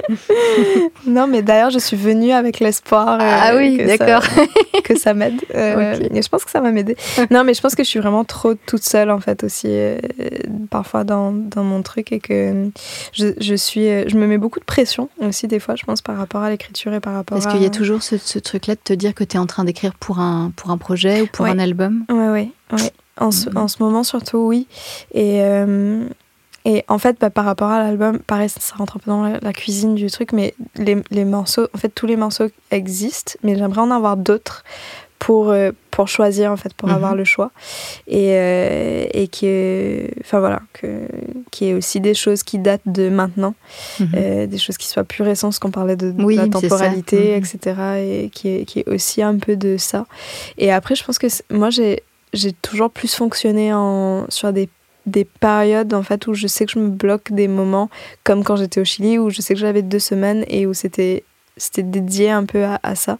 non, 1.06 1.26
mais 1.26 1.42
d'ailleurs, 1.42 1.68
je 1.68 1.78
suis 1.78 1.98
venue 1.98 2.32
avec 2.32 2.60
l'espoir. 2.60 3.20
Euh, 3.20 3.20
ah 3.20 3.52
oui, 3.56 3.76
d'accord. 3.76 4.24
que 4.84 4.98
ça 4.98 5.12
m'aide. 5.12 5.38
Euh, 5.54 5.98
et 6.12 6.22
je 6.22 6.28
pense 6.28 6.44
que 6.46 6.50
ça 6.50 6.62
va 6.62 6.70
m'aider. 6.70 6.96
non, 7.30 7.44
mais 7.44 7.52
je 7.52 7.60
pense 7.60 7.74
que 7.74 7.84
je 7.84 7.88
suis 7.88 8.00
vraiment 8.00 8.24
trop 8.24 8.54
toute 8.54 8.82
seule, 8.82 9.10
en 9.10 9.20
fait, 9.20 9.44
aussi, 9.44 9.66
euh, 9.68 9.98
parfois 10.70 11.04
dans, 11.04 11.30
dans, 11.30 11.64
mon 11.64 11.82
truc. 11.82 12.10
Et 12.12 12.20
que 12.20 12.70
je, 13.12 13.26
je, 13.38 13.54
suis, 13.54 13.84
je 14.08 14.16
me 14.16 14.26
mets 14.26 14.38
beaucoup 14.38 14.60
de 14.60 14.64
pression 14.64 15.10
aussi, 15.20 15.46
des 15.46 15.60
fois, 15.60 15.76
je 15.76 15.84
pense, 15.84 16.00
par 16.00 16.16
rapport 16.16 16.40
à 16.40 16.48
l'écriture 16.48 16.94
et 16.94 17.00
par 17.00 17.12
rapport 17.12 17.38
Parce 17.38 17.52
qu'il 17.52 17.62
y 17.62 17.66
a 17.66 17.70
toujours 17.70 18.02
ce, 18.02 18.16
ce 18.16 18.38
truc-là 18.38 18.76
de 18.76 18.80
te 18.82 18.94
dire 18.94 19.14
que 19.14 19.24
tu 19.24 19.36
es 19.36 19.40
en 19.40 19.46
train 19.46 19.64
d'écrire 19.64 19.92
pour 20.00 20.20
un, 20.20 20.52
pour 20.56 20.70
un 20.70 20.78
projet 20.78 21.20
ou 21.20 21.26
pour 21.26 21.44
un 21.44 21.58
album? 21.58 22.04
Oui, 22.08 22.24
oui, 22.32 22.52
oui. 22.72 22.90
En, 23.20 23.30
ce, 23.30 23.48
en 23.56 23.68
ce 23.68 23.82
moment, 23.82 24.02
surtout, 24.02 24.38
oui. 24.38 24.66
Et, 25.12 25.42
euh, 25.42 26.04
et 26.64 26.84
en 26.88 26.98
fait, 26.98 27.16
bah, 27.20 27.30
par 27.30 27.44
rapport 27.44 27.70
à 27.70 27.78
l'album, 27.78 28.18
pareil, 28.18 28.48
ça 28.48 28.74
rentre 28.76 28.96
un 28.96 29.00
peu 29.00 29.10
dans 29.10 29.22
la, 29.22 29.52
cuisine 29.52 29.94
du 29.94 30.10
truc, 30.10 30.32
mais 30.32 30.54
les, 30.76 30.96
les, 31.10 31.24
morceaux, 31.24 31.68
en 31.74 31.78
fait, 31.78 31.90
tous 31.90 32.06
les 32.06 32.16
morceaux 32.16 32.46
existent, 32.70 33.34
mais 33.42 33.56
j'aimerais 33.56 33.82
en 33.82 33.90
avoir 33.90 34.16
d'autres 34.16 34.64
pour, 35.18 35.50
euh, 35.50 35.70
pour 35.90 36.08
choisir, 36.08 36.50
en 36.50 36.56
fait, 36.56 36.74
pour 36.74 36.88
mhm. 36.88 36.94
avoir 36.96 37.14
le 37.14 37.24
choix. 37.24 37.50
Et, 38.08 38.30
euh, 38.32 39.06
et 39.12 39.28
qui 39.28 39.46
est, 39.46 40.10
enfin 40.20 40.40
voilà, 40.40 40.60
que, 40.72 41.06
qui 41.50 41.68
est 41.68 41.74
aussi 41.74 42.00
des 42.00 42.14
choses 42.14 42.42
qui 42.42 42.58
datent 42.58 42.80
de 42.86 43.10
maintenant, 43.10 43.54
mhm. 44.00 44.46
des 44.46 44.58
choses 44.58 44.76
qui 44.76 44.88
soient 44.88 45.04
plus 45.04 45.22
récentes, 45.22 45.52
parce 45.52 45.58
qu'on 45.60 45.70
parlait 45.70 45.96
de, 45.96 46.14
la 46.34 46.48
temporalité, 46.48 47.32
mhm. 47.32 47.44
etc., 47.44 47.80
et 47.98 48.30
qui 48.30 48.48
est, 48.48 48.64
qui 48.64 48.80
est 48.80 48.88
aussi 48.88 49.22
un 49.22 49.36
peu 49.38 49.56
de 49.56 49.76
ça. 49.76 50.06
Et 50.58 50.72
après, 50.72 50.94
je 50.94 51.04
pense 51.04 51.18
que 51.18 51.28
moi, 51.50 51.70
j'ai 51.70 52.02
j'ai 52.34 52.52
toujours 52.52 52.90
plus 52.90 53.14
fonctionné 53.14 53.72
en, 53.72 54.26
sur 54.28 54.52
des, 54.52 54.68
des 55.06 55.24
périodes 55.24 55.94
en 55.94 56.02
fait 56.02 56.26
où 56.26 56.34
je 56.34 56.46
sais 56.46 56.66
que 56.66 56.72
je 56.72 56.78
me 56.78 56.88
bloque 56.88 57.32
des 57.32 57.48
moments 57.48 57.90
comme 58.24 58.44
quand 58.44 58.56
j'étais 58.56 58.80
au 58.80 58.84
Chili 58.84 59.18
où 59.18 59.30
je 59.30 59.40
sais 59.40 59.54
que 59.54 59.60
j'avais 59.60 59.82
deux 59.82 59.98
semaines 59.98 60.44
et 60.48 60.66
où 60.66 60.74
c'était 60.74 61.24
c'était 61.56 61.84
dédié 61.84 62.30
un 62.30 62.44
peu 62.44 62.64
à, 62.64 62.80
à 62.82 62.96
ça. 62.96 63.18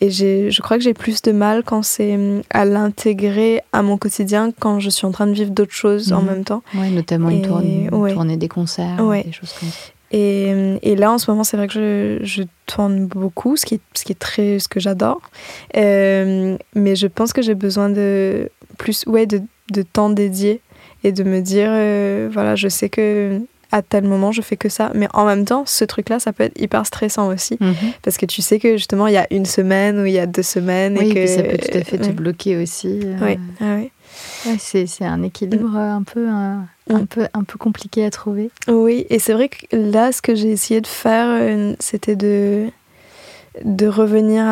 Et 0.00 0.10
je 0.10 0.62
crois 0.62 0.78
que 0.78 0.82
j'ai 0.82 0.94
plus 0.94 1.20
de 1.20 1.32
mal 1.32 1.62
quand 1.62 1.82
c'est 1.82 2.18
à 2.48 2.64
l'intégrer 2.64 3.60
à 3.74 3.82
mon 3.82 3.98
quotidien 3.98 4.50
quand 4.58 4.80
je 4.80 4.88
suis 4.88 5.06
en 5.06 5.10
train 5.10 5.26
de 5.26 5.34
vivre 5.34 5.50
d'autres 5.50 5.74
choses 5.74 6.12
en 6.12 6.22
mhm. 6.22 6.26
même 6.26 6.44
temps. 6.44 6.62
Ouais 6.74 6.88
notamment 6.88 7.28
une, 7.28 7.42
tournée, 7.42 7.88
tournée, 7.90 8.38
des 8.38 8.48
concerts 8.48 8.96
des 8.96 9.32
choses 9.32 9.52
comme 9.60 9.68
ça 9.68 9.92
et, 10.12 10.78
et, 10.82 10.96
là, 10.96 11.12
en 11.12 11.18
ce 11.18 11.30
moment, 11.30 11.44
c'est 11.44 11.56
vrai 11.56 11.66
que 11.66 11.72
je, 11.72 12.18
je, 12.22 12.42
tourne 12.66 13.06
beaucoup, 13.06 13.56
ce 13.56 13.66
qui 13.66 13.76
est, 13.76 13.80
ce 13.94 14.04
qui 14.04 14.12
est 14.12 14.18
très, 14.18 14.58
ce 14.58 14.68
que 14.68 14.80
j'adore. 14.80 15.20
Euh, 15.76 16.56
mais 16.74 16.96
je 16.96 17.06
pense 17.06 17.32
que 17.32 17.42
j'ai 17.42 17.54
besoin 17.54 17.88
de 17.88 18.50
plus, 18.78 19.04
ouais, 19.06 19.26
de, 19.26 19.40
de, 19.72 19.82
temps 19.82 20.10
dédié 20.10 20.60
et 21.04 21.12
de 21.12 21.22
me 21.24 21.40
dire, 21.40 21.68
euh, 21.70 22.28
voilà, 22.32 22.56
je 22.56 22.68
sais 22.68 22.88
que 22.88 23.40
à 23.72 23.82
tel 23.82 24.04
moment, 24.04 24.32
je 24.32 24.42
fais 24.42 24.56
que 24.56 24.68
ça. 24.68 24.90
Mais 24.94 25.08
en 25.12 25.26
même 25.26 25.44
temps, 25.44 25.64
ce 25.66 25.84
truc-là, 25.84 26.18
ça 26.18 26.32
peut 26.32 26.44
être 26.44 26.60
hyper 26.60 26.86
stressant 26.86 27.28
aussi. 27.28 27.56
Mhm. 27.60 27.74
Parce 28.02 28.16
que 28.16 28.26
tu 28.26 28.42
sais 28.42 28.58
que 28.58 28.76
justement, 28.76 29.06
il 29.06 29.14
y 29.14 29.18
a 29.18 29.26
une 29.30 29.44
semaine 29.44 30.00
ou 30.00 30.06
il 30.06 30.12
y 30.12 30.18
a 30.18 30.26
deux 30.26 30.42
semaines. 30.42 30.96
Oui, 30.98 31.10
et 31.10 31.14
que, 31.14 31.26
ça 31.26 31.42
peut 31.42 31.58
tout 31.58 31.76
à 31.76 31.82
fait 31.82 31.98
te 31.98 32.10
bloquer 32.10 32.56
aussi. 32.56 33.00
Euh. 33.04 33.16
Oui, 33.20 33.38
ah, 33.60 33.76
oui. 33.76 33.90
Ouais, 34.46 34.56
c'est 34.58 35.04
un 35.04 35.22
équilibre 35.22 35.70
mm. 35.70 35.76
un 35.76 36.02
peu, 36.02 36.28
un, 36.28 36.68
mm. 36.90 37.06
peu, 37.06 37.26
un 37.32 37.44
peu 37.44 37.58
compliqué 37.58 38.04
à 38.04 38.10
trouver. 38.10 38.50
Oui, 38.68 39.06
et 39.10 39.18
c'est 39.18 39.32
vrai 39.32 39.48
que 39.48 39.64
là, 39.76 40.12
ce 40.12 40.22
que 40.22 40.34
j'ai 40.34 40.50
essayé 40.50 40.80
de 40.80 40.86
faire, 40.86 41.26
euh, 41.28 41.74
c'était 41.78 42.16
de, 42.16 42.70
de 43.64 43.86
revenir 43.86 44.44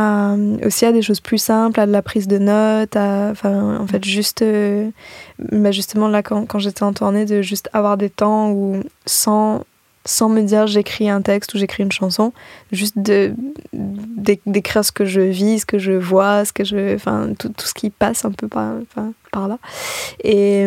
aussi 0.65 0.87
à 0.87 0.93
des 0.93 1.03
choses 1.03 1.21
plus 1.21 1.39
simples, 1.39 1.81
à 1.81 1.87
de 1.87 1.93
la 1.93 2.03
prise 2.03 2.27
de 2.27 2.39
notes, 2.39 2.97
à, 2.97 3.29
enfin, 3.31 3.79
en 3.79 3.87
fait, 3.87 4.05
juste, 4.05 4.43
euh, 4.43 4.91
bah, 5.39 5.71
justement, 5.71 6.09
là, 6.09 6.23
quand, 6.23 6.47
quand 6.47 6.59
j'étais 6.59 6.83
en 6.83 6.93
tournée, 6.93 7.25
de 7.25 7.43
juste 7.43 7.69
avoir 7.73 7.97
des 7.97 8.11
temps 8.11 8.51
où, 8.51 8.81
sans, 9.07 9.65
sans 10.05 10.29
me 10.29 10.43
dire 10.43 10.67
j'écris 10.67 11.09
un 11.09 11.23
texte 11.23 11.55
ou 11.55 11.59
j'écris 11.59 11.83
une 11.83 11.93
chanson, 11.93 12.33
juste 12.73 12.99
d'écrire 12.99 14.85
ce 14.85 14.93
que 14.93 15.05
je 15.05 15.21
vis, 15.21 15.61
ce 15.61 15.67
que 15.67 15.79
je 15.79 15.93
vois, 15.93 16.45
ce 16.45 16.53
que 16.53 16.65
je, 16.65 16.95
enfin 16.95 17.31
tout, 17.39 17.49
tout 17.49 17.67
ce 17.67 17.75
qui 17.75 17.91
passe 17.91 18.25
un 18.25 18.33
peu 18.33 18.49
par, 18.49 18.75
par 19.33 19.49
là. 19.49 19.59
Et 20.23 20.67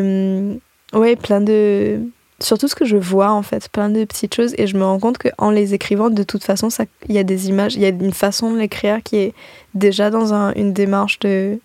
ouais, 0.94 1.16
plein 1.16 1.42
de 1.42 2.02
surtout 2.40 2.68
ce 2.68 2.76
que 2.76 2.86
je 2.86 2.98
vois 2.98 3.32
en 3.32 3.42
fait, 3.42 3.70
plein 3.70 3.90
de 3.90 4.06
petites 4.06 4.36
choses 4.36 4.54
et 4.58 4.68
je 4.68 4.78
me 4.78 4.84
rends 4.84 5.00
compte 5.00 5.18
qu'en 5.18 5.50
les 5.50 5.74
écrivant, 5.74 6.10
de 6.10 6.24
toute 6.24 6.44
façon, 6.44 6.70
il 7.08 7.16
y 7.16 7.18
a 7.18 7.24
des 7.24 7.50
images, 7.50 7.76
il 7.76 7.82
y 7.82 7.86
a 7.86 7.90
une 7.90 8.14
façon 8.14 8.52
de 8.52 8.58
l'écrire 8.58 9.02
qui 9.04 9.18
est 9.18 9.34
déjà 9.74 10.10
dans 10.10 10.34
un, 10.34 10.54
une 10.54 10.74
démarche 10.74 11.20
de, 11.20 11.60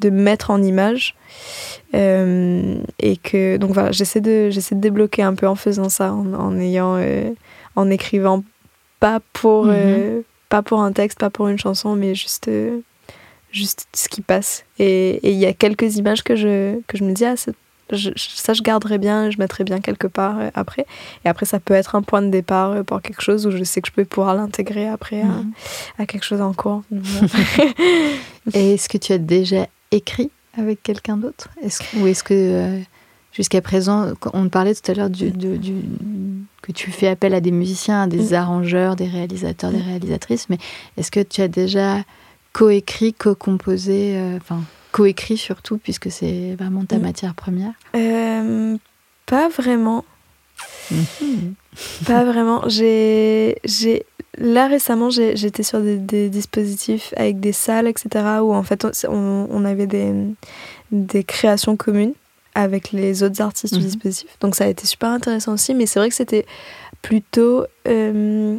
de 0.00 0.10
mettre 0.10 0.50
en 0.50 0.62
image. 0.62 1.14
Euh, 1.94 2.82
et 2.98 3.16
que 3.16 3.56
donc 3.56 3.72
voilà, 3.72 3.92
j'essaie 3.92 4.20
de, 4.20 4.50
j'essaie 4.50 4.74
de 4.74 4.80
débloquer 4.80 5.22
un 5.22 5.34
peu 5.34 5.46
en 5.46 5.54
faisant 5.54 5.88
ça, 5.88 6.12
en, 6.12 6.34
en 6.34 6.58
ayant, 6.58 6.96
euh, 6.98 7.30
en 7.76 7.90
écrivant 7.90 8.44
pas 9.00 9.20
pour, 9.32 9.66
mhm. 9.66 9.74
euh, 9.74 10.20
pas 10.48 10.62
pour 10.62 10.82
un 10.82 10.92
texte, 10.92 11.18
pas 11.18 11.30
pour 11.30 11.48
une 11.48 11.58
chanson, 11.58 11.96
mais 11.96 12.14
juste, 12.14 12.50
juste 13.52 13.86
ce 13.94 14.08
qui 14.08 14.20
passe. 14.20 14.64
Et 14.78 15.30
il 15.30 15.38
y 15.38 15.46
a 15.46 15.52
quelques 15.52 15.96
images 15.96 16.22
que 16.22 16.36
je, 16.36 16.78
que 16.86 16.98
je 16.98 17.04
me 17.04 17.12
dis, 17.12 17.24
ah, 17.24 17.36
ça 17.36 18.52
je 18.52 18.60
garderai 18.60 18.98
bien, 18.98 19.30
je 19.30 19.38
mettrai 19.38 19.64
bien 19.64 19.80
quelque 19.80 20.08
part 20.08 20.36
après. 20.54 20.84
Et 21.24 21.28
après, 21.28 21.46
ça 21.46 21.58
peut 21.58 21.72
être 21.72 21.94
un 21.94 22.02
point 22.02 22.20
de 22.20 22.28
départ 22.28 22.84
pour 22.84 23.00
quelque 23.00 23.22
chose 23.22 23.46
où 23.46 23.50
je 23.50 23.64
sais 23.64 23.80
que 23.80 23.88
je 23.88 23.92
peux 23.94 24.04
pouvoir 24.04 24.34
l'intégrer 24.34 24.86
après 24.88 25.22
mhm. 25.22 25.52
à, 25.98 26.04
quelque 26.04 26.24
chose 26.24 26.42
en 26.42 26.52
cours. 26.52 26.82
Et 28.52 28.74
est-ce 28.74 28.90
que 28.90 28.98
tu 28.98 29.12
as 29.12 29.18
déjà 29.18 29.66
écrit 29.90 30.30
avec 30.56 30.82
quelqu'un 30.82 31.16
d'autre 31.16 31.48
est 31.62 31.82
Ou 31.96 32.06
est-ce 32.06 32.24
que 32.24 32.34
euh, 32.34 32.80
jusqu'à 33.32 33.60
présent, 33.60 34.12
on 34.32 34.48
parlait 34.48 34.74
tout 34.74 34.90
à 34.90 34.94
l'heure 34.94 35.10
du, 35.10 35.30
du, 35.30 35.74
que 36.62 36.72
tu 36.72 36.90
fais 36.90 37.08
appel 37.08 37.34
à 37.34 37.40
des 37.40 37.52
musiciens, 37.52 38.02
à 38.02 38.06
des 38.06 38.30
mm. 38.30 38.34
arrangeurs, 38.34 38.96
des 38.96 39.06
réalisateurs, 39.06 39.70
des 39.70 39.78
mm. 39.78 39.86
réalisatrices, 39.86 40.48
mais 40.48 40.58
est-ce 40.96 41.10
que 41.10 41.20
tu 41.20 41.40
as 41.40 41.48
déjà 41.48 42.02
coécrit, 42.52 43.14
co-composé, 43.14 44.18
enfin 44.36 44.62
coécrit 44.92 45.36
surtout, 45.36 45.78
puisque 45.78 46.10
c'est 46.10 46.54
vraiment 46.58 46.84
ta 46.84 46.98
mm. 46.98 47.02
matière 47.02 47.34
première 47.34 47.72
euh, 47.94 48.76
Pas 49.26 49.48
vraiment. 49.48 50.04
Pas 52.06 52.24
vraiment. 52.24 52.62
J'ai, 52.68 53.60
là 54.38 54.68
récemment, 54.68 55.10
j'étais 55.10 55.62
sur 55.62 55.80
des, 55.80 56.28
dispositifs 56.28 57.12
avec 57.16 57.40
des 57.40 57.52
salles, 57.52 57.88
etc., 57.88 58.08
où 58.42 58.54
en 58.54 58.62
fait 58.62 58.86
on, 59.08 59.64
avait 59.64 59.86
des, 59.86 60.12
des 60.92 61.24
créations 61.24 61.76
communes 61.76 62.14
avec 62.54 62.92
les 62.92 63.22
autres 63.22 63.40
artistes 63.40 63.74
du 63.74 63.80
mm-hmm. 63.80 63.84
dispositif. 63.84 64.36
Donc 64.40 64.54
ça 64.54 64.64
a 64.64 64.68
été 64.68 64.86
super 64.86 65.10
intéressant 65.10 65.52
aussi, 65.52 65.74
mais 65.74 65.86
c'est 65.86 65.98
vrai 65.98 66.08
que 66.08 66.14
c'était 66.14 66.46
plutôt... 67.02 67.64
Euh, 67.86 68.58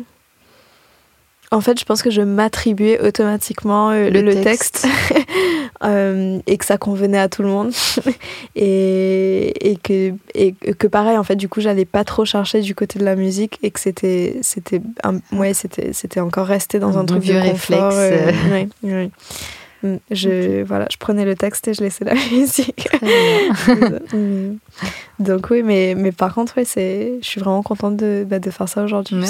en 1.52 1.62
fait, 1.62 1.80
je 1.80 1.86
pense 1.86 2.04
que 2.04 2.12
je 2.12 2.22
m'attribuais 2.22 3.00
automatiquement 3.02 3.90
euh, 3.90 4.10
le, 4.10 4.44
texte, 4.44 4.88
euh, 5.84 6.40
et 6.46 6.58
que 6.58 6.66
ça 6.66 6.78
convenait 6.78 7.18
à 7.18 7.28
tout 7.28 7.42
le 7.42 7.48
monde. 7.48 7.72
et, 8.56 9.72
et, 9.72 9.76
que, 9.78 10.14
et 10.36 10.54
que 10.54 10.88
pareil, 10.88 11.18
en 11.18 11.24
fait, 11.24 11.36
du 11.36 11.50
coup, 11.50 11.60
j'allais 11.60 11.86
pas 11.86 12.04
trop 12.04 12.24
chercher 12.24 12.62
du 12.62 12.76
côté 12.76 13.00
de 13.00 13.06
la 13.06 13.16
musique 13.16 13.58
et 13.64 13.72
que 13.72 13.80
c'était, 13.80 14.38
c'était, 14.44 14.82
ouais, 15.32 15.56
c'était, 15.56 15.92
c'était 15.94 16.20
encore 16.20 16.46
resté 16.46 16.78
dans 16.78 17.00
un, 17.00 17.06
truc 17.06 17.24
vieux 17.24 17.42
de 17.42 17.50
confort. 17.50 17.92
réflexe. 17.92 18.34
Euh, 18.86 19.08
Mm, 19.84 19.96
je, 20.12 20.64
voilà, 20.64 20.88
je 20.92 20.98
prenais 20.98 21.24
le 21.24 21.36
texte 21.36 21.68
et 21.68 21.74
je 21.74 21.82
laissais 21.82 22.06
la 22.06 22.16
musique. 22.32 22.88
Mm. 24.12 24.58
Donc 25.20 25.50
oui, 25.52 25.62
mais, 25.64 25.94
mais 25.96 26.12
par 26.12 26.34
contre, 26.34 26.58
ouais, 26.58 26.66
je 26.66 27.20
suis 27.22 27.40
vraiment 27.40 27.62
contente 27.62 27.96
de, 27.98 28.26
bah, 28.28 28.40
de 28.40 28.50
faire 28.50 28.68
ça 28.68 28.84
aujourd'hui. 28.84 29.18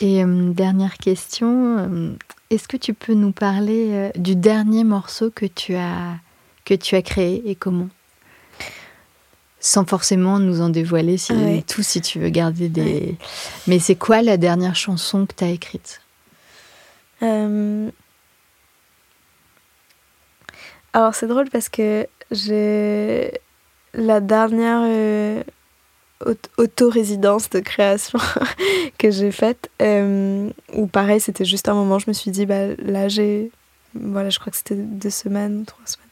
et 0.00 0.22
euh, 0.22 0.50
dernière 0.50 0.98
question, 0.98 1.78
euh, 1.78 2.12
est-ce 2.50 2.68
que 2.68 2.76
tu 2.76 2.92
peux 2.92 3.14
nous 3.14 3.32
parler 3.32 3.88
euh, 3.90 4.10
du 4.16 4.36
dernier 4.36 4.84
morceau 4.84 5.30
que 5.30 5.46
tu 5.46 5.74
as, 5.74 6.16
que 6.64 6.74
tu 6.74 6.94
as 6.96 7.02
créé 7.02 7.42
et 7.48 7.54
comment? 7.54 7.88
Sans 9.60 9.84
forcément 9.84 10.38
nous 10.38 10.60
en 10.60 10.68
dévoiler 10.68 11.16
si, 11.16 11.32
tout 11.66 11.82
si 11.82 12.00
tu 12.00 12.18
veux 12.18 12.28
garder 12.28 12.68
des... 12.68 13.16
Mais 13.66 13.78
c'est 13.78 13.96
quoi 13.96 14.22
la 14.22 14.36
dernière 14.36 14.76
chanson 14.76 15.26
que 15.26 15.34
tu 15.34 15.44
as 15.44 15.50
écrite 15.50 16.00
alors 20.96 21.14
c'est 21.14 21.26
drôle 21.26 21.50
parce 21.50 21.68
que 21.68 22.06
j'ai 22.30 23.30
la 23.92 24.20
dernière 24.20 24.80
euh, 24.82 25.42
auto-résidence 26.56 27.50
de 27.50 27.60
création 27.60 28.18
que 28.98 29.10
j'ai 29.10 29.30
faite, 29.30 29.70
euh, 29.82 30.48
où 30.72 30.86
pareil 30.86 31.20
c'était 31.20 31.44
juste 31.44 31.68
un 31.68 31.74
moment, 31.74 31.98
je 31.98 32.06
me 32.08 32.14
suis 32.14 32.30
dit, 32.30 32.46
bah, 32.46 32.68
là 32.78 33.08
j'ai, 33.08 33.50
voilà, 33.94 34.30
je 34.30 34.38
crois 34.38 34.50
que 34.50 34.56
c'était 34.56 34.74
deux 34.74 35.10
semaines, 35.10 35.66
trois 35.66 35.84
semaines. 35.84 36.06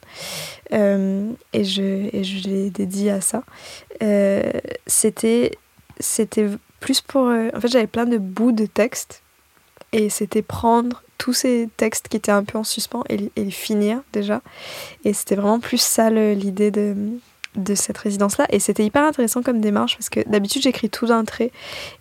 Euh, 0.75 1.33
et 1.55 1.65
je, 1.65 2.15
et 2.15 2.23
je 2.23 2.47
l'ai 2.47 2.69
dédié 2.69 3.11
à 3.11 3.23
ça. 3.23 3.43
c'était, 4.87 5.53
c'était 5.99 6.51
plus 6.81 7.01
pour... 7.01 7.23
en 7.23 7.59
fait 7.59 7.69
j'avais 7.69 7.87
plein 7.87 8.05
de 8.05 8.19
bouts 8.19 8.53
de 8.53 8.67
texte 8.67 9.23
et 9.93 10.11
c'était 10.11 10.43
prendre 10.43 11.04
tous 11.19 11.33
ces 11.33 11.69
textes 11.77 12.09
qui 12.09 12.17
étaient 12.17 12.33
un 12.33 12.45
peu 12.45 12.59
en 12.59 12.65
suspens 12.65 13.05
et, 13.09 13.31
les 13.37 13.51
finir 13.51 14.01
déjà. 14.13 14.43
Et 15.05 15.13
c'était 15.13 15.37
vraiment 15.37 15.61
plus 15.61 15.81
ça 15.81 16.11
l'idée 16.11 16.71
de, 16.71 16.95
de 17.57 17.75
cette 17.75 17.99
résidence-là. 17.99 18.47
Et 18.51 18.59
c'était 18.59 18.85
hyper 18.85 19.05
intéressant 19.05 19.43
comme 19.43 19.61
démarche 19.61 19.97
parce 19.97 20.09
que 20.09 20.21
d'habitude 20.29 20.63
j'écris 20.63 20.91
tout 20.91 21.07
d'un 21.07 21.25
trait. 21.25 21.51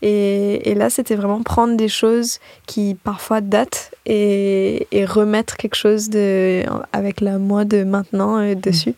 Et, 0.02 0.70
et 0.70 0.76
là 0.76 0.90
c'était 0.90 1.16
vraiment 1.16 1.44
prendre 1.44 1.76
des 1.76 1.90
choses 1.90 2.40
qui 2.66 2.96
parfois 3.04 3.42
datent 3.42 3.92
et, 4.06 4.88
et 4.92 5.06
remettre 5.06 5.58
quelque 5.58 5.76
chose 5.76 6.10
de, 6.10 6.64
avec 6.92 7.22
la 7.22 7.38
moi 7.38 7.66
de 7.66 7.84
maintenant 7.84 8.38
euh, 8.38 8.56
dessus. 8.56 8.96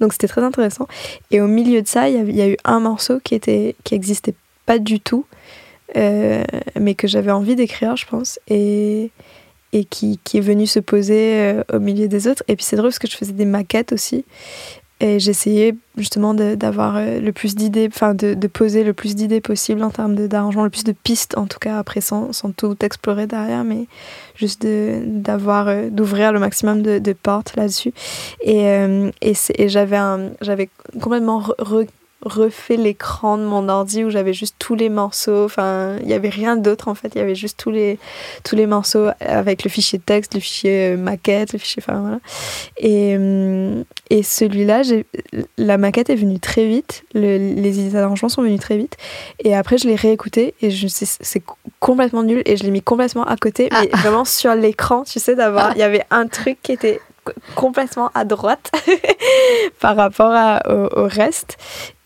Donc 0.00 0.12
c'était 0.12 0.28
très 0.28 0.42
intéressant. 0.42 0.86
Et 1.30 1.40
au 1.40 1.48
milieu 1.48 1.82
de 1.82 1.88
ça, 1.88 2.08
il 2.08 2.30
y, 2.30 2.36
y, 2.36 2.42
a 2.42 2.48
eu 2.48 2.56
un 2.64 2.80
morceau 2.80 3.20
qui 3.20 3.34
était 3.34 3.74
qui 3.84 3.94
existait 3.94 4.34
pas 4.64 4.78
du 4.78 5.00
tout 5.00 5.26
euh, 5.96 6.44
mais 6.78 6.94
que 6.94 7.06
j'avais 7.06 7.32
envie 7.32 7.56
d'écrire, 7.56 7.96
je 7.96 8.06
pense, 8.06 8.38
et, 8.48 9.10
et 9.72 9.84
qui, 9.84 10.18
qui, 10.24 10.38
est 10.38 10.42
venu 10.42 10.66
se 10.66 10.78
poser 10.78 11.40
euh, 11.40 11.62
au 11.72 11.78
milieu 11.78 12.08
des 12.08 12.28
autres. 12.28 12.42
Et 12.48 12.56
puis 12.56 12.64
c'est 12.64 12.76
drôle 12.76 12.90
parce 12.90 12.98
que 12.98 13.08
je 13.08 13.16
faisais 13.16 13.32
des 13.32 13.44
maquettes 13.44 13.92
aussi. 13.92 14.24
Et 15.00 15.18
j'essayais 15.18 15.74
justement 15.96 16.32
d'avoir 16.32 16.96
euh, 16.96 17.18
le 17.18 17.32
plus 17.32 17.56
d'idées, 17.56 17.88
enfin 17.92 18.14
de, 18.14 18.34
poser 18.46 18.84
le 18.84 18.92
plus 18.92 19.16
d'idées 19.16 19.40
possible 19.40 19.82
en 19.82 19.90
termes 19.90 20.14
d'arrangement, 20.14 20.62
le 20.62 20.70
plus 20.70 20.84
de 20.84 20.92
pistes 20.92 21.36
en 21.36 21.46
tout 21.46 21.58
cas, 21.58 21.76
après 21.76 22.00
sans, 22.00 22.32
sans 22.32 22.52
tout 22.52 22.76
explorer 22.84 23.26
derrière, 23.26 23.64
mais 23.64 23.86
juste 24.36 24.64
d'avoir, 24.64 25.90
d'ouvrir 25.90 26.32
le 26.32 26.38
maximum 26.38 26.82
de, 26.82 27.00
de 27.00 27.12
portes 27.14 27.56
là-dessus. 27.56 27.92
Et, 28.42 28.62
et, 29.22 29.32
et 29.58 29.68
j'avais 29.68 30.68
complètement 31.00 31.40
re, 31.40 31.84
refait 32.22 32.76
l'écran 32.76 33.38
de 33.38 33.44
mon 33.44 33.68
ordi 33.68 34.04
où 34.04 34.10
j'avais 34.10 34.32
juste 34.32 34.56
tous 34.58 34.74
les 34.74 34.88
morceaux. 34.88 35.44
Enfin, 35.44 35.96
il 36.00 36.06
n'y 36.06 36.14
avait 36.14 36.28
rien 36.28 36.56
d'autre 36.56 36.88
en 36.88 36.94
fait. 36.94 37.12
Il 37.14 37.18
y 37.18 37.20
avait 37.20 37.34
juste 37.34 37.58
tous 37.58 37.70
les, 37.70 37.98
tous 38.44 38.56
les 38.56 38.66
morceaux 38.66 39.08
avec 39.20 39.64
le 39.64 39.70
fichier 39.70 39.98
texte, 39.98 40.34
le 40.34 40.40
fichier 40.40 40.92
euh, 40.92 40.96
maquette, 40.96 41.52
le 41.52 41.58
fichier. 41.58 41.82
Enfin, 41.86 42.00
voilà. 42.00 42.18
Et, 42.78 43.16
euh, 43.18 43.82
et 44.10 44.22
celui-là, 44.22 44.82
la 45.58 45.78
maquette 45.78 46.10
est 46.10 46.16
venue 46.16 46.38
très 46.38 46.66
vite. 46.66 47.04
les 47.14 47.80
idées 47.80 47.90
d'arrangement 47.90 48.28
sont 48.28 48.42
venues 48.42 48.58
très 48.58 48.76
vite. 48.76 48.96
Et 49.40 49.54
après, 49.54 49.78
je 49.78 49.88
l'ai 49.88 49.96
réécouté 49.96 50.54
et 50.60 50.70
je 50.70 50.86
c'est 50.88 51.42
complètement 51.80 52.22
nul. 52.22 52.42
Et 52.44 52.56
je 52.56 52.64
l'ai 52.64 52.70
mis 52.70 52.82
complètement 52.82 53.24
à 53.24 53.36
côté, 53.36 53.68
mais 53.72 53.88
ah. 53.92 53.96
vraiment 53.98 54.24
sur 54.24 54.54
l'écran, 54.54 55.04
tu 55.04 55.18
sais, 55.18 55.34
d'avoir. 55.34 55.66
Ah. 55.66 55.72
Il 55.74 55.78
y 55.78 55.82
avait 55.82 56.04
un 56.10 56.26
truc 56.26 56.58
qui 56.62 56.72
était 56.72 57.00
complètement 57.54 58.10
à 58.14 58.24
droite 58.24 58.70
par 59.80 59.96
rapport 59.96 60.60
au, 60.68 61.06
reste. 61.06 61.56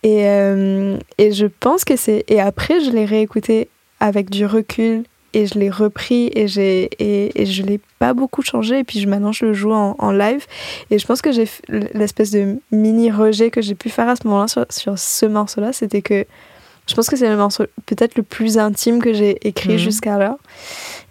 Et, 0.06 0.28
euh, 0.28 0.98
et 1.18 1.32
je 1.32 1.46
pense 1.46 1.84
que 1.84 1.96
c'est. 1.96 2.24
Et 2.28 2.40
après, 2.40 2.80
je 2.80 2.92
l'ai 2.92 3.04
réécouté 3.04 3.68
avec 3.98 4.30
du 4.30 4.46
recul 4.46 5.02
et 5.34 5.46
je 5.46 5.58
l'ai 5.58 5.68
repris 5.68 6.30
et, 6.32 6.46
j'ai, 6.46 6.84
et, 7.00 7.42
et 7.42 7.44
je 7.44 7.64
l'ai 7.64 7.80
pas 7.98 8.14
beaucoup 8.14 8.42
changé. 8.42 8.78
Et 8.78 8.84
puis 8.84 9.04
maintenant, 9.06 9.32
je 9.32 9.46
le 9.46 9.52
joue 9.52 9.72
en, 9.72 9.96
en 9.98 10.12
live. 10.12 10.46
Et 10.92 11.00
je 11.00 11.06
pense 11.08 11.22
que 11.22 11.32
j'ai 11.32 11.48
l'espèce 11.92 12.30
de 12.30 12.60
mini 12.70 13.10
rejet 13.10 13.50
que 13.50 13.60
j'ai 13.60 13.74
pu 13.74 13.90
faire 13.90 14.08
à 14.08 14.14
ce 14.14 14.28
moment-là 14.28 14.46
sur, 14.46 14.64
sur 14.70 14.96
ce 14.96 15.26
morceau-là, 15.26 15.72
c'était 15.72 16.02
que 16.02 16.24
je 16.88 16.94
pense 16.94 17.08
que 17.08 17.16
c'est 17.16 17.28
le 17.28 17.36
morceau 17.36 17.64
peut-être 17.86 18.14
le 18.14 18.22
plus 18.22 18.58
intime 18.58 19.02
que 19.02 19.12
j'ai 19.12 19.44
écrit 19.44 19.72
mhm. 19.72 19.78
jusqu'à 19.78 20.18
là. 20.18 20.38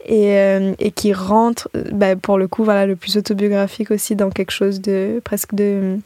Et, 0.05 0.37
euh, 0.37 0.73
et, 0.79 0.91
qui 0.91 1.11
rentre, 1.11 1.69
bah, 1.91 2.15
pour 2.15 2.37
le 2.37 2.47
coup, 2.47 2.63
voilà, 2.63 2.85
le 2.85 2.95
plus 2.95 3.17
autobiographique 3.17 3.91
aussi 3.91 4.15
dans 4.15 4.29
quelque 4.29 4.51
chose 4.51 4.79
de 4.79 5.19
presque 5.25 5.53
de. 5.53 5.97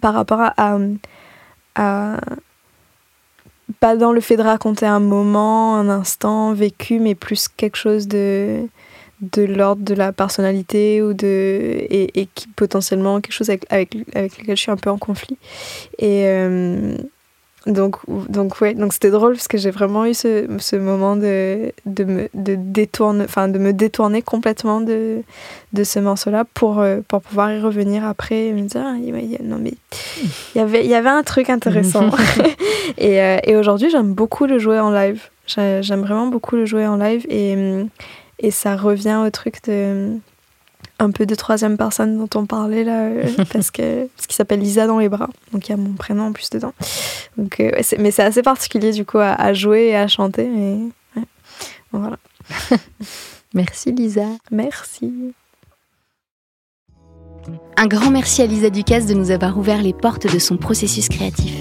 par 0.00 0.14
rapport 0.14 0.40
à, 0.40 0.54
à, 0.56 0.78
pas 3.80 3.96
dans 3.96 4.12
le 4.12 4.20
fait 4.20 4.36
de 4.36 4.42
raconter 4.42 4.86
un 4.86 5.00
moment, 5.00 5.76
un 5.76 5.88
instant 5.88 6.52
vécu, 6.52 6.98
mais 6.98 7.14
plus 7.14 7.48
quelque 7.48 7.76
chose 7.76 8.08
de 8.08 8.68
l'ordre 9.36 9.82
de 9.82 9.94
la 9.94 10.12
personnalité 10.12 11.02
ou 11.02 11.12
de 11.12 11.86
et, 11.90 12.28
qui 12.34 12.48
potentiellement 12.48 13.20
quelque 13.20 13.32
chose 13.32 13.50
avec, 13.50 13.64
avec, 13.70 13.96
avec 14.14 14.38
lequel 14.38 14.56
je 14.56 14.62
suis 14.62 14.70
un 14.70 14.76
peu 14.76 14.90
en 14.90 14.98
conflit. 14.98 15.36
Euh, 16.02 16.96
donc, 17.68 17.96
donc 18.08 18.60
ouais, 18.60 18.74
donc 18.74 18.92
c'était 18.92 19.10
drôle 19.10 19.34
parce 19.34 19.46
que 19.46 19.58
j'ai 19.58 19.70
vraiment 19.70 20.06
eu 20.06 20.14
ce, 20.14 20.46
ce 20.58 20.76
moment 20.76 21.16
de, 21.16 21.72
de, 21.84 22.04
me, 22.04 22.28
de, 22.34 22.56
détourner, 22.56 23.24
enfin, 23.24 23.48
de 23.48 23.58
me 23.58 23.72
détourner 23.72 24.22
complètement 24.22 24.80
de, 24.80 25.22
de 25.74 25.84
ce 25.84 25.98
morceau-là 25.98 26.44
pour, 26.54 26.80
euh, 26.80 27.00
pour 27.06 27.20
pouvoir 27.20 27.52
y 27.52 27.60
revenir 27.60 28.04
après 28.04 28.46
et 28.46 28.52
me 28.52 28.62
dire, 28.62 28.82
ah, 28.84 28.94
non 29.42 29.58
mais 29.60 29.74
il 30.54 30.58
y 30.58 30.60
avait, 30.60 30.84
il 30.84 30.90
y 30.90 30.94
avait 30.94 31.10
un 31.10 31.22
truc 31.22 31.50
intéressant. 31.50 32.08
et, 32.98 33.22
euh, 33.22 33.38
et 33.44 33.54
aujourd'hui, 33.56 33.90
j'aime 33.90 34.14
beaucoup 34.14 34.46
le 34.46 34.58
jouer 34.58 34.78
en 34.80 34.90
live. 34.90 35.28
J'aime 35.46 36.02
vraiment 36.02 36.26
beaucoup 36.26 36.56
le 36.56 36.66
jouer 36.66 36.86
en 36.86 36.96
live 36.96 37.24
et, 37.30 37.56
et 38.38 38.50
ça 38.50 38.76
revient 38.76 39.22
au 39.26 39.30
truc 39.30 39.64
de 39.66 40.18
un 40.98 41.10
peu 41.10 41.26
de 41.26 41.34
troisième 41.34 41.76
personne 41.76 42.18
dont 42.18 42.38
on 42.38 42.46
parlait 42.46 42.84
là, 42.84 43.06
euh, 43.06 43.24
parce 43.52 43.70
que 43.70 44.08
ce 44.16 44.26
qui 44.26 44.34
s'appelle 44.34 44.60
Lisa 44.60 44.86
dans 44.86 44.98
les 44.98 45.08
bras. 45.08 45.28
Donc 45.52 45.68
il 45.68 45.70
y 45.70 45.74
a 45.74 45.76
mon 45.76 45.92
prénom 45.92 46.28
en 46.28 46.32
plus 46.32 46.50
dedans. 46.50 46.72
Donc, 47.36 47.60
euh, 47.60 47.70
mais 47.98 48.10
c'est 48.10 48.22
assez 48.22 48.42
particulier 48.42 48.92
du 48.92 49.04
coup 49.04 49.18
à, 49.18 49.52
jouer 49.52 49.88
et 49.88 49.96
à 49.96 50.08
chanter. 50.08 50.48
Mais 50.48 50.78
voilà. 51.92 52.16
merci 53.54 53.92
Lisa. 53.92 54.26
Merci. 54.50 55.34
Un 57.76 57.86
grand 57.86 58.10
merci 58.10 58.42
à 58.42 58.46
Lisa 58.46 58.68
Ducasse 58.68 59.06
de 59.06 59.14
nous 59.14 59.30
avoir 59.30 59.56
ouvert 59.56 59.80
les 59.80 59.92
portes 59.92 60.30
de 60.30 60.38
son 60.38 60.56
processus 60.56 61.08
créatif. 61.08 61.54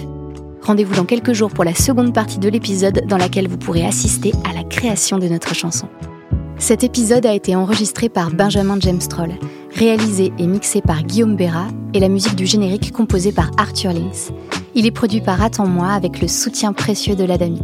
Rendez-vous 0.64 0.96
dans 0.96 1.06
quelques 1.06 1.32
jours 1.32 1.52
pour 1.52 1.64
la 1.64 1.74
seconde 1.74 2.14
partie 2.14 2.40
de 2.40 2.50
l'épisode 2.50 3.06
dans 3.06 3.16
laquelle 3.16 3.48
vous 3.48 3.58
pourrez 3.58 3.86
assister 3.86 4.34
à 4.50 4.54
la 4.54 4.64
création 4.64 5.18
de 5.18 5.28
notre 5.28 5.56
chanson. 5.56 5.88
Cet 6.60 6.84
épisode 6.84 7.26
a 7.28 7.34
été 7.34 7.56
enregistré 7.56 8.10
par 8.10 8.32
Benjamin 8.32 8.78
James 8.80 8.98
Troll, 8.98 9.34
réalisé 9.76 10.34
et 10.40 10.48
mixé 10.48 10.82
par 10.82 11.04
Guillaume 11.04 11.36
Béra 11.36 11.68
et 11.94 12.00
la 12.00 12.10
musique 12.10 12.36
du 12.36 12.48
générique 12.48 12.92
composée 12.92 13.32
par 13.32 13.52
Arthur 13.58 13.94
Lins. 13.94 14.34
Il 14.74 14.88
est 14.88 14.92
produit 14.92 15.22
par 15.22 15.42
Attends-moi 15.42 15.88
avec 15.88 16.20
le 16.20 16.28
soutien 16.28 16.74
précieux 16.74 17.16
de 17.16 17.24
l'Adami. 17.24 17.62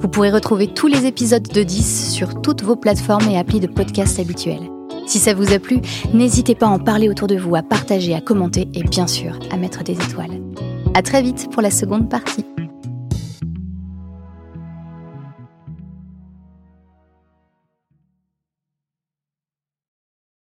Vous 0.00 0.08
pourrez 0.08 0.30
retrouver 0.30 0.68
tous 0.68 0.86
les 0.86 1.06
épisodes 1.06 1.46
de 1.46 1.62
10 1.62 2.12
sur 2.12 2.40
toutes 2.40 2.62
vos 2.62 2.76
plateformes 2.76 3.28
et 3.28 3.38
applis 3.38 3.60
de 3.60 3.66
podcast 3.66 4.20
habituels. 4.20 4.70
Si 5.06 5.18
ça 5.18 5.34
vous 5.34 5.52
a 5.52 5.58
plu, 5.58 5.80
n'hésitez 6.14 6.54
pas 6.54 6.66
à 6.66 6.70
en 6.70 6.78
parler 6.78 7.08
autour 7.08 7.26
de 7.26 7.36
vous, 7.36 7.56
à 7.56 7.62
partager, 7.62 8.14
à 8.14 8.20
commenter 8.20 8.68
et 8.74 8.84
bien 8.84 9.08
sûr 9.08 9.38
à 9.50 9.56
mettre 9.56 9.82
des 9.82 9.94
étoiles. 9.94 10.40
À 10.94 11.02
très 11.02 11.20
vite 11.20 11.48
pour 11.50 11.62
la 11.62 11.70
seconde 11.70 12.08
partie. 12.08 12.44